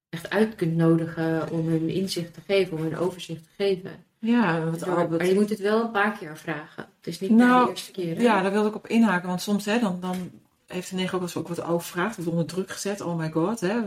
echt 0.09 0.31
uit 0.31 0.55
kunt 0.55 0.77
nodigen 0.77 1.51
om 1.51 1.69
hun 1.69 1.89
inzicht 1.89 2.35
te 2.35 2.41
geven, 2.47 2.77
om 2.77 2.83
hun 2.83 2.97
overzicht 2.97 3.43
te 3.43 3.65
geven. 3.65 3.91
Ja, 4.19 4.65
wat 4.65 4.81
Door- 4.81 4.97
Albert... 4.97 5.21
maar 5.21 5.31
je 5.31 5.35
moet 5.35 5.51
het 5.51 5.59
wel 5.61 5.81
een 5.85 5.91
paar 5.91 6.19
keer 6.19 6.37
vragen. 6.39 6.87
Het 6.97 7.07
is 7.07 7.21
niet 7.21 7.31
Nou, 7.31 7.65
de 7.65 7.71
eerste 7.71 7.91
keer. 7.93 8.17
hè? 8.17 8.23
Ja, 8.23 8.43
daar 8.43 8.53
wilde 8.53 8.69
ik 8.69 8.75
op 8.75 8.87
inhaken. 8.87 9.29
Want 9.29 9.41
soms 9.43 9.65
hè, 9.65 9.79
dan, 9.79 10.01
dan 10.01 10.31
heeft 10.67 10.91
de 10.91 10.97
negen 10.97 11.13
ook 11.15 11.21
wel 11.21 11.29
eens 11.29 11.37
ook 11.37 11.49
wat 11.49 11.63
overvraagd. 11.63 12.17
Wordt 12.17 12.31
onder 12.31 12.47
druk 12.47 12.71
gezet. 12.71 13.01
Oh 13.01 13.19
my 13.19 13.31
god, 13.31 13.61
hè, 13.61 13.81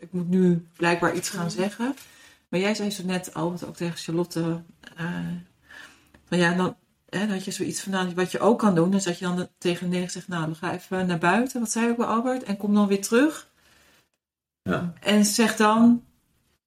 ik 0.00 0.12
moet 0.12 0.28
nu 0.28 0.66
blijkbaar 0.76 1.14
iets 1.14 1.28
gaan 1.30 1.50
zeggen. 1.50 1.94
Maar 2.48 2.60
jij 2.60 2.74
zei 2.74 2.90
zo 2.90 3.04
net, 3.04 3.34
Albert, 3.34 3.64
ook 3.66 3.76
tegen 3.76 3.96
Charlotte. 3.98 4.62
eh, 4.96 5.06
van 6.24 6.38
ja, 6.38 6.54
dan, 6.54 6.76
hè, 7.08 7.18
dan 7.18 7.28
had 7.30 7.44
je 7.44 7.50
zoiets 7.50 7.80
van, 7.82 7.92
nou, 7.92 8.14
wat 8.14 8.30
je 8.32 8.40
ook 8.40 8.58
kan 8.58 8.74
doen. 8.74 8.90
Dus 8.90 9.04
dat 9.04 9.18
je 9.18 9.24
dan 9.24 9.48
tegen 9.58 9.90
de 9.90 9.96
negen 9.96 10.10
zegt, 10.10 10.28
nou, 10.28 10.44
dan 10.44 10.54
ga 10.56 10.72
even 10.74 11.06
naar 11.06 11.18
buiten. 11.18 11.60
Wat 11.60 11.70
zei 11.70 11.84
je 11.84 11.90
ook 11.90 11.96
bij 11.96 12.06
Albert? 12.06 12.42
En 12.42 12.56
kom 12.56 12.74
dan 12.74 12.86
weer 12.86 13.02
terug. 13.02 13.50
Ja. 14.62 14.92
En 15.00 15.24
zeg 15.24 15.56
dan 15.56 16.04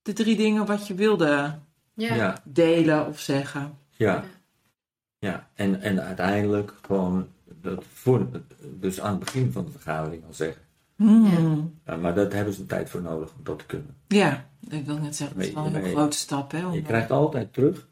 de 0.02 0.14
drie 0.14 0.36
dingen 0.36 0.66
wat 0.66 0.88
je 0.88 0.94
wilde 0.94 1.60
Ja. 1.94 2.16
ja. 2.16 2.42
delen 2.44 3.08
of 3.08 3.20
zeggen. 3.20 3.78
Ja. 3.90 4.24
Ja, 5.20 5.50
en, 5.54 5.82
en 5.82 6.02
uiteindelijk 6.02 6.74
gewoon, 6.82 7.28
dat 7.62 7.84
voor, 7.94 8.28
dus 8.80 9.02
aan 9.02 9.12
het 9.12 9.20
begin 9.20 9.52
van 9.52 9.66
de 9.66 9.72
vergadering 9.72 10.24
al 10.26 10.34
zeggen. 10.34 10.62
Hmm. 10.96 11.74
Ja, 11.86 11.96
maar 11.96 12.16
daar 12.16 12.34
hebben 12.34 12.54
ze 12.54 12.62
een 12.62 12.68
tijd 12.68 12.90
voor 12.90 13.02
nodig 13.02 13.30
om 13.38 13.44
dat 13.44 13.60
te 13.60 13.66
kunnen. 13.66 13.96
Ja, 14.08 14.46
ik 14.70 14.86
wil 14.86 14.98
net 14.98 15.16
zeggen, 15.16 15.38
dat 15.38 15.48
is 15.48 15.54
wel 15.54 15.66
een 15.66 15.76
hele 15.76 15.90
grote 15.90 16.18
stap. 16.18 16.52
Hè, 16.52 16.66
om- 16.68 16.74
Je 16.74 16.82
krijgt 16.82 17.12
altijd 17.12 17.54
terug 17.54 17.88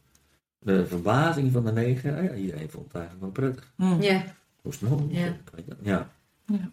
de 0.60 0.88
verbazing 0.88 1.52
van 1.52 1.66
de 1.66 1.72
negen. 1.72 2.24
Ja, 2.24 2.34
iedereen 2.34 2.70
vond 2.70 2.86
het 2.86 2.96
eigenlijk 2.96 3.22
wel 3.24 3.32
prettig. 3.32 3.74
Hmm. 3.76 4.02
Ja. 4.02 4.24
Hoe 4.62 4.72
is 4.72 4.80
het 4.80 4.90
mogelijk? 4.90 5.14
Ja. 5.14 5.34
Ja. 5.82 6.10
Ja. 6.46 6.70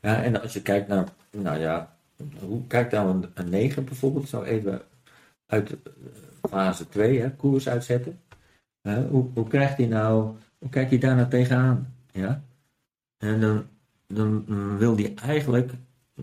ja, 0.00 0.22
en 0.22 0.42
als 0.42 0.52
je 0.52 0.62
kijkt 0.62 0.88
naar, 0.88 1.08
nou 1.30 1.58
ja, 1.58 1.96
hoe 2.40 2.66
kijkt 2.66 2.92
nou 2.92 3.10
een, 3.10 3.30
een 3.34 3.48
9 3.48 3.84
bijvoorbeeld? 3.84 4.28
Zou 4.28 4.44
even 4.44 4.82
uit 5.46 5.70
eh, 5.70 5.76
fase 6.50 6.88
2, 6.88 7.20
hè, 7.20 7.30
koers 7.30 7.68
uitzetten. 7.68 8.20
Hè, 8.82 9.06
hoe, 9.06 9.26
hoe 9.34 9.48
krijgt 9.48 9.76
hij 9.76 9.86
nou, 9.86 10.36
hoe 10.58 10.68
kijkt 10.68 10.90
hij 10.90 10.98
daar 10.98 11.16
nou 11.16 11.28
tegenaan? 11.28 11.93
Ja? 12.14 12.44
En 13.18 13.40
dan, 13.40 13.64
dan 14.06 14.44
wil 14.78 14.96
hij 14.96 15.14
eigenlijk 15.14 15.72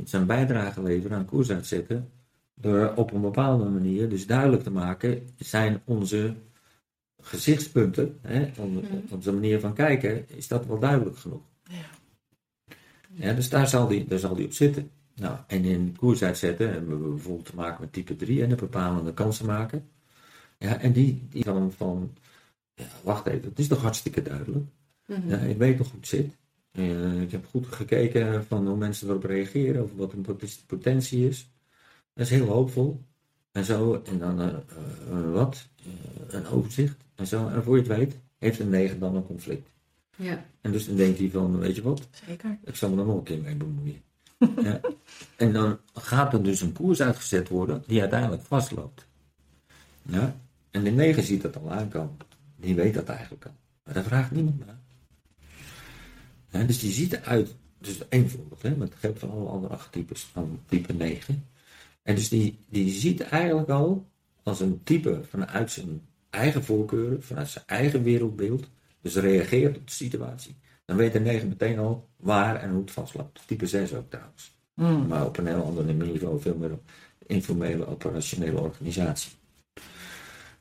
zijn 0.03 0.25
bijdrage 0.25 0.83
leveren 0.83 1.17
aan 1.17 1.25
koers 1.25 1.49
uitzetten. 1.51 2.09
Door 2.53 2.93
op 2.95 3.11
een 3.11 3.21
bepaalde 3.21 3.65
manier 3.65 4.09
dus 4.09 4.27
duidelijk 4.27 4.63
te 4.63 4.71
maken, 4.71 5.29
zijn 5.37 5.81
onze 5.85 6.35
gezichtspunten, 7.21 8.19
hè, 8.21 8.51
Mhm. 8.57 8.79
onze 9.09 9.31
manier 9.33 9.59
van 9.59 9.73
kijken, 9.73 10.29
is 10.29 10.47
dat 10.47 10.65
wel 10.65 10.79
duidelijk 10.79 11.17
genoeg. 11.17 11.41
Ja. 11.63 11.85
Ja, 13.13 13.33
dus 13.33 13.49
daar 13.49 13.67
zal 13.67 13.87
die, 13.87 14.05
daar 14.05 14.19
zal 14.19 14.35
die 14.35 14.45
op 14.45 14.53
zitten. 14.53 14.91
Nou, 15.15 15.37
en 15.47 15.65
in 15.65 15.95
koers 15.97 16.23
uitzetten 16.23 16.71
hebben 16.71 17.03
we 17.03 17.09
bijvoorbeeld 17.09 17.45
te 17.45 17.55
maken 17.55 17.81
met 17.81 17.93
type 17.93 18.15
3 18.15 18.43
en 18.43 18.49
de 18.49 18.55
bepalende 18.55 19.13
kansen 19.13 19.45
maken. 19.45 19.89
Ja, 20.57 20.79
en 20.79 20.91
die, 20.91 21.27
die 21.29 21.43
dan 21.43 21.71
van, 21.71 22.13
ja, 22.73 22.85
wacht 23.03 23.25
even, 23.27 23.49
het 23.49 23.59
is 23.59 23.67
toch 23.67 23.81
hartstikke 23.81 24.21
duidelijk. 24.21 24.65
Ja, 25.27 25.37
ik 25.37 25.57
weet 25.57 25.77
nog 25.77 25.87
hoe 25.91 25.99
het 25.99 26.09
zit. 26.09 26.35
Eh, 26.71 27.21
ik 27.21 27.31
heb 27.31 27.45
goed 27.49 27.67
gekeken 27.67 28.45
van 28.45 28.67
hoe 28.67 28.77
mensen 28.77 29.07
erop 29.09 29.23
reageren, 29.23 29.83
of 29.83 29.89
wat 29.95 30.11
hun 30.11 30.21
pot- 30.21 30.63
potentie 30.65 31.27
is. 31.27 31.49
Dat 32.13 32.25
is 32.25 32.31
heel 32.31 32.47
hoopvol. 32.47 33.01
En 33.51 33.65
zo, 33.65 34.01
en 34.05 34.17
dan 34.19 34.41
eh, 34.41 35.31
wat? 35.33 35.67
Een 36.27 36.47
overzicht. 36.47 36.97
En 37.15 37.27
zo, 37.27 37.47
en 37.47 37.63
voor 37.63 37.75
je 37.77 37.83
het 37.83 37.97
weet, 37.97 38.15
heeft 38.37 38.59
een 38.59 38.69
9 38.69 38.99
dan 38.99 39.15
een 39.15 39.25
conflict. 39.25 39.69
Ja. 40.15 40.45
En 40.61 40.71
dus 40.71 40.85
dan 40.85 40.95
denkt 40.95 41.19
hij 41.19 41.29
van, 41.29 41.59
weet 41.59 41.75
je 41.75 41.81
wat, 41.81 42.07
Zeker. 42.27 42.57
ik 42.63 42.75
zal 42.75 42.89
me 42.89 42.99
er 42.99 43.05
nog 43.05 43.17
een 43.17 43.23
keer 43.23 43.41
mee 43.41 43.55
bemoeien. 43.55 44.01
ja. 44.69 44.79
En 45.35 45.53
dan 45.53 45.77
gaat 45.93 46.33
er 46.33 46.43
dus 46.43 46.61
een 46.61 46.73
koers 46.73 47.01
uitgezet 47.01 47.49
worden 47.49 47.83
die 47.87 47.99
uiteindelijk 48.01 48.41
vastloopt. 48.41 49.05
Ja? 50.01 50.35
En 50.71 50.83
de 50.83 50.89
negen 50.91 51.23
ziet 51.23 51.41
dat 51.41 51.57
al 51.57 51.71
aankomen. 51.71 52.17
Die 52.55 52.75
weet 52.75 52.93
dat 52.93 53.07
eigenlijk 53.09 53.45
al. 53.45 53.51
Maar 53.83 53.93
daar 53.93 54.03
vraagt 54.03 54.31
niemand 54.31 54.65
naar. 54.65 54.79
Dus 56.51 56.79
die 56.79 56.91
ziet 56.91 57.13
eruit, 57.13 57.55
dus 57.79 58.07
één 58.09 58.29
voorbeeld, 58.29 58.61
hè, 58.61 58.75
maar 58.75 58.87
het 58.87 58.95
geldt 58.99 59.19
voor 59.19 59.29
alle 59.29 59.49
andere 59.49 59.73
archetypes 59.73 60.21
van 60.31 60.59
type 60.65 60.93
9. 60.93 61.45
En 62.03 62.15
dus 62.15 62.29
die, 62.29 62.59
die 62.69 62.89
ziet 62.91 63.21
eigenlijk 63.21 63.69
al 63.69 64.05
als 64.43 64.59
een 64.59 64.81
type 64.83 65.21
vanuit 65.29 65.71
zijn 65.71 66.01
eigen 66.29 66.63
voorkeuren, 66.63 67.23
vanuit 67.23 67.49
zijn 67.49 67.65
eigen 67.67 68.03
wereldbeeld, 68.03 68.67
dus 69.01 69.15
reageert 69.15 69.77
op 69.77 69.87
de 69.87 69.93
situatie. 69.93 70.55
Dan 70.85 70.95
weet 70.97 71.13
de 71.13 71.19
9 71.19 71.47
meteen 71.47 71.79
al 71.79 72.07
waar 72.17 72.55
en 72.55 72.69
hoe 72.71 72.81
het 72.81 72.91
vastloopt. 72.91 73.41
Type 73.47 73.65
6 73.67 73.93
ook 73.93 74.09
trouwens. 74.09 74.55
Hmm. 74.73 75.07
Maar 75.07 75.25
op 75.25 75.37
een 75.37 75.47
heel 75.47 75.63
ander 75.63 75.83
niveau, 75.93 76.41
veel 76.41 76.55
meer 76.55 76.71
op 76.71 76.81
informele, 77.27 77.87
operationele 77.87 78.59
organisatie. 78.59 79.31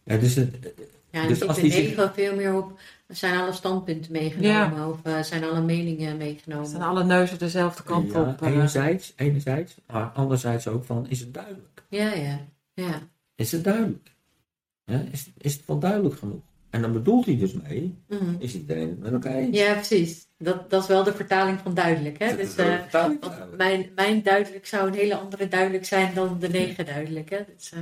Ja, 0.05 0.17
dus 0.17 0.35
het, 0.35 0.57
Ja, 1.11 1.23
en 1.23 1.29
Dus 1.29 1.43
als 1.43 1.61
die 1.61 1.73
zich- 1.73 1.83
negen 1.89 2.13
veel 2.15 2.35
meer 2.37 2.55
op, 2.55 2.79
zijn 3.11 3.37
alle 3.41 3.53
standpunten 3.53 4.13
meegenomen 4.13 4.89
of 4.89 4.99
eh, 5.03 5.23
zijn 5.23 5.45
alle 5.45 5.61
meningen 5.61 6.17
meegenomen. 6.17 6.67
Staan 6.67 6.83
alle 6.89 7.05
neuzen 7.05 7.39
dezelfde 7.39 7.83
kant 7.83 8.13
ja, 8.13 8.21
op. 8.21 8.43
eh. 8.43 8.49
enerzijds, 8.53 9.13
enerzijds, 9.17 9.75
maar 9.87 10.05
anderzijds 10.15 10.69
ook 10.69 10.85
van, 10.85 11.07
is 11.09 11.21
het 11.21 11.35
duidelijk? 11.35 11.83
Ja, 11.89 12.15
ja, 12.15 12.41
ja. 12.75 13.01
Is 13.35 13.53
het 13.53 13.65
duidelijk? 13.65 14.13
Ja, 14.85 15.05
is, 15.11 15.31
is 15.39 15.53
het 15.55 15.67
wel 15.67 15.79
duidelijk 15.79 16.19
genoeg? 16.19 16.41
En 16.71 16.83
dan 16.83 16.93
bedoelt 16.93 17.27
hij 17.27 17.37
dus 17.39 17.53
mee, 17.53 17.95
Mhm. 18.09 18.35
is 18.39 18.55
iedereen 18.55 18.89
het 18.89 18.99
met 19.01 19.13
elkaar 19.13 19.35
eens. 19.35 19.57
Ja, 19.59 19.73
precies. 19.75 20.27
Dat, 20.39 20.71
dat 20.71 20.83
is 20.83 20.89
wel 20.89 21.05
de 21.05 21.13
vertaling 21.15 21.59
van 21.61 21.75
duidelijk. 21.75 22.19
Hè? 22.19 22.37
Dus, 22.37 22.57
eh, 22.57 22.79
vertaling 22.79 23.21
mijn, 23.57 23.91
mijn 23.95 24.23
duidelijk 24.23 24.67
zou 24.67 24.89
een 24.89 24.95
hele 24.95 25.17
andere 25.17 25.49
duidelijk 25.49 25.85
zijn 25.85 26.15
dan 26.15 26.37
de 26.39 26.49
negen 26.49 26.87
duidelijk. 26.87 27.31
Hè? 27.31 27.39
Dus, 27.57 27.73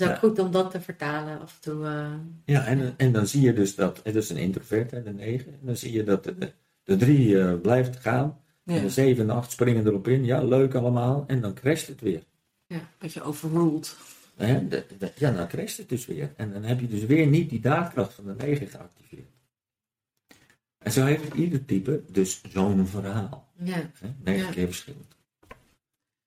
is 0.00 0.06
ook 0.06 0.12
Ja. 0.12 0.18
goed 0.18 0.38
om 0.38 0.50
dat 0.50 0.70
te 0.70 0.80
vertalen 0.80 1.40
af 1.40 1.54
en 1.54 1.60
toe. 1.60 1.86
eh. 1.86 2.12
Ja, 2.44 2.66
en, 2.66 2.94
en 2.96 3.12
dan 3.12 3.26
zie 3.26 3.40
je 3.42 3.52
dus 3.52 3.74
dat, 3.74 4.00
het 4.04 4.14
is 4.14 4.30
een 4.30 4.36
introvert, 4.36 4.90
hè, 4.90 5.02
de 5.02 5.12
9. 5.12 5.52
En 5.52 5.58
dan 5.62 5.76
zie 5.76 5.92
je 5.92 6.04
dat 6.04 6.24
de, 6.24 6.52
de 6.82 6.96
3 6.96 7.40
eh, 7.40 7.60
blijft 7.60 7.96
gaan. 7.96 8.38
En 8.64 8.74
Ja, 8.74 8.80
de 8.80 8.90
7 8.90 9.22
en 9.24 9.30
8 9.36 9.50
springen 9.50 9.86
erop 9.86 10.08
in. 10.08 10.24
Ja, 10.24 10.42
leuk 10.44 10.74
allemaal. 10.74 11.24
En 11.26 11.40
dan 11.40 11.54
crasht 11.54 11.86
het 11.86 12.00
weer. 12.00 12.22
een 12.66 12.80
beetje 12.98 13.22
overruled. 13.22 13.96
Hè, 14.36 14.68
de- 14.68 14.84
de- 14.98 15.12
ja, 15.16 15.30
dan 15.32 15.48
crasht 15.48 15.76
het 15.78 15.88
dus 15.88 16.06
weer. 16.06 16.32
En 16.36 16.52
dan 16.52 16.62
heb 16.62 16.80
je 16.80 16.88
dus 16.88 17.04
weer 17.04 17.26
niet 17.26 17.50
die 17.50 17.60
daadkracht 17.60 18.12
van 18.14 18.24
de 18.24 18.34
9 18.38 18.66
geactiveerd. 18.68 19.28
En 20.78 20.92
zo 20.92 21.04
heeft 21.04 21.34
ieder 21.34 21.64
type 21.64 22.02
dus 22.10 22.42
zo'n 22.48 22.86
verhaal. 22.86 23.48
ja. 23.62 23.90
Hè? 24.00 24.08
Negen 24.24 24.46
Ja. 24.46 24.50
keer 24.52 24.66
verschillend. 24.66 25.16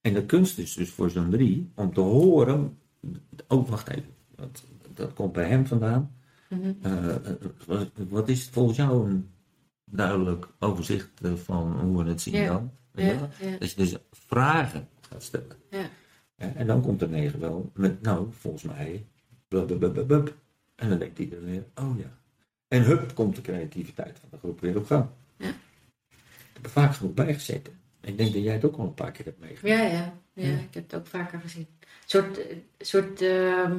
En 0.02 0.14
de 0.14 0.26
kunst 0.26 0.58
is 0.58 0.74
dus 0.74 0.90
voor 0.90 1.10
zo'n 1.10 1.30
3 1.30 1.72
om 1.76 1.94
te 1.94 2.00
horen. 2.00 2.78
Oh, 3.48 3.70
wacht 3.70 3.90
even. 3.90 4.14
Dat, 4.36 4.64
dat 4.94 5.14
komt 5.14 5.34
bij 5.34 5.48
hem 5.48 5.68
vandaan. 5.68 6.16
Mhm. 6.50 6.74
Eh, 6.82 7.16
wat, 8.10 8.30
is 8.30 8.50
volgens 8.50 8.78
jou 8.78 9.10
een 9.10 9.30
duidelijk 9.86 10.48
overzicht 10.60 11.10
eh, 11.22 11.34
van 11.34 11.80
hoe 11.80 12.04
we 12.04 12.10
het 12.10 12.22
zien 12.22 12.34
Ja. 12.34 12.48
dan? 12.48 12.72
Ja, 12.94 13.06
ja. 13.06 13.58
Dat 13.60 13.72
je 13.72 13.76
dus 13.76 13.96
vragen 14.12 14.88
gaat 15.10 15.24
stellen. 15.24 15.58
En 16.36 16.68
dan 16.68 16.82
komt 16.82 17.00
de 17.00 17.08
negen 17.08 17.40
wel 17.40 17.72
met, 17.74 18.02
nou, 18.02 18.28
volgens 18.32 18.64
mij, 18.64 19.06
blub. 19.48 20.36
En 20.76 20.90
dan 20.90 21.00
denkt 21.00 21.20
iedereen 21.20 21.46
weer, 21.46 21.64
oh 21.76 22.00
ja. 22.00 22.18
En 22.68 22.84
hup, 22.84 23.14
komt 23.14 23.36
de 23.36 23.42
creativiteit 23.42 24.20
van 24.20 24.30
de 24.32 24.38
groep 24.38 24.60
weer 24.60 24.78
op 24.78 24.86
gang. 24.86 25.06
Ja. 25.38 25.48
Ik 25.48 25.56
heb 26.54 26.66
er 26.66 26.72
vaak 26.72 26.96
genoeg 26.96 27.14
bijgezet. 27.14 27.72
Ik 28.02 28.18
denk 28.18 28.34
dat 28.34 28.44
jij 28.44 28.54
het 28.54 28.66
ook 28.66 28.76
al 28.76 28.86
een 28.86 28.94
paar 28.94 29.12
keer 29.12 29.26
hebt 29.26 29.40
meegemaakt. 29.40 29.82
Ja, 29.82 29.88
ja, 29.88 30.14
ja, 30.34 30.48
ik 30.48 30.74
heb 30.74 30.84
het 30.84 30.96
ook 30.96 31.08
vaker 31.08 31.40
gezien. 31.40 31.68
Een 31.80 31.88
soort, 32.06 32.40
soort 32.80 33.22
ehm, 33.22 33.78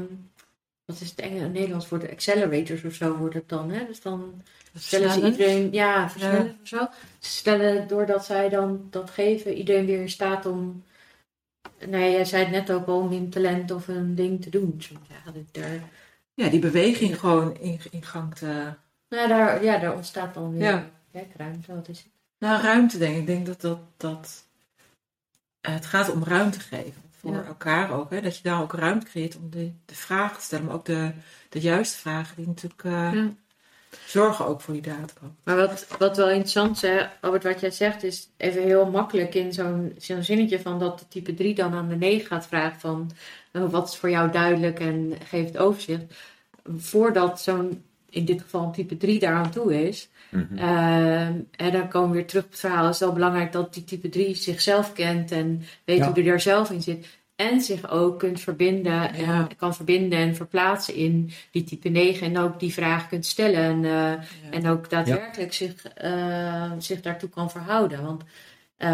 wat 0.84 1.00
is 1.00 1.10
het 1.10 1.20
Engels, 1.20 1.52
Nederlands 1.52 1.86
voor 1.86 1.98
de 1.98 2.10
accelerators 2.10 2.84
of 2.84 2.94
zo 2.94 3.16
wordt 3.16 3.34
het 3.34 3.48
dan. 3.48 3.70
Hè? 3.70 3.86
Dus 3.86 4.00
dan 4.00 4.42
stellen 4.74 5.10
ze 5.10 5.22
iedereen, 5.22 5.72
ja, 5.72 6.10
versnellen 6.10 6.58
of 6.62 6.68
zo. 6.68 6.88
Ze 7.18 7.30
stellen 7.30 7.88
doordat 7.88 8.24
zij 8.24 8.48
dan 8.48 8.86
dat 8.90 9.10
geven, 9.10 9.54
iedereen 9.54 9.86
weer 9.86 10.00
in 10.00 10.10
staat 10.10 10.46
om, 10.46 10.84
nou 11.78 12.04
ja, 12.04 12.10
jij 12.10 12.24
zei 12.24 12.42
het 12.44 12.52
net 12.52 12.70
ook 12.72 12.86
al, 12.86 12.98
om 12.98 13.12
een 13.12 13.30
talent 13.30 13.70
of 13.70 13.88
een 13.88 14.14
ding 14.14 14.42
te 14.42 14.50
doen. 14.50 14.76
Zo, 14.78 14.94
Ja, 15.08 15.32
dat, 15.32 15.42
daar, 15.52 15.80
Ja, 16.34 16.48
die 16.48 16.60
beweging 16.60 17.18
gewoon 17.18 17.56
in, 17.60 17.80
in 17.90 18.02
gang 18.02 18.34
te... 18.34 18.72
nou, 19.08 19.28
daar, 19.28 19.64
ja, 19.64 19.78
daar 19.78 19.94
ontstaat 19.94 20.34
dan 20.34 20.52
weer 20.52 20.62
Ja. 20.62 20.90
werkruimte, 21.10 21.74
wat 21.74 21.88
is 21.88 21.98
het? 21.98 22.08
Nou, 22.38 22.62
ruimte 22.62 22.98
denk 22.98 23.12
ik. 23.14 23.20
Ik 23.20 23.26
denk 23.26 23.46
dat 23.46 23.60
dat... 23.60 23.78
dat 23.96 24.44
het 25.72 25.86
gaat 25.86 26.10
om 26.10 26.24
ruimte 26.24 26.60
geven. 26.60 27.02
Voor 27.20 27.32
Ja. 27.32 27.44
elkaar 27.44 27.90
ook. 27.92 28.10
Hè? 28.10 28.20
Dat 28.20 28.36
je 28.36 28.42
daar 28.42 28.60
ook 28.62 28.72
ruimte 28.72 29.06
creëert 29.06 29.36
om 29.36 29.50
de, 29.50 29.72
de 29.86 29.94
vragen 29.94 30.36
te 30.38 30.44
stellen. 30.44 30.64
Maar 30.64 30.74
ook 30.74 30.84
de, 30.84 31.10
de 31.48 31.60
juiste 31.60 31.98
vragen 31.98 32.36
die 32.36 32.46
natuurlijk 32.46 32.84
eh, 32.84 33.12
Ja. 33.12 33.32
zorgen 34.06 34.46
ook 34.46 34.60
voor 34.60 34.74
je 34.74 34.80
daadkracht. 34.82 35.32
Maar 35.44 35.56
wat, 35.56 35.86
wat 35.98 36.16
wel 36.16 36.28
interessant 36.30 36.82
is, 36.82 37.06
Albert, 37.20 37.42
wat 37.44 37.60
jij 37.60 37.70
zegt, 37.70 38.02
is 38.02 38.28
even 38.36 38.62
heel 38.62 38.90
makkelijk 38.90 39.34
in 39.34 39.52
zo'n 39.52 39.94
zo'n 39.98 40.22
zinnetje 40.22 40.60
van 40.60 40.78
dat 40.78 40.98
de 40.98 41.08
type 41.08 41.34
3 41.34 41.54
dan 41.54 41.74
aan 41.74 41.88
de 41.88 41.96
9 41.96 42.26
gaat 42.26 42.46
vragen 42.46 42.80
van 42.80 43.10
eh, 43.50 43.70
wat 43.70 43.88
is 43.88 43.96
voor 43.96 44.10
jou 44.10 44.30
duidelijk 44.30 44.80
en 44.80 45.12
geef 45.24 45.46
het 45.46 45.58
overzicht. 45.58 46.02
Voordat 46.76 47.40
zo'n, 47.40 47.84
in 48.14 48.24
dit 48.24 48.42
geval 48.42 48.72
type 48.72 48.96
3 48.96 49.18
daaraan 49.18 49.50
toe 49.50 49.86
is. 49.88 50.08
Ehm, 50.56 51.32
en 51.56 51.72
dan 51.72 51.88
komen 51.88 52.08
we 52.10 52.14
weer 52.16 52.26
terug 52.26 52.44
op 52.44 52.50
het 52.50 52.60
verhaal. 52.60 52.84
Het 52.84 52.94
is 52.94 53.00
wel 53.00 53.12
belangrijk 53.12 53.52
dat 53.52 53.74
die 53.74 53.84
type 53.84 54.08
3 54.08 54.34
zichzelf 54.34 54.92
kent 54.92 55.30
en 55.32 55.62
weet 55.84 55.98
Ja. 55.98 56.04
hoe 56.04 56.14
hij 56.14 56.22
daar 56.22 56.40
zelf 56.40 56.70
in 56.70 56.82
zit. 56.82 57.06
En 57.36 57.60
zich 57.60 57.90
ook 57.90 58.18
kunt 58.18 58.40
verbinden 58.40 59.14
en 59.14 59.24
Ja. 59.24 59.48
kan 59.56 59.74
verbinden 59.74 60.18
en 60.18 60.34
verplaatsen 60.36 60.94
in 60.94 61.30
die 61.50 61.64
type 61.64 61.88
9. 61.88 62.26
En 62.26 62.38
ook 62.38 62.60
die 62.60 62.72
vraag 62.72 63.08
kunt 63.08 63.26
stellen. 63.26 63.60
En, 63.60 63.84
eh, 63.84 64.12
en 64.58 64.66
ook 64.68 64.90
daadwerkelijk 64.90 65.52
zich, 65.52 65.86
eh, 65.86 66.72
zich 66.78 67.00
daartoe 67.00 67.28
kan 67.28 67.50
verhouden. 67.50 68.02
Want 68.02 68.22
eh, 68.76 68.88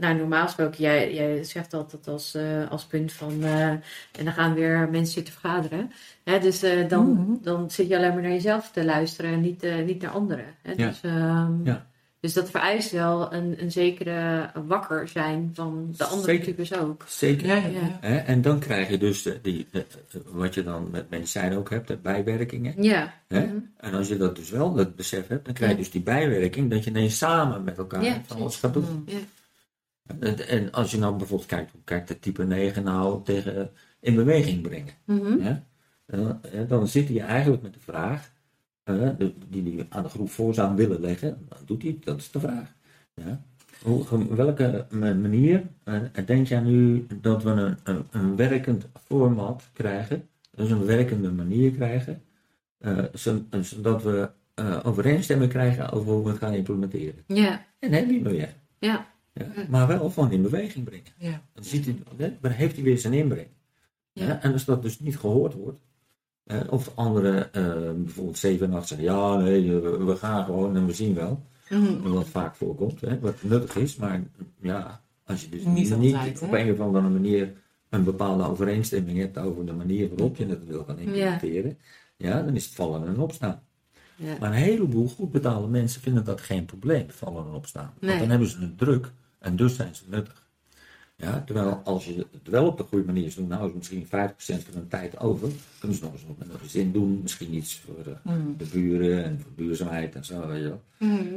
nou, 0.00 0.14
normaal 0.16 0.44
gesproken, 0.44 0.78
jij, 0.80 1.14
jij 1.14 1.44
zegt 1.44 1.74
altijd 1.74 2.08
als, 2.08 2.34
eh, 2.34 2.70
als 2.70 2.84
punt 2.86 3.12
van... 3.12 3.42
eh, 3.42 3.68
en 3.70 4.24
dan 4.24 4.32
gaan 4.32 4.54
weer 4.54 4.88
mensen 4.90 5.12
zitten 5.12 5.32
vergaderen. 5.34 5.90
Hè, 6.24 6.38
dus 6.38 6.60
dan, 6.88 7.10
Mhm. 7.12 7.32
dan 7.42 7.70
zit 7.70 7.88
je 7.88 7.96
alleen 7.96 8.12
maar 8.14 8.22
naar 8.22 8.30
jezelf 8.30 8.70
te 8.70 8.84
luisteren 8.84 9.32
en 9.32 9.40
niet, 9.40 9.66
niet 9.86 10.02
naar 10.02 10.10
anderen. 10.10 10.44
Hè? 10.62 10.70
Ja. 10.72 10.86
Dus, 10.88 11.00
ehm, 11.02 11.64
Ja. 11.64 11.86
Dus 12.20 12.32
dat 12.32 12.50
vereist 12.50 12.90
wel 12.90 13.32
een, 13.32 13.62
een 13.62 13.72
zekere 13.72 14.50
wakker 14.66 15.08
zijn 15.08 15.50
van 15.54 15.94
de 15.96 16.04
andere 16.04 16.24
Zeker. 16.32 16.44
types 16.44 16.74
ook. 16.78 17.04
Zeker. 17.08 17.46
Ja. 17.46 17.60
Hè? 18.00 18.16
En 18.16 18.42
dan 18.42 18.58
krijg 18.58 18.88
je 18.88 18.98
dus 18.98 19.22
de, 19.22 19.38
die, 19.42 19.66
de- 19.70 19.86
wat 20.26 20.54
je 20.54 20.62
dan 20.62 20.88
met 20.90 21.10
medicijn 21.10 21.56
ook 21.56 21.70
hebt, 21.70 21.88
de 21.88 21.96
bijwerkingen. 21.96 22.82
Ja. 22.82 23.14
Hè? 23.28 23.46
Mhm. 23.46 23.56
En 23.76 23.94
als 23.94 24.08
je 24.08 24.16
dat 24.16 24.36
dus 24.36 24.50
wel, 24.50 24.74
dat 24.74 24.96
besef 24.96 25.26
hebt, 25.26 25.44
dan 25.44 25.54
krijg 25.54 25.70
je 25.70 25.76
Ja. 25.76 25.82
dus 25.82 25.92
die 25.92 26.02
bijwerking 26.02 26.70
dat 26.70 26.84
je 26.84 26.90
ineens 26.90 27.18
samen 27.18 27.64
met 27.64 27.78
elkaar 27.78 28.04
Ja, 28.04 28.20
van 28.26 28.36
alles 28.40 28.56
gaat 28.56 28.72
doen. 28.74 28.84
Mm. 28.90 29.02
Ja. 29.06 29.18
En, 30.20 30.48
en 30.48 30.72
als 30.72 30.90
je 30.90 30.98
nou 30.98 31.16
bijvoorbeeld 31.16 31.48
kijkt, 31.48 31.70
hoe 31.72 31.80
kijkt 31.84 32.08
de 32.08 32.18
type 32.18 32.44
9 32.44 32.82
nou 32.82 33.24
tegen 33.24 33.70
in 34.00 34.14
beweging 34.14 34.62
brengen? 34.62 34.92
Mhm. 35.04 35.42
Ja? 35.42 35.62
En, 36.06 36.40
dan- 36.52 36.66
dan 36.68 36.88
zit 36.88 37.08
hij 37.08 37.20
eigenlijk 37.20 37.62
met 37.62 37.72
de 37.74 37.80
vraag, 37.80 38.30
eh, 38.88 39.08
de- 39.18 39.32
die 39.48 39.74
hij 39.74 39.86
aan 39.88 40.02
de 40.02 40.08
groep 40.08 40.30
voor 40.30 40.54
zou 40.54 40.76
willen 40.76 41.00
leggen, 41.00 41.38
dan 41.48 41.58
doet 41.64 41.82
hij, 41.82 41.98
dat 42.04 42.18
is 42.18 42.30
de 42.30 42.40
vraag. 42.40 42.74
Ja? 43.14 43.42
Hoe, 43.82 44.34
welke 44.34 44.86
ma- 44.90 45.14
manier 45.14 45.62
eh, 45.84 46.00
denk 46.26 46.46
jij 46.46 46.60
nu 46.60 47.06
dat 47.20 47.42
we 47.42 47.50
een, 47.50 47.76
een, 47.84 48.04
een 48.10 48.36
werkend 48.36 48.86
format 49.04 49.62
krijgen, 49.72 50.28
dus 50.50 50.70
een 50.70 50.84
werkende 50.84 51.30
manier 51.30 51.70
krijgen, 51.70 52.22
eh, 52.78 53.04
zo- 53.14 53.44
zodat 53.60 54.02
we 54.02 54.30
eh, 54.54 54.80
overeenstemming 54.82 55.50
krijgen 55.50 55.90
over 55.90 56.12
hoe 56.12 56.22
we 56.24 56.28
het 56.30 56.38
gaan 56.38 56.54
implementeren? 56.54 57.24
Ja. 57.26 57.66
En 57.78 57.92
heb 57.92 58.10
je 58.10 58.22
weer. 58.22 58.54
Ja. 58.78 59.06
Ja? 59.32 59.46
Maar 59.68 59.86
wel 59.86 60.10
van 60.10 60.32
in 60.32 60.42
beweging 60.42 60.84
brengen. 60.84 61.12
Ja. 61.18 61.42
Dan, 61.54 61.64
ziet 61.64 61.84
hij, 62.16 62.50
heeft 62.52 62.74
hij 62.74 62.84
weer 62.84 62.98
zijn 62.98 63.12
inbreng. 63.12 63.46
Ja. 64.12 64.42
En 64.42 64.52
als 64.52 64.64
dat 64.64 64.82
dus 64.82 65.00
niet 65.00 65.18
gehoord 65.18 65.54
wordt, 65.54 65.78
eh, 65.78 65.87
of 66.68 66.92
anderen, 66.94 67.52
eh, 67.52 67.92
bijvoorbeeld 67.96 68.38
7 68.38 68.66
en 68.66 68.76
8 68.76 68.88
zeggen, 68.88 69.06
ja, 69.06 69.36
nee, 69.36 69.74
we, 69.80 70.16
gaan 70.16 70.44
gewoon 70.44 70.76
en 70.76 70.86
we 70.86 70.92
zien 70.92 71.14
wel. 71.14 71.42
Mhm. 71.68 72.08
Wat 72.08 72.28
vaak 72.28 72.54
voorkomt, 72.54 73.00
hè, 73.00 73.18
wat 73.18 73.42
nuttig 73.42 73.76
is, 73.76 73.96
maar 73.96 74.22
ja, 74.60 75.00
als 75.24 75.42
je 75.42 75.48
dus 75.48 75.64
Niet 75.64 75.98
niet, 75.98 76.14
altijd, 76.14 76.40
hè? 76.40 76.46
op 76.46 76.52
een 76.52 76.72
of 76.72 76.80
andere 76.80 77.08
manier 77.08 77.52
een 77.88 78.04
bepaalde 78.04 78.44
overeenstemming 78.44 79.18
hebt 79.18 79.38
over 79.38 79.66
de 79.66 79.72
manier 79.72 80.08
waarop 80.08 80.36
je 80.36 80.46
het 80.46 80.66
wil 80.66 80.84
gaan 80.84 80.98
implementeren, 80.98 81.78
ja. 82.16 82.42
dan 82.42 82.54
is 82.54 82.64
het 82.64 82.74
vallen 82.74 83.06
en 83.06 83.18
opstaan. 83.18 83.62
Ja. 84.16 84.36
Maar 84.40 84.50
een 84.50 84.56
heleboel 84.56 85.08
goed 85.08 85.32
betaalde 85.32 85.68
mensen 85.68 86.00
vinden 86.00 86.24
dat 86.24 86.40
geen 86.40 86.64
probleem, 86.64 87.10
vallen 87.10 87.46
en 87.46 87.52
opstaan. 87.52 87.94
Nee. 88.00 88.08
Want 88.08 88.20
dan 88.20 88.30
hebben 88.30 88.48
ze 88.48 88.60
het 88.60 88.78
druk 88.78 89.12
en 89.38 89.56
dus 89.56 89.76
zijn 89.76 89.94
ze 89.94 90.02
nuttig. 90.08 90.47
Ja, 91.20 91.42
terwijl 91.46 91.80
als 91.84 92.04
je 92.04 92.26
het 92.32 92.48
wel 92.48 92.66
op 92.66 92.76
de 92.76 92.82
goede 92.82 93.04
manier 93.04 93.34
doet, 93.36 93.48
nou 93.48 93.68
is 93.68 93.74
misschien 93.74 94.04
50% 94.06 94.08
van 94.08 94.74
hun 94.74 94.88
tijd 94.88 95.18
over, 95.20 95.50
kunnen 95.78 95.96
ze 95.96 96.04
nog 96.04 96.12
eens 96.12 96.24
wat 96.26 96.38
met 96.38 96.48
een 96.52 96.58
gezin 96.58 96.92
doen, 96.92 97.18
misschien 97.22 97.54
iets 97.54 97.78
voor 97.78 98.06
eh, 98.06 98.32
Mm. 98.34 98.54
de 98.58 98.64
buren 98.72 99.24
en 99.24 99.40
voor 99.40 99.50
duurzaamheid 99.56 100.14
en 100.14 100.24
zo, 100.24 100.46
weet 100.46 100.62
je 100.62 100.68
wel. 100.68 100.82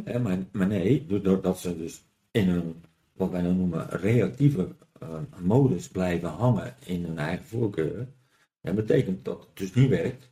Hè, 0.04 0.20
maar, 0.20 0.38
maar 0.52 0.68
nee, 0.68 1.06
doordat 1.22 1.60
ze 1.60 1.78
dus 1.78 2.02
in 2.32 2.50
een, 2.50 2.76
wat 3.14 3.30
wij 3.32 3.42
dan 3.42 3.58
noemen, 3.58 3.90
reactieve 3.90 4.68
eh, 5.00 5.10
modus 5.40 5.88
blijven 5.88 6.30
hangen 6.30 6.76
in 6.86 7.04
hun 7.06 7.18
eigen 7.18 7.46
voorkeuren, 7.46 8.14
ja, 8.62 8.74
betekent 8.74 9.26
dat 9.26 9.40
het 9.40 9.58
dus 9.58 9.74
niet 9.74 9.90
werkt. 9.90 10.30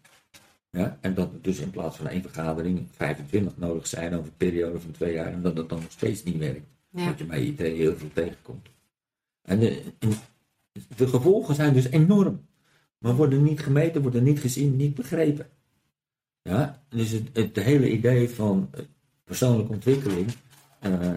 Ja, 0.72 0.97
en 1.02 1.14
dat 1.14 1.34
er 1.34 1.41
dus 1.41 1.60
in 1.60 1.70
plaats 1.70 1.97
van 1.97 2.08
één 2.08 2.22
vergadering 2.22 2.88
25 2.91 3.58
nodig 3.58 3.88
zijn 3.88 4.14
over 4.14 4.26
een 4.28 4.38
periode 4.38 4.80
van 4.80 4.91
twee 4.91 5.14
jaar 5.14 5.32
en 5.34 5.41
dat 5.41 5.58
het 5.58 5.70
dan 5.70 5.80
nog 5.82 5.91
steeds 5.91 6.24
niet 6.24 6.38
werkt. 6.38 6.68
Ja. 6.89 7.06
Dat 7.06 7.18
je 7.18 7.26
bij 7.26 7.43
IT 7.43 7.60
heel 7.60 7.95
veel 7.95 8.10
tegenkomt. 8.14 8.68
En 9.50 9.60
de, 9.60 9.82
de 10.97 11.08
gevolgen 11.08 11.56
zijn 11.56 11.74
dus 11.74 11.89
enorm. 11.89 12.47
Maar 12.97 13.16
worden 13.16 13.43
niet 13.43 13.60
gemeten, 13.60 14.02
worden 14.02 14.24
niet 14.24 14.39
gezien, 14.39 14.76
niet 14.76 14.95
begrepen. 14.95 15.47
Ja, 16.41 16.84
dus 16.89 17.10
het, 17.12 17.30
het 17.34 17.56
hele 17.56 17.91
idee 17.91 18.30
van 18.30 18.70
eh, 18.72 18.82
persoonlijke 19.24 19.72
ontwikkeling, 19.74 20.28
eh, 20.80 21.12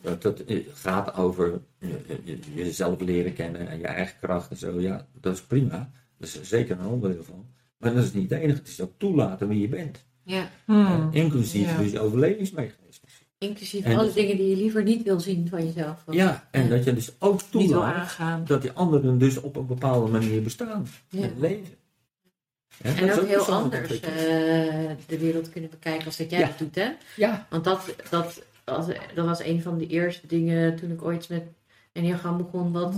dat, 0.00 0.22
dat 0.22 0.40
eh, 0.40 0.66
gaat 0.72 1.14
over 1.14 1.60
je- 1.78 2.38
jezelf 2.54 3.00
leren 3.00 3.32
kennen 3.34 3.68
en 3.68 3.78
je 3.78 3.86
eigen 3.86 4.18
kracht 4.20 4.50
en 4.50 4.56
zo. 4.56 4.80
Ja, 4.80 5.06
dat 5.20 5.34
is 5.34 5.42
prima. 5.42 5.90
Dat 6.18 6.28
is 6.28 6.36
er 6.38 6.44
zeker 6.44 6.78
een 6.78 6.86
onderdeel 6.86 7.24
van. 7.24 7.46
Maar 7.76 7.94
dat 7.94 8.04
is 8.04 8.12
niet 8.12 8.30
het 8.30 8.38
enige. 8.40 8.58
Het 8.58 8.68
is 8.68 8.80
ook 8.80 8.92
toelaten 8.96 9.48
wie 9.48 9.60
je 9.60 9.68
bent. 9.68 10.04
Ja. 10.22 10.50
Mm. 10.66 10.86
Eh, 10.86 11.06
inclusief 11.10 11.66
Ja. 11.70 11.78
dus 11.78 11.90
je 11.92 12.00
overlevingsmechanismes. 12.00 12.89
Inclusief 13.44 13.84
En- 13.84 13.96
alle 13.98 14.12
dingen 14.12 14.36
die 14.36 14.48
je 14.48 14.56
liever 14.56 14.82
niet 14.82 15.02
wil 15.02 15.20
zien 15.20 15.48
van 15.48 15.64
jezelf. 15.66 16.02
Ja, 16.10 16.48
en 16.50 16.62
Ja. 16.62 16.68
dat 16.68 16.84
je 16.84 16.94
dus 16.94 17.10
ook 17.18 17.40
toelaat 17.42 17.94
aangaan. 17.94 18.44
dat 18.46 18.62
die 18.62 18.70
anderen 18.72 19.18
dus 19.18 19.40
op 19.40 19.56
een 19.56 19.66
bepaalde 19.66 20.10
manier 20.10 20.42
bestaan 20.42 20.86
Ja. 21.08 21.22
en 21.22 21.34
leven. 21.38 21.74
Ja, 22.82 22.94
En 22.96 23.12
ook 23.12 23.26
heel 23.26 23.44
anders 23.44 24.00
eh, 24.00 24.10
de 25.06 25.18
wereld 25.18 25.50
kunnen 25.50 25.70
bekijken 25.70 26.04
als 26.06 26.16
dat 26.16 26.30
jij 26.30 26.40
dat 26.40 26.58
doet, 26.58 26.74
hè? 26.74 26.88
Ja, 27.16 27.46
Want 27.50 27.64
dat, 27.64 27.94
dat, 28.10 28.42
dat 29.14 29.26
was 29.26 29.42
een 29.44 29.62
van 29.62 29.78
de 29.78 29.86
eerste 29.86 30.26
dingen 30.26 30.76
toen 30.76 30.90
ik 30.90 31.02
ooit 31.04 31.28
met 31.28 31.42
Enneagram 31.92 32.36
begon. 32.36 32.72
Wat, 32.72 32.94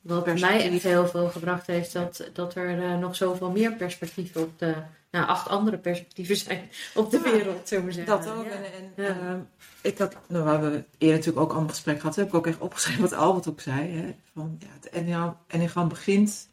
wat 0.00 0.26
mij 0.40 0.70
echt 0.72 0.82
heel 0.82 1.06
veel 1.06 1.28
gebracht 1.28 1.66
heeft. 1.66 1.92
Dat, 1.92 2.30
dat 2.32 2.54
er 2.54 2.82
eh, 2.82 2.98
nog 2.98 3.16
zoveel 3.16 3.50
meer 3.50 3.72
perspectieven 3.72 4.42
op 4.42 4.58
de... 4.58 4.74
Nou, 5.10 5.26
acht 5.26 5.48
andere 5.48 5.78
perspectieven 5.78 6.36
zijn 6.36 6.68
op 6.94 7.10
de 7.10 7.20
Ja, 7.24 7.32
wereld, 7.32 7.68
zullen 7.68 7.84
we 7.84 7.92
zeggen. 7.92 8.18
Dat 8.18 8.34
ook. 8.36 8.44
Ja. 8.44 8.50
En, 8.50 8.64
en, 8.64 9.04
Ja. 9.04 9.08
ehm, 9.08 9.38
ik 9.82 9.98
had, 9.98 10.16
nou, 10.28 10.44
we 10.44 10.50
hebben 10.50 10.70
eerder 10.98 11.16
natuurlijk 11.18 11.44
ook 11.46 11.52
al 11.52 11.60
een 11.60 11.68
gesprek 11.68 12.00
gehad. 12.00 12.16
Heb 12.16 12.26
ik 12.26 12.34
ook 12.34 12.46
echt 12.46 12.58
opgeschreven 12.58 13.02
wat 13.02 13.12
Albert 13.12 13.48
ook 13.48 13.60
zei. 13.60 13.90
Hè, 13.90 14.14
van, 14.34 14.56
ja, 14.58 14.66
het 14.74 14.88
enneagram- 14.88 15.36
enneagram 15.46 15.88
begint 15.88 16.48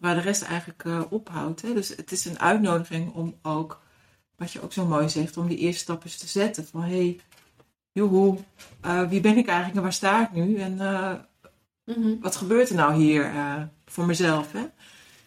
waar 0.00 0.14
de 0.14 0.20
rest 0.20 0.42
eigenlijk 0.42 0.84
eh, 0.84 1.00
ophoudt. 1.10 1.62
Hè. 1.62 1.74
Dus 1.74 1.88
het 1.88 2.12
is 2.12 2.24
een 2.24 2.38
uitnodiging 2.40 3.12
om 3.14 3.34
ook, 3.42 3.80
wat 4.36 4.52
je 4.52 4.62
ook 4.62 4.72
zo 4.72 4.86
mooi 4.86 5.08
zegt, 5.08 5.36
om 5.36 5.48
die 5.48 5.58
eerste 5.58 5.80
stap 5.82 6.04
eens 6.04 6.16
te 6.16 6.26
zetten. 6.28 6.66
Van 6.66 6.82
hé, 6.82 6.96
hey, 6.96 7.20
joehoe, 7.92 8.38
eh, 8.80 9.08
wie 9.08 9.20
ben 9.20 9.36
ik 9.36 9.46
eigenlijk 9.46 9.76
en 9.76 9.82
waar 9.82 9.92
sta 9.92 10.22
ik 10.22 10.32
nu? 10.32 10.56
En 10.56 10.80
eh, 10.80 11.12
Mhm. 11.84 12.14
wat 12.20 12.36
gebeurt 12.36 12.68
er 12.68 12.74
nou 12.74 12.94
hier 12.94 13.24
eh, 13.24 13.62
voor 13.86 14.06
mezelf? 14.06 14.52
Hè? 14.52 14.62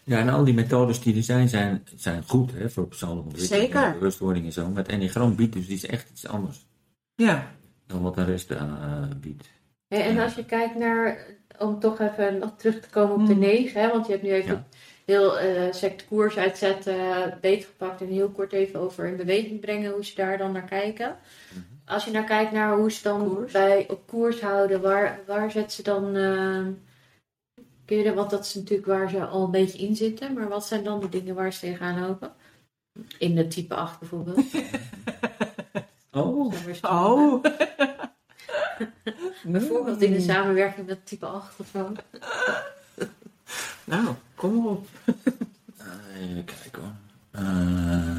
Ja, 0.04 0.18
en 0.18 0.28
al 0.28 0.44
die 0.44 0.54
methodes 0.54 1.00
die 1.00 1.16
er 1.16 1.22
zijn, 1.22 1.48
zijn, 1.48 1.86
zijn 1.96 2.22
goed 2.26 2.52
hè, 2.52 2.70
voor 2.70 2.86
persoonlijke 2.86 3.28
ontwikkeling. 3.28 3.64
Zeker. 3.66 3.84
en 3.84 3.92
Bewustwording 3.92 4.44
en 4.46 4.52
zo. 4.52 4.68
Maar 4.68 4.76
het 4.82 4.88
enneagram 4.88 5.34
biedt 5.36 5.52
dus 5.52 5.68
iets 5.68 5.86
echt 5.86 6.10
iets 6.10 6.26
anders 6.26 6.66
Ja, 7.14 7.50
dan 7.86 8.02
wat 8.02 8.14
de 8.14 8.24
rest 8.24 8.50
eh, 8.50 9.02
biedt. 9.20 9.48
Ja, 9.88 9.98
en 9.98 10.18
als 10.18 10.34
je 10.34 10.44
kijkt 10.44 10.74
naar, 10.74 11.26
om 11.58 11.80
toch 11.80 12.00
even 12.00 12.38
nog 12.38 12.52
terug 12.56 12.80
te 12.80 12.88
komen 12.90 13.14
op 13.14 13.26
de 13.26 13.32
Hmm. 13.32 13.40
9, 13.42 13.80
hè, 13.80 13.88
want 13.88 14.06
je 14.06 14.12
hebt 14.12 14.24
nu 14.24 14.30
even 14.32 14.54
Ja. 14.54 14.64
heel 15.04 15.38
eh 15.38 15.72
sect 15.72 16.06
koers 16.06 16.36
uitzetten, 16.36 16.96
beetgepakt 17.40 18.00
en 18.00 18.08
heel 18.08 18.28
kort 18.30 18.52
even 18.52 18.80
over 18.80 19.06
in 19.06 19.16
beweging 19.16 19.60
brengen, 19.60 19.92
hoe 19.92 20.04
ze 20.04 20.14
daar 20.14 20.38
dan 20.38 20.52
naar 20.52 20.64
kijken. 20.68 21.16
Mhm. 21.52 21.60
Als 21.86 22.04
je 22.04 22.10
nou 22.10 22.26
kijkt 22.26 22.52
naar 22.52 22.76
hoe 22.76 22.92
ze 22.92 23.02
dan 23.02 23.28
Koers. 23.28 23.52
bij 23.52 23.88
op 23.88 24.06
koers 24.06 24.40
houden, 24.40 24.80
waar, 24.80 25.20
waar 25.26 25.50
zet 25.50 25.72
ze 25.72 25.82
dan, 25.82 26.16
eh, 26.16 26.66
kun 27.84 27.96
je 27.96 28.04
dat, 28.04 28.14
want 28.14 28.30
dat 28.30 28.44
is 28.44 28.54
natuurlijk 28.54 28.88
waar 28.88 29.10
ze 29.10 29.24
al 29.24 29.44
een 29.44 29.50
beetje 29.50 29.78
in 29.78 29.96
zitten, 29.96 30.32
maar 30.32 30.48
wat 30.48 30.66
zijn 30.66 30.84
dan 30.84 31.00
de 31.00 31.08
dingen 31.08 31.34
waar 31.34 31.52
ze 31.52 31.60
tegenaan 31.60 32.06
lopen? 32.06 32.32
In 33.18 33.34
de 33.34 33.46
type 33.46 33.74
8 33.74 33.98
bijvoorbeeld. 33.98 34.44
Oh, 36.10 36.52
oh. 36.82 37.42
Bijvoorbeeld 39.44 40.02
in 40.02 40.12
de 40.12 40.20
samenwerking 40.20 40.86
met 40.86 41.06
type 41.06 41.26
8 41.26 41.60
of 41.60 41.68
zo. 41.72 41.92
Nou, 43.84 44.14
kom 44.34 44.66
op. 44.66 44.86
Eh, 45.76 46.30
even 46.30 46.44
kijken 46.44 46.82
hoor. 46.82 46.92
Eh, 47.30 48.16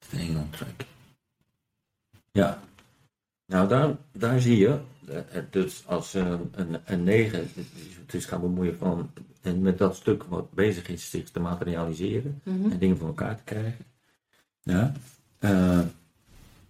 staying 0.00 0.36
on 0.36 0.50
track. 0.50 0.84
Ja. 2.38 2.62
Nou, 3.46 3.68
daar, 3.68 3.96
daar 4.12 4.40
zie 4.40 4.56
je, 4.58 4.80
eh, 5.06 5.18
eh, 5.18 5.44
dus 5.50 5.86
als 5.86 6.14
eh, 6.14 6.40
een, 6.52 6.76
een 6.84 7.02
9 7.02 7.48
dus 8.06 8.24
gaan 8.24 8.40
bemoeien 8.40 8.76
van, 8.76 9.10
en 9.42 9.62
met 9.62 9.78
dat 9.78 9.96
stuk 9.96 10.22
wat 10.22 10.52
bezig 10.52 10.88
is 10.88 11.10
zich 11.10 11.30
te 11.30 11.40
materialiseren 11.40 12.40
Mhm. 12.44 12.70
en 12.70 12.78
dingen 12.78 12.98
voor 12.98 13.06
elkaar 13.06 13.36
te 13.36 13.42
krijgen. 13.44 13.84
Ja. 14.60 14.92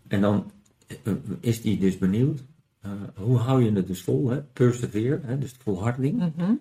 En 0.09 0.21
dan 0.21 0.51
is 1.41 1.63
die 1.63 1.79
dus 1.79 1.99
benieuwd, 1.99 2.45
hoe 3.15 3.37
hou 3.37 3.65
je 3.65 3.73
het 3.73 3.87
dus 3.87 4.03
vol, 4.03 4.29
hè? 4.29 4.43
persevere, 4.43 5.21
hè? 5.23 5.39
dus 5.39 5.53
volharding. 5.59 6.33
Mhm. 6.37 6.55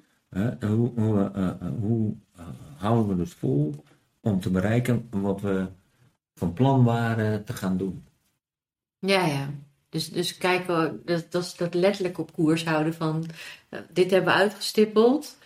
Hoe 0.66 0.92
hoe, 0.96 1.32
hoe 1.80 2.16
houden 2.78 3.08
we 3.08 3.24
dus 3.24 3.34
vol 3.34 3.84
om 4.20 4.40
te 4.40 4.50
bereiken 4.50 5.08
wat 5.10 5.42
we 5.42 5.68
van 6.36 6.54
plan 6.54 6.84
waren 6.84 7.44
te 7.44 7.54
gaan 7.54 7.78
doen? 7.78 8.07
Ja, 9.00 9.26
ja. 9.26 9.50
Dus, 9.90 10.10
dus 10.10 10.38
kijken, 10.38 11.02
dat, 11.06 11.32
dat 11.32 11.44
is 11.44 11.56
dat 11.56 11.74
letterlijk 11.74 12.18
op 12.18 12.34
koers 12.34 12.66
houden 12.66 12.94
van 12.94 13.26
eh, 13.70 13.80
dit 13.92 14.12
hebben 14.12 14.34
we 14.34 14.40
uitgestippeld. 14.40 15.38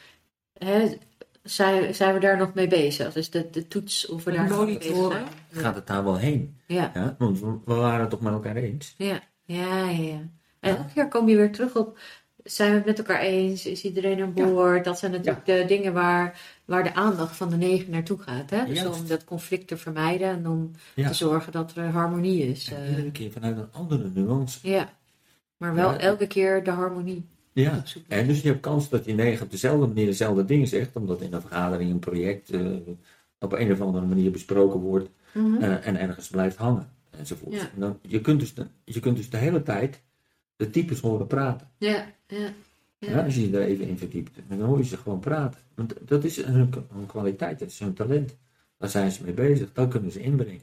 Hè, 0.54 0.98
zijn, 1.44 1.96
zijn 1.96 2.14
we 2.14 2.20
daar 2.20 2.38
nog 2.38 2.54
mee 2.54 2.68
bezig? 2.68 3.14
Dus 3.14 3.30
de, 3.30 3.50
de 3.50 3.68
toets 3.68 4.08
of 4.08 4.24
we 4.24 4.32
daar 4.32 4.50
nog 4.50 4.66
mee 4.66 4.78
bezig 4.78 5.12
zijn. 5.12 5.26
Gaat 5.52 5.76
het 5.76 5.88
daar 5.88 6.04
wel 6.04 6.18
heen? 6.18 6.60
Ja, 6.68 6.92
Ja? 6.94 7.16
Want 7.18 7.40
we, 7.40 7.58
we 7.66 7.74
waren 7.74 8.00
het 8.00 8.10
toch 8.10 8.22
met 8.22 8.34
elkaar 8.34 8.56
eens? 8.56 8.94
ja, 8.98 9.20
ja, 9.46 9.90
ja. 9.90 9.90
ja. 9.90 10.30
En 10.60 10.78
elke 10.78 10.94
keer 10.94 11.08
kom 11.08 11.30
je 11.30 11.36
weer 11.36 11.52
terug 11.52 11.76
op, 11.76 12.00
zijn 12.44 12.70
we 12.72 12.78
het 12.78 12.86
met 12.86 12.98
elkaar 12.98 13.20
eens? 13.20 13.66
Is 13.66 13.84
iedereen 13.84 14.22
aan 14.22 14.34
boord? 14.34 14.84
Dat 14.86 15.00
zijn 15.00 15.12
natuurlijk 15.12 15.46
de 15.46 15.64
dingen 15.68 15.94
waar, 15.94 16.42
waar 16.66 16.84
de 16.84 16.94
aandacht 16.94 17.36
van 17.36 17.50
de 17.50 17.56
negen 17.56 17.92
naartoe 17.92 18.18
gaat. 18.20 18.50
Hè? 18.50 18.66
Dus 18.66 18.82
Juist. 18.82 19.00
om 19.02 19.08
dat 19.08 19.24
conflict 19.24 19.68
te 19.68 19.78
vermijden 19.78 20.28
en 20.28 20.48
om 20.48 20.72
Ja. 20.96 21.08
te 21.08 21.14
zorgen 21.14 21.52
dat 21.52 21.76
er 21.76 21.86
harmonie 21.90 22.44
is. 22.48 22.72
En 22.72 22.84
eh. 22.84 22.90
iedere 22.90 23.12
keer 23.12 23.32
vanuit 23.32 23.58
een 23.58 23.72
andere 23.72 24.10
nuance. 24.14 24.60
ja, 24.70 24.90
maar 25.58 25.76
wel 25.76 25.96
elke 25.96 26.28
keer 26.28 26.64
de 26.64 26.72
harmonie 26.72 27.26
Ja. 27.54 27.84
En 28.08 28.28
dus 28.28 28.42
je 28.42 28.48
hebt 28.48 28.62
kans 28.62 28.90
dat 28.90 29.04
die 29.06 29.14
negen 29.16 29.46
op 29.46 29.52
dezelfde 29.52 29.88
manier 29.88 30.06
dezelfde 30.06 30.46
dingen 30.46 30.68
zegt, 30.68 30.96
omdat 30.96 31.22
in 31.22 31.34
een 31.34 31.42
vergadering 31.42 31.92
een 31.92 32.00
project 32.00 32.50
eh, 32.50 32.62
op 33.40 33.54
een 33.54 33.72
of 33.72 33.82
andere 33.82 34.06
manier 34.06 34.32
besproken 34.32 34.80
wordt 34.80 35.10
Mhm. 35.34 35.64
eh, 35.64 35.88
en 35.88 36.00
ergens 36.00 36.28
blijft 36.28 36.56
hangen. 36.58 36.90
Enzovoort. 37.10 37.70
Dan, 37.76 38.00
je, 38.02 38.22
kunt 38.22 38.40
dus 38.40 38.54
de, 38.54 38.66
je 38.86 39.00
kunt 39.00 39.18
dus 39.18 39.30
de 39.30 39.38
hele 39.38 39.64
tijd 39.64 40.02
de 40.62 40.70
types 40.70 41.00
horen 41.00 41.28
praten. 41.28 41.68
Ja, 41.78 42.06
ja. 42.28 42.38
Ja. 42.98 43.10
Ja. 43.12 43.24
als 43.24 43.36
je 43.36 43.50
je 43.50 43.58
er 43.58 43.64
even 43.64 43.88
in 43.88 43.98
verdiept, 43.98 44.40
dan 44.48 44.62
hoor 44.62 44.78
je 44.78 44.84
ze 44.84 44.98
gewoon 44.98 45.20
praten. 45.20 45.60
Want 45.76 45.94
dat 46.06 46.24
is 46.24 46.44
hun, 46.44 46.74
hun 46.94 47.06
kwaliteit, 47.06 47.60
dat 47.60 47.68
is 47.70 47.80
hun 47.80 47.94
talent. 47.94 48.36
Daar 48.78 48.90
zijn 48.90 49.12
ze 49.12 49.24
mee 49.24 49.34
bezig, 49.34 49.70
dat 49.74 49.90
kunnen 49.90 50.12
ze 50.12 50.22
inbrengen. 50.22 50.62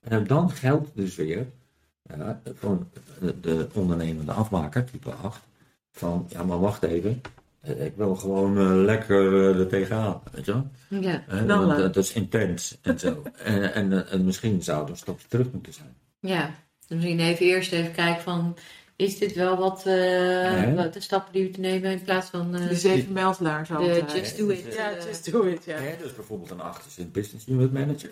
En 0.00 0.26
dan 0.26 0.50
geldt 0.50 0.90
dus 0.94 1.14
weer 1.16 1.46
ja, 2.16 2.40
voor 2.54 2.86
de, 3.20 3.40
de 3.40 3.68
ondernemende 3.72 4.32
afmaker, 4.32 4.84
type 4.84 5.10
8, 5.10 5.42
van 5.90 6.26
ja, 6.30 6.42
maar 6.44 6.60
wacht 6.60 6.82
even, 6.82 7.20
ik 7.62 7.92
wil 7.96 8.14
gewoon 8.16 8.58
eh, 8.58 8.84
lekker 8.84 9.32
eh, 9.50 9.58
er 9.60 9.68
tegenaan, 9.68 10.20
weet 10.32 10.44
je 10.44 10.52
wel? 10.52 10.70
Ja, 11.00 11.24
Eh, 11.28 11.44
want 11.44 11.76
dat 11.78 11.96
is 11.96 12.12
intens 12.12 12.78
en 12.82 12.98
zo. 12.98 13.22
en, 13.44 13.74
en, 13.74 14.08
en 14.08 14.24
misschien 14.24 14.62
zou 14.62 14.84
er 14.84 14.90
een 14.90 14.96
stapje 14.96 15.28
terug 15.28 15.52
moeten 15.52 15.72
zijn. 15.72 15.94
ja. 16.20 16.54
Misschien 16.88 17.20
even 17.20 17.46
eerst 17.46 17.72
even 17.72 17.92
kijken 17.92 18.22
van, 18.22 18.56
is 19.02 19.18
dit 19.18 19.34
wel 19.34 19.56
wat, 19.56 19.86
eh, 19.86 20.62
Ja. 20.62 20.74
wat 20.74 20.92
de 20.92 21.00
stappen 21.00 21.32
die 21.32 21.44
we 21.44 21.50
te 21.50 21.60
nemen 21.60 21.90
in 21.90 22.02
plaats 22.02 22.30
van 22.30 22.54
eh, 22.54 22.68
De 22.68 22.74
zeven 22.76 23.12
mijlslaars 23.12 23.68
de 23.68 23.74
altijd. 23.74 24.12
just 24.12 24.36
do 24.36 24.48
it. 24.48 24.74
Ja, 24.74 24.92
just 25.06 25.30
do 25.32 25.42
it, 25.42 25.64
ja. 25.64 25.80
Ja, 25.80 25.96
dus 25.96 26.14
bijvoorbeeld 26.14 26.50
een 26.50 26.60
8 26.60 26.86
is 26.86 26.96
een 26.98 27.10
business 27.10 27.46
unit 27.48 27.72
manager. 27.72 28.10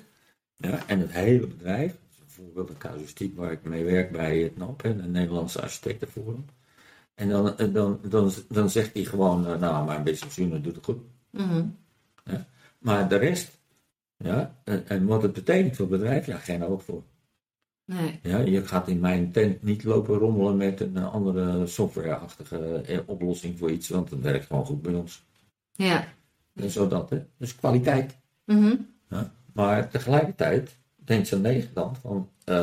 Ja, 0.56 0.86
en 0.86 1.00
het 1.00 1.12
hele 1.12 1.46
bedrijf, 1.46 1.94
bijvoorbeeld 2.18 2.68
een 2.68 2.78
casuïstiek 2.78 3.36
waar 3.36 3.52
ik 3.52 3.62
mee 3.64 3.84
werk 3.84 4.10
bij 4.12 4.38
het 4.38 4.56
NAP, 4.56 4.82
de 4.82 4.94
Nederlandse 4.94 5.60
Architectenforum. 5.62 6.44
En 7.14 7.28
dan, 7.28 7.58
eh, 7.58 7.72
dan, 7.74 8.00
dan, 8.08 8.32
dan 8.48 8.70
zegt 8.70 8.94
hij 8.94 9.04
gewoon, 9.04 9.46
eh, 9.46 9.58
nou, 9.58 9.86
mijn 9.86 10.02
business 10.02 10.38
unit 10.38 10.64
doet 10.64 10.74
het 10.74 10.84
goed. 10.84 10.98
mhm. 11.30 11.64
Maar 12.78 13.08
de 13.08 13.16
rest, 13.16 13.58
ja, 14.16 14.54
en, 14.64 14.88
en 14.88 15.06
wat 15.06 15.22
het 15.22 15.32
betekent 15.32 15.76
voor 15.76 15.90
het 15.90 16.00
bedrijf, 16.00 16.26
ja, 16.26 16.36
geen 16.38 16.64
oog 16.64 16.84
voor. 16.84 17.02
Nee, 17.94 18.20
Ja, 18.22 18.38
je 18.38 18.66
gaat 18.66 18.88
in 18.88 19.00
mijn 19.00 19.32
tent 19.32 19.62
niet 19.62 19.84
lopen 19.84 20.18
rommelen 20.18 20.56
met 20.56 20.80
een 20.80 20.96
eh, 20.96 21.12
andere 21.14 21.66
softwareachtige 21.66 22.74
eh, 22.86 22.98
oplossing 23.06 23.58
voor 23.58 23.70
iets, 23.70 23.88
want 23.88 24.10
het 24.10 24.20
werkt 24.20 24.46
gewoon 24.46 24.66
goed 24.66 24.82
bij 24.82 24.94
ons. 24.94 25.24
ja. 25.74 26.04
En 26.54 26.70
zo 26.70 26.88
dat, 26.88 27.10
hè. 27.10 27.24
Dus 27.36 27.54
kwaliteit. 27.56 28.16
Mhm. 28.44 28.74
Maar 29.52 29.88
tegelijkertijd 29.90 30.76
denkt 30.96 31.28
zo'n 31.28 31.40
negen 31.40 31.70
dan 31.74 31.96
van, 32.00 32.28
eh, 32.44 32.54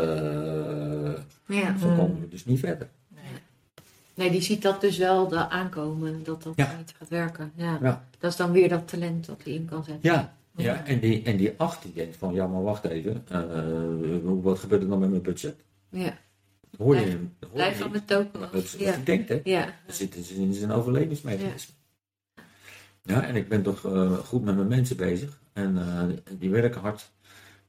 ja. 1.48 1.78
zo 1.78 1.96
komen 1.96 2.20
we 2.20 2.28
dus 2.30 2.46
niet 2.46 2.60
verder. 2.60 2.90
Nee, 4.14 4.32
die 4.32 4.42
ziet 4.42 4.62
dat 4.62 4.82
dus 4.82 4.98
wel 4.98 5.28
de 5.28 5.50
aankomen, 5.50 6.24
dat 6.24 6.44
dat 6.44 6.54
Ja. 6.56 6.76
niet 6.78 6.94
gaat 6.98 7.10
werken. 7.10 7.52
Ja. 7.56 7.78
Ja. 7.82 8.08
Dat 8.20 8.32
is 8.32 8.38
dan 8.38 8.52
weer 8.52 8.70
dat 8.70 8.88
talent 8.88 9.26
dat 9.26 9.42
hij 9.44 9.54
in 9.54 9.66
kan 9.66 9.84
zetten. 9.84 10.12
Ja, 10.12 10.36
ja 10.58 10.86
en, 10.86 11.00
die, 11.00 11.24
en 11.24 11.38
die 11.38 11.54
acht 11.58 11.84
die 11.84 11.94
denkt 11.94 12.18
van, 12.18 12.34
ja 12.34 12.48
maar 12.48 12.64
wacht 12.64 12.84
even, 12.86 13.24
eh, 13.28 13.40
hoe- 14.24 14.42
wat 14.42 14.60
gebeurt 14.60 14.82
er 14.82 14.90
dan 14.90 15.00
met 15.00 15.10
mijn 15.10 15.22
budget? 15.22 15.56
Ja. 15.90 16.18
Hoor 16.78 16.96
je 16.96 17.02
hem? 17.06 17.34
Blijf 17.54 17.78
van 17.78 17.92
met 17.92 18.08
token 18.08 18.40
Dat 18.40 18.54
is 18.64 18.72
wat 18.72 18.82
Ja. 18.82 18.92
hij 18.92 19.04
denkt, 19.04 19.30
hè. 19.30 19.40
Ja. 19.44 19.66
Dan 19.66 19.96
zitten 19.96 20.24
ze 20.24 20.36
in 20.36 20.54
zijn 20.54 20.72
overlevingsmechanisme. 20.72 21.74
Ja, 23.04 23.24
en 23.24 23.36
ik 23.36 23.50
ben 23.50 23.62
toch 23.64 23.86
eh, 23.86 24.12
goed 24.18 24.44
met 24.44 24.56
mijn 24.56 24.68
mensen 24.68 24.98
bezig. 24.98 25.40
En 25.54 25.78
eh, 25.78 26.04
die 26.40 26.50
werken 26.50 26.82
hard. 26.82 27.12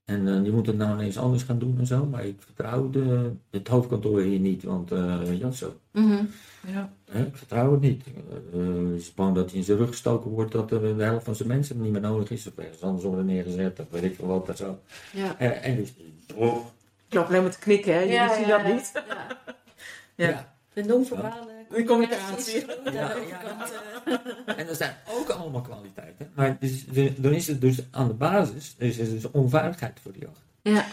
En 0.08 0.28
eh, 0.28 0.42
die 0.42 0.52
moeten 0.52 0.78
het 0.78 0.86
nou 0.86 0.98
ineens 0.98 1.18
anders 1.18 1.42
gaan 1.42 1.58
doen 1.58 1.78
en 1.78 1.86
zo. 1.86 2.06
Maar 2.06 2.24
ik 2.24 2.36
vertrouw 2.38 2.90
de, 2.90 3.32
het 3.50 3.68
hoofdkantoor 3.68 4.20
hier 4.20 4.38
niet, 4.38 4.62
want 4.62 4.92
eh 4.92 5.38
ja, 5.38 5.50
zo. 5.50 5.74
Mhm. 5.92 6.24
Ja. 6.66 6.92
Hè, 7.10 7.24
ik 7.24 7.36
vertrouw 7.36 7.72
het 7.72 7.80
niet. 7.80 8.04
Eh 8.06 8.58
hij 8.58 8.96
is 8.96 9.14
bang 9.14 9.34
dat 9.34 9.50
hij 9.50 9.58
in 9.58 9.64
zijn 9.64 9.78
rug 9.78 9.88
gestoken 9.88 10.30
wordt 10.30 10.52
dat 10.52 10.70
er 10.70 10.96
de 10.96 11.02
helft 11.02 11.24
van 11.24 11.34
zijn 11.34 11.48
mensen 11.48 11.80
niet 11.80 11.92
meer 11.92 12.00
nodig 12.00 12.30
is. 12.30 12.46
Of 12.46 12.56
ergens 12.56 12.82
anders 12.82 13.04
worden 13.04 13.26
neergezet, 13.26 13.80
of 13.80 13.86
weet 13.90 14.02
ik 14.02 14.14
veel 14.14 14.26
wat 14.26 14.48
en 14.48 14.56
zo. 14.56 14.78
Ja. 15.12 15.38
En, 15.38 15.62
en 15.62 15.76
dus, 15.76 15.94
oh, 16.34 16.66
alleen 17.10 17.42
maar 17.42 17.50
te 17.50 17.58
knikken, 17.58 17.94
hè? 17.94 18.00
Jullie 18.00 18.34
zien 18.34 18.48
dat 18.48 18.64
niet. 18.64 18.92
Ja. 18.94 19.26
Ja. 20.14 20.28
ja. 20.28 20.54
De 20.72 20.82
non-verbale 20.82 21.57
De 21.70 21.84
communicatie. 21.84 22.66
Ja, 22.66 22.92
Ja, 22.92 23.14
de 23.14 23.26
ja. 24.46 24.56
En 24.56 24.66
dat 24.66 24.76
zijn 24.76 24.94
ook 25.10 25.28
allemaal 25.28 25.60
kwaliteiten. 25.60 26.30
Maar 26.34 26.56
dus, 26.60 26.84
dus- 26.86 27.10
dan 27.16 27.32
is 27.32 27.46
het 27.46 27.60
dus 27.60 27.78
aan 27.90 28.08
de 28.08 28.14
basis, 28.14 28.74
dus 28.78 28.96
is 28.96 29.10
dus 29.10 29.30
onveiligheid 29.30 29.98
voor 30.02 30.12
die 30.12 30.20
jacht. 30.22 30.40
Ja, 30.62 30.84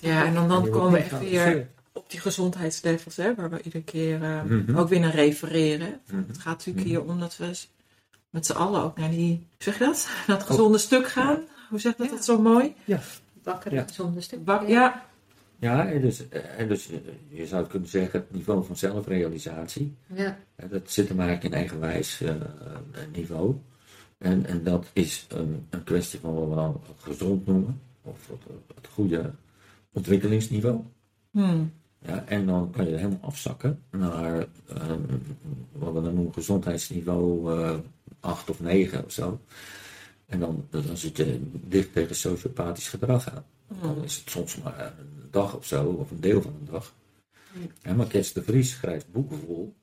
Ja, 0.00 0.24
en 0.24 0.34
dan, 0.34 0.48
dan 0.48 0.64
je 0.64 0.70
komen 0.70 0.92
we 0.92 0.98
echt 0.98 1.18
weer 1.18 1.68
op 1.92 2.10
die 2.10 2.20
gezondheidslevels, 2.20 3.16
hè, 3.16 3.34
waar 3.34 3.50
we 3.50 3.62
iedere 3.62 3.84
keer 3.84 4.22
eh, 4.22 4.42
Mhm. 4.42 4.76
ook 4.76 4.88
weer 4.88 5.00
naar 5.00 5.14
refereren. 5.14 6.00
Mhm. 6.06 6.22
Het 6.26 6.38
gaat 6.38 6.56
natuurlijk 6.56 6.86
Mhm. 6.86 6.96
hier 6.96 7.04
om 7.12 7.20
dat 7.20 7.36
we 7.36 7.50
met 8.30 8.46
z'n 8.46 8.52
allen 8.52 8.82
ook 8.82 8.98
naar 8.98 9.10
die, 9.10 9.28
hoe 9.36 9.46
zeg 9.58 9.78
je 9.78 9.84
dat? 9.84 10.08
Naar 10.26 10.36
het 10.38 10.46
gezonde 10.46 10.78
stuk 10.78 11.08
gaan. 11.08 11.38
Hoe 11.68 11.80
zeg 11.80 11.96
dat 11.96 12.06
Ja. 12.06 12.12
dat 12.12 12.24
zo 12.24 12.40
mooi? 12.40 12.74
bakken 13.42 13.72
Ja. 13.72 13.84
zonder 13.92 14.22
stuk. 14.22 14.44
Bak, 14.44 14.68
ja. 14.68 15.04
Ja, 15.64 15.88
en 15.90 16.00
dus, 16.00 16.28
en 16.28 16.68
dus 16.68 16.90
eh, 16.90 16.98
je 17.28 17.46
zou 17.46 17.66
kunnen 17.66 17.88
zeggen 17.88 18.20
het 18.20 18.32
niveau 18.32 18.64
van 18.64 18.76
zelfrealisatie. 18.76 19.96
Ja. 20.14 20.38
Eh, 20.56 20.70
Dat 20.70 20.90
zit 20.90 21.08
hem 21.08 21.20
eigenlijk 21.20 21.52
in 21.52 21.60
eigenwijs 21.60 22.20
eh, 22.20 22.34
niveau. 23.12 23.56
En, 24.18 24.46
en 24.46 24.62
dat 24.64 24.86
is 24.92 25.26
een, 25.28 25.66
een 25.70 25.84
kwestie 25.84 26.20
van 26.20 26.34
wat 26.34 26.48
we 26.48 26.54
dan 26.54 26.80
gezond 26.98 27.46
noemen, 27.46 27.80
of 28.02 28.28
het, 28.28 28.42
het 28.74 28.86
goede 28.92 29.30
ontwikkelingsniveau. 29.92 30.80
Hmm. 31.30 31.72
Ja, 31.98 32.24
en 32.26 32.46
dan 32.46 32.70
kan 32.70 32.88
je 32.88 32.96
helemaal 32.96 33.18
afzakken 33.20 33.82
naar 33.90 34.38
eh, 34.38 34.46
wat 35.72 35.94
we 35.94 36.02
dan 36.02 36.14
noemen 36.14 36.32
gezondheidsniveau 36.32 37.52
eh 37.58 37.76
8 38.20 38.50
of 38.50 38.60
9 38.60 39.04
of 39.04 39.12
zo. 39.12 39.40
En 40.26 40.40
dan, 40.40 40.66
dan 40.70 40.96
zit 40.96 41.16
je 41.16 41.40
dicht 41.52 41.92
tegen 41.92 42.16
sociopathisch 42.16 42.88
gedrag 42.88 43.30
aan. 43.30 43.44
Dan 43.80 44.04
is 44.04 44.16
het 44.16 44.30
soms 44.30 44.56
maar 44.62 44.94
een 44.98 45.28
dag 45.30 45.56
of 45.56 45.66
zo, 45.66 45.84
of 45.84 46.10
een 46.10 46.20
deel 46.20 46.42
van 46.42 46.52
een 46.60 46.68
dag. 46.70 46.94
Ja, 47.82 47.94
maar 47.94 48.06
Kets 48.06 48.32
de 48.32 48.42
Vries 48.42 48.70
schrijft 48.70 49.12
boeken 49.12 49.38
vol 49.38 49.74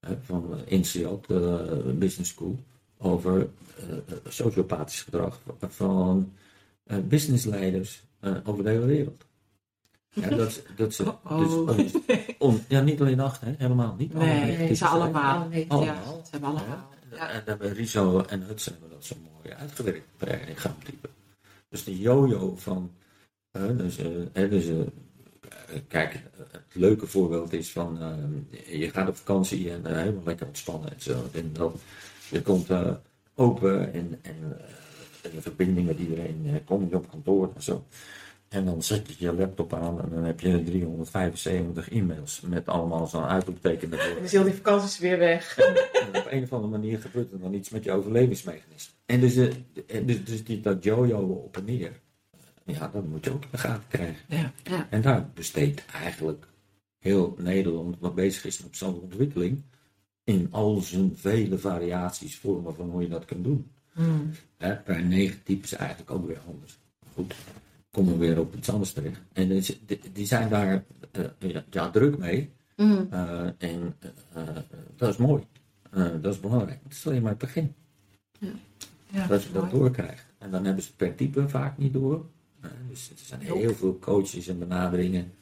hè, 0.00 0.16
van 0.22 0.50
uh, 0.54 0.72
INSEAD, 0.72 1.26
eh, 1.30 1.60
Business 1.94 2.30
School, 2.30 2.58
over 2.98 3.48
eh, 3.76 4.16
sociopathisch 4.28 5.02
gedrag 5.02 5.40
van 5.60 6.32
eh, 6.84 6.98
businessleiders 6.98 8.02
eh, 8.20 8.34
over 8.44 8.64
de 8.64 8.70
hele 8.70 8.86
wereld. 8.86 9.24
Ja, 10.12 10.28
dat, 10.42 10.62
dat 10.76 10.94
ze, 10.94 11.14
Oh. 11.24 11.38
dus 11.76 11.92
on- 11.92 12.02
on- 12.38 12.60
ja, 12.68 12.80
niet 12.80 13.00
alleen 13.00 13.20
acht, 13.20 13.40
hè, 13.40 13.54
helemaal 13.58 13.94
niet. 13.98 14.14
Nee, 14.14 14.74
ze 14.74 14.86
allemaal. 14.86 15.50
Ja, 15.50 16.02
ze 16.24 16.30
hebben 16.30 16.48
allemaal. 16.48 16.90
Ja. 17.10 17.30
En 17.30 17.42
hebben 17.44 17.72
Riso 17.72 18.20
en 18.20 18.42
Hudson 18.42 18.72
hebben 18.72 18.90
dat 18.90 19.04
zo 19.04 19.16
mooi 19.34 19.54
uitgewerkt 19.54 20.06
per 20.16 20.28
enigramtype. 20.40 21.08
Dus 21.68 21.84
de 21.84 21.98
yo-yo 21.98 22.56
van. 22.56 22.90
Dus, 23.66 23.98
eh, 23.98 24.06
hè, 24.32 24.48
dus, 24.48 24.68
eh, 24.68 24.76
kijk, 25.88 26.12
het 26.50 26.62
leuke 26.72 27.06
voorbeeld 27.06 27.52
is 27.52 27.70
van. 27.72 27.98
eh, 28.02 28.80
je 28.80 28.90
gaat 28.90 29.08
op 29.08 29.16
vakantie 29.16 29.70
en 29.70 29.96
helemaal 29.96 30.24
lekker 30.24 30.46
ontspannen 30.46 30.90
en 30.92 31.00
zo. 31.00 31.24
En 31.32 31.50
dan, 31.52 31.72
je 32.30 32.42
komt 32.42 32.70
eh, 32.70 32.90
open 33.34 33.92
en, 33.92 34.18
en 34.22 34.56
de 35.34 35.40
verbinding 35.40 35.86
met 35.86 35.98
iedereen. 35.98 36.60
kom 36.64 36.86
je 36.90 36.96
op 36.96 37.10
kantoor 37.10 37.52
en 37.54 37.62
zo. 37.62 37.84
En 38.48 38.64
dan 38.64 38.82
zet 38.82 39.06
je 39.08 39.14
je 39.18 39.34
laptop 39.34 39.74
aan 39.74 40.00
en 40.02 40.10
dan 40.10 40.24
heb 40.24 40.40
je 40.40 40.62
375 40.62 41.90
e-mails 41.90 42.40
met 42.40 42.66
allemaal 42.68 43.06
zo'n 43.06 43.24
uitroepteken. 43.24 43.90
Dan 43.90 43.98
is 44.22 44.32
heel 44.32 44.42
die 44.44 44.54
vakanties 44.54 44.98
weer 44.98 45.18
weg. 45.18 45.58
En 45.58 46.20
op 46.20 46.26
een 46.30 46.42
of 46.42 46.52
andere 46.52 46.70
manier 46.70 46.98
gebeurt 46.98 47.32
er 47.32 47.40
dan 47.40 47.54
iets 47.54 47.68
met 47.70 47.84
je 47.84 47.92
overlevingsmechanisme. 47.92 48.92
En 49.06 49.20
dus, 49.20 49.36
en 49.86 50.06
dus, 50.06 50.24
dus 50.24 50.44
die, 50.44 50.60
dat 50.60 50.84
jojo 50.84 51.18
op 51.18 51.56
en 51.56 51.64
neer, 51.64 52.00
ja, 52.74 52.88
dat 52.88 53.06
moet 53.06 53.24
je 53.24 53.32
ook 53.32 53.42
in 53.42 53.48
de 53.50 53.58
gaten 53.58 53.88
krijgen. 53.88 54.16
Ja. 54.64 54.86
En 54.90 55.02
daar 55.02 55.30
besteedt 55.34 55.84
eigenlijk 55.86 56.46
heel 56.98 57.34
Nederland 57.38 57.96
wat 57.98 58.14
bezig 58.14 58.44
is 58.44 58.62
met 58.62 58.76
zo'n 58.76 59.00
ontwikkeling. 59.00 59.62
In 60.24 60.48
al 60.50 60.80
zijn 60.80 61.16
vele 61.16 61.58
variaties, 61.58 62.38
vormen 62.38 62.74
van 62.74 62.90
hoe 62.90 63.02
je 63.02 63.08
dat 63.08 63.24
kunt 63.24 63.44
doen. 63.44 63.70
Hmm. 63.92 64.30
Hè, 64.56 64.76
per 64.76 65.02
negen 65.02 65.42
types 65.42 65.72
eigenlijk 65.72 66.10
ook 66.10 66.26
weer 66.26 66.40
anders. 66.46 66.78
Goed, 67.14 67.34
komen 67.90 68.12
we 68.12 68.26
weer 68.26 68.38
op 68.38 68.54
iets 68.54 68.70
anders 68.70 68.92
terecht. 68.92 69.20
En 69.32 69.48
dus, 69.48 69.78
die, 69.86 70.00
die 70.12 70.26
zijn 70.26 70.48
daar 70.48 70.84
eh, 71.10 71.24
ja, 71.38 71.64
ja, 71.70 71.90
druk 71.90 72.18
mee. 72.18 72.50
Mm. 72.76 73.08
Uh, 73.12 73.46
en 73.58 73.96
uh, 74.36 74.42
dat 74.96 75.08
is 75.08 75.16
mooi. 75.16 75.42
Uh, 75.94 76.10
dat 76.20 76.34
is 76.34 76.40
belangrijk. 76.40 76.80
Het 76.82 76.92
is 76.92 77.06
alleen 77.06 77.22
maar 77.22 77.30
het 77.30 77.40
begin. 77.40 77.74
Ja, 79.10 79.26
dat 79.26 79.42
je 79.42 79.52
dat 79.52 79.62
mooi. 79.62 79.74
doorkrijgt. 79.74 80.26
En 80.38 80.50
dan 80.50 80.64
hebben 80.64 80.82
ze 80.82 80.88
het 80.88 80.96
per 80.96 81.14
type 81.14 81.48
vaak 81.48 81.78
niet 81.78 81.92
door. 81.92 82.26
Uh, 82.64 82.70
dus 82.88 83.10
er 83.10 83.16
zijn 83.24 83.40
heel 83.40 83.74
veel 83.74 83.98
coaches 83.98 84.46
en 84.48 84.58
benaderingen. 84.58 85.32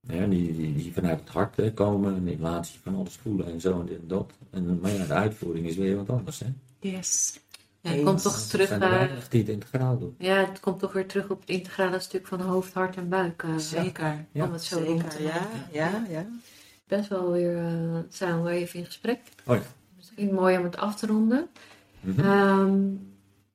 Ja, 0.00 0.26
die, 0.26 0.56
die, 0.56 0.74
die 0.74 0.92
vanuit 0.92 1.20
het 1.20 1.28
hart 1.28 1.56
hè, 1.56 1.72
komen. 1.72 2.14
En 2.14 2.24
die 2.24 2.38
laten 2.38 2.72
je 2.72 2.78
van 2.82 2.94
alles 2.94 3.14
voelen 3.16 3.46
en 3.46 3.60
zo 3.60 3.80
en 3.80 3.86
dit 3.86 4.00
en 4.00 4.08
dat. 4.08 4.32
En, 4.50 4.80
maar 4.80 4.90
ja, 4.92 5.04
de 5.06 5.12
uitvoering 5.12 5.66
is 5.66 5.76
weer 5.76 5.96
wat 5.96 6.10
anders. 6.10 6.38
Hè? 6.38 6.46
Yes. 6.80 7.40
Ja, 7.80 7.90
het 7.90 8.02
komt 8.04 8.22
toch 8.22 8.36
Er 8.42 8.48
terug. 8.48 8.68
weinig 8.78 9.28
die 9.28 9.40
het 9.40 9.48
integraal 9.50 9.98
doen. 9.98 10.14
ja, 10.18 10.46
het 10.46 10.60
komt 10.60 10.78
toch 10.78 10.92
weer 10.92 11.06
terug 11.06 11.28
op 11.30 11.40
het 11.40 11.48
integrale 11.48 11.98
stuk 11.98 12.26
van 12.26 12.40
hoofd, 12.40 12.72
hart 12.74 12.96
en 12.96 13.08
buik. 13.08 13.42
eh, 13.42 13.56
Zeker. 13.56 14.24
Ja. 14.32 14.44
Om 14.44 14.52
het 14.52 14.62
zo 14.64 14.78
rond 14.78 15.10
te 15.10 15.16
Zeker, 15.16 15.34
ja. 15.34 15.46
Ja, 15.72 16.06
ja. 16.08 16.26
Best 16.86 17.08
wel 17.08 17.30
weer, 17.32 17.56
eh, 17.58 17.98
zijn 18.08 18.36
we 18.42 18.42
weer 18.50 18.58
even 18.60 18.78
in 18.78 18.84
gesprek. 18.86 19.20
Oh 19.46 19.56
ja. 19.56 19.62
Misschien 19.96 20.34
mooi 20.34 20.58
om 20.58 20.64
het 20.64 20.76
af 20.76 20.96
te 20.96 21.06
ronden. 21.06 21.46
Mhm. 22.00 22.20
Ehm, 22.20 22.80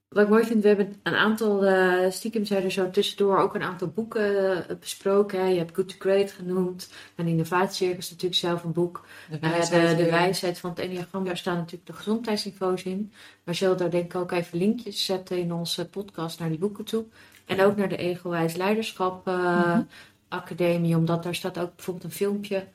wat 0.10 0.24
ik 0.24 0.30
mooi 0.30 0.46
vind, 0.46 0.62
we 0.62 0.68
hebben 0.68 0.96
een 1.04 1.16
aantal, 1.16 1.66
eh 1.66 2.12
stiekem 2.12 2.46
zijn 2.46 2.64
er 2.64 2.72
zo 2.72 2.90
tussendoor 2.90 3.38
ook 3.38 3.56
een 3.56 3.62
aantal 3.64 3.88
boeken 3.88 4.68
eh, 4.70 4.76
besproken. 4.80 5.40
hè. 5.40 5.46
Je 5.48 5.58
hebt 5.58 5.76
Good 5.76 5.90
to 5.90 5.96
Great 6.00 6.32
genoemd. 6.32 6.90
En 7.16 7.28
Innovatiecircus 7.28 7.98
is 8.06 8.10
natuurlijk 8.10 8.40
zelf 8.40 8.64
een 8.64 8.72
boek. 8.72 9.06
De 9.30 9.38
ja, 9.42 9.50
wijsheid 9.50 9.98
de, 9.98 10.10
wijsheid 10.10 10.60
van 10.60 10.70
het 10.70 10.80
Enneagram, 10.80 11.26
daar 11.26 11.38
staan 11.38 11.56
natuurlijk 11.56 11.86
de 11.86 11.94
gezondheidsniveaus 11.94 12.84
in. 12.84 13.12
Maar 13.44 13.56
zullen 13.56 13.78
daar 13.78 13.90
denk 13.92 14.06
ik 14.06 14.16
ook 14.16 14.32
even 14.32 14.58
linkjes 14.58 15.06
zetten 15.06 15.38
in 15.38 15.54
onze 15.54 15.90
podcast 15.90 16.40
naar 16.40 16.50
die 16.50 16.58
boeken 16.58 16.86
toe. 16.86 17.06
En 17.46 17.62
ook 17.62 17.76
naar 17.76 17.90
de 17.90 17.98
Egowijs 17.98 18.56
Leiderschap 18.56 19.28
eh, 19.28 19.34
Mhm. 19.68 19.82
Academie, 20.30 20.96
omdat 20.96 21.24
daar 21.24 21.36
staat 21.36 21.58
ook 21.60 21.76
bijvoorbeeld 21.76 22.06
een 22.06 22.12
filmpje 22.12 22.68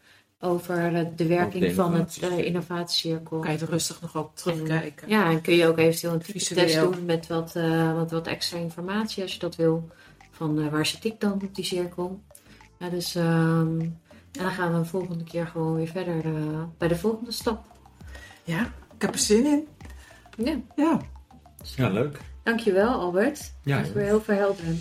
over 0.44 0.94
eh, 0.94 1.06
de 1.16 1.26
werking 1.26 1.64
de 1.64 1.74
van 1.74 1.94
het 1.94 2.16
innovatiecirkel. 2.16 2.38
eh, 2.38 2.46
innovatiecirkel. 2.46 3.38
Kan 3.38 3.52
je 3.52 3.58
er 3.58 3.68
rustig 3.70 4.00
nog 4.00 4.16
op 4.16 4.36
terugkijken. 4.36 5.08
Ja, 5.08 5.30
en 5.30 5.40
kun 5.40 5.54
je 5.54 5.66
ook 5.66 5.78
eventueel 5.78 6.12
een 6.12 6.18
test 6.18 6.32
Visueel. 6.48 6.90
doen 6.90 7.04
met 7.04 7.26
wat, 7.26 7.56
eh, 7.56 7.94
wat, 7.94 8.10
wat 8.10 8.26
extra 8.26 8.58
informatie 8.58 9.22
als 9.22 9.32
je 9.32 9.38
dat 9.38 9.56
wil. 9.56 9.88
Van 10.30 10.60
eh, 10.60 10.68
waar 10.68 10.86
zit 10.86 11.04
ik 11.04 11.20
dan 11.20 11.32
op 11.32 11.54
die 11.54 11.64
cirkel? 11.64 12.20
Ja, 12.78 12.88
dus, 12.88 13.14
ehm, 13.14 13.80
en 13.80 13.98
dan 14.32 14.50
gaan 14.50 14.72
we 14.72 14.78
een 14.78 14.86
volgende 14.86 15.24
keer 15.24 15.46
gewoon 15.46 15.74
weer 15.74 15.88
verder 15.88 16.24
eh, 16.24 16.62
bij 16.78 16.88
de 16.88 16.96
volgende 16.96 17.32
stap. 17.32 17.64
Ja, 18.44 18.60
ik 18.94 19.02
heb 19.02 19.12
er 19.12 19.18
zin 19.18 19.46
in. 19.46 19.68
Ja, 20.36 20.56
Ja. 20.76 21.00
Ja, 21.76 21.88
leuk. 21.88 22.20
dankjewel 22.42 22.88
Albert. 23.00 23.52
Ja, 23.62 23.76
dat 23.78 23.86
is 23.86 23.92
weer 23.92 24.04
heel 24.04 24.20
verhelderend. 24.20 24.80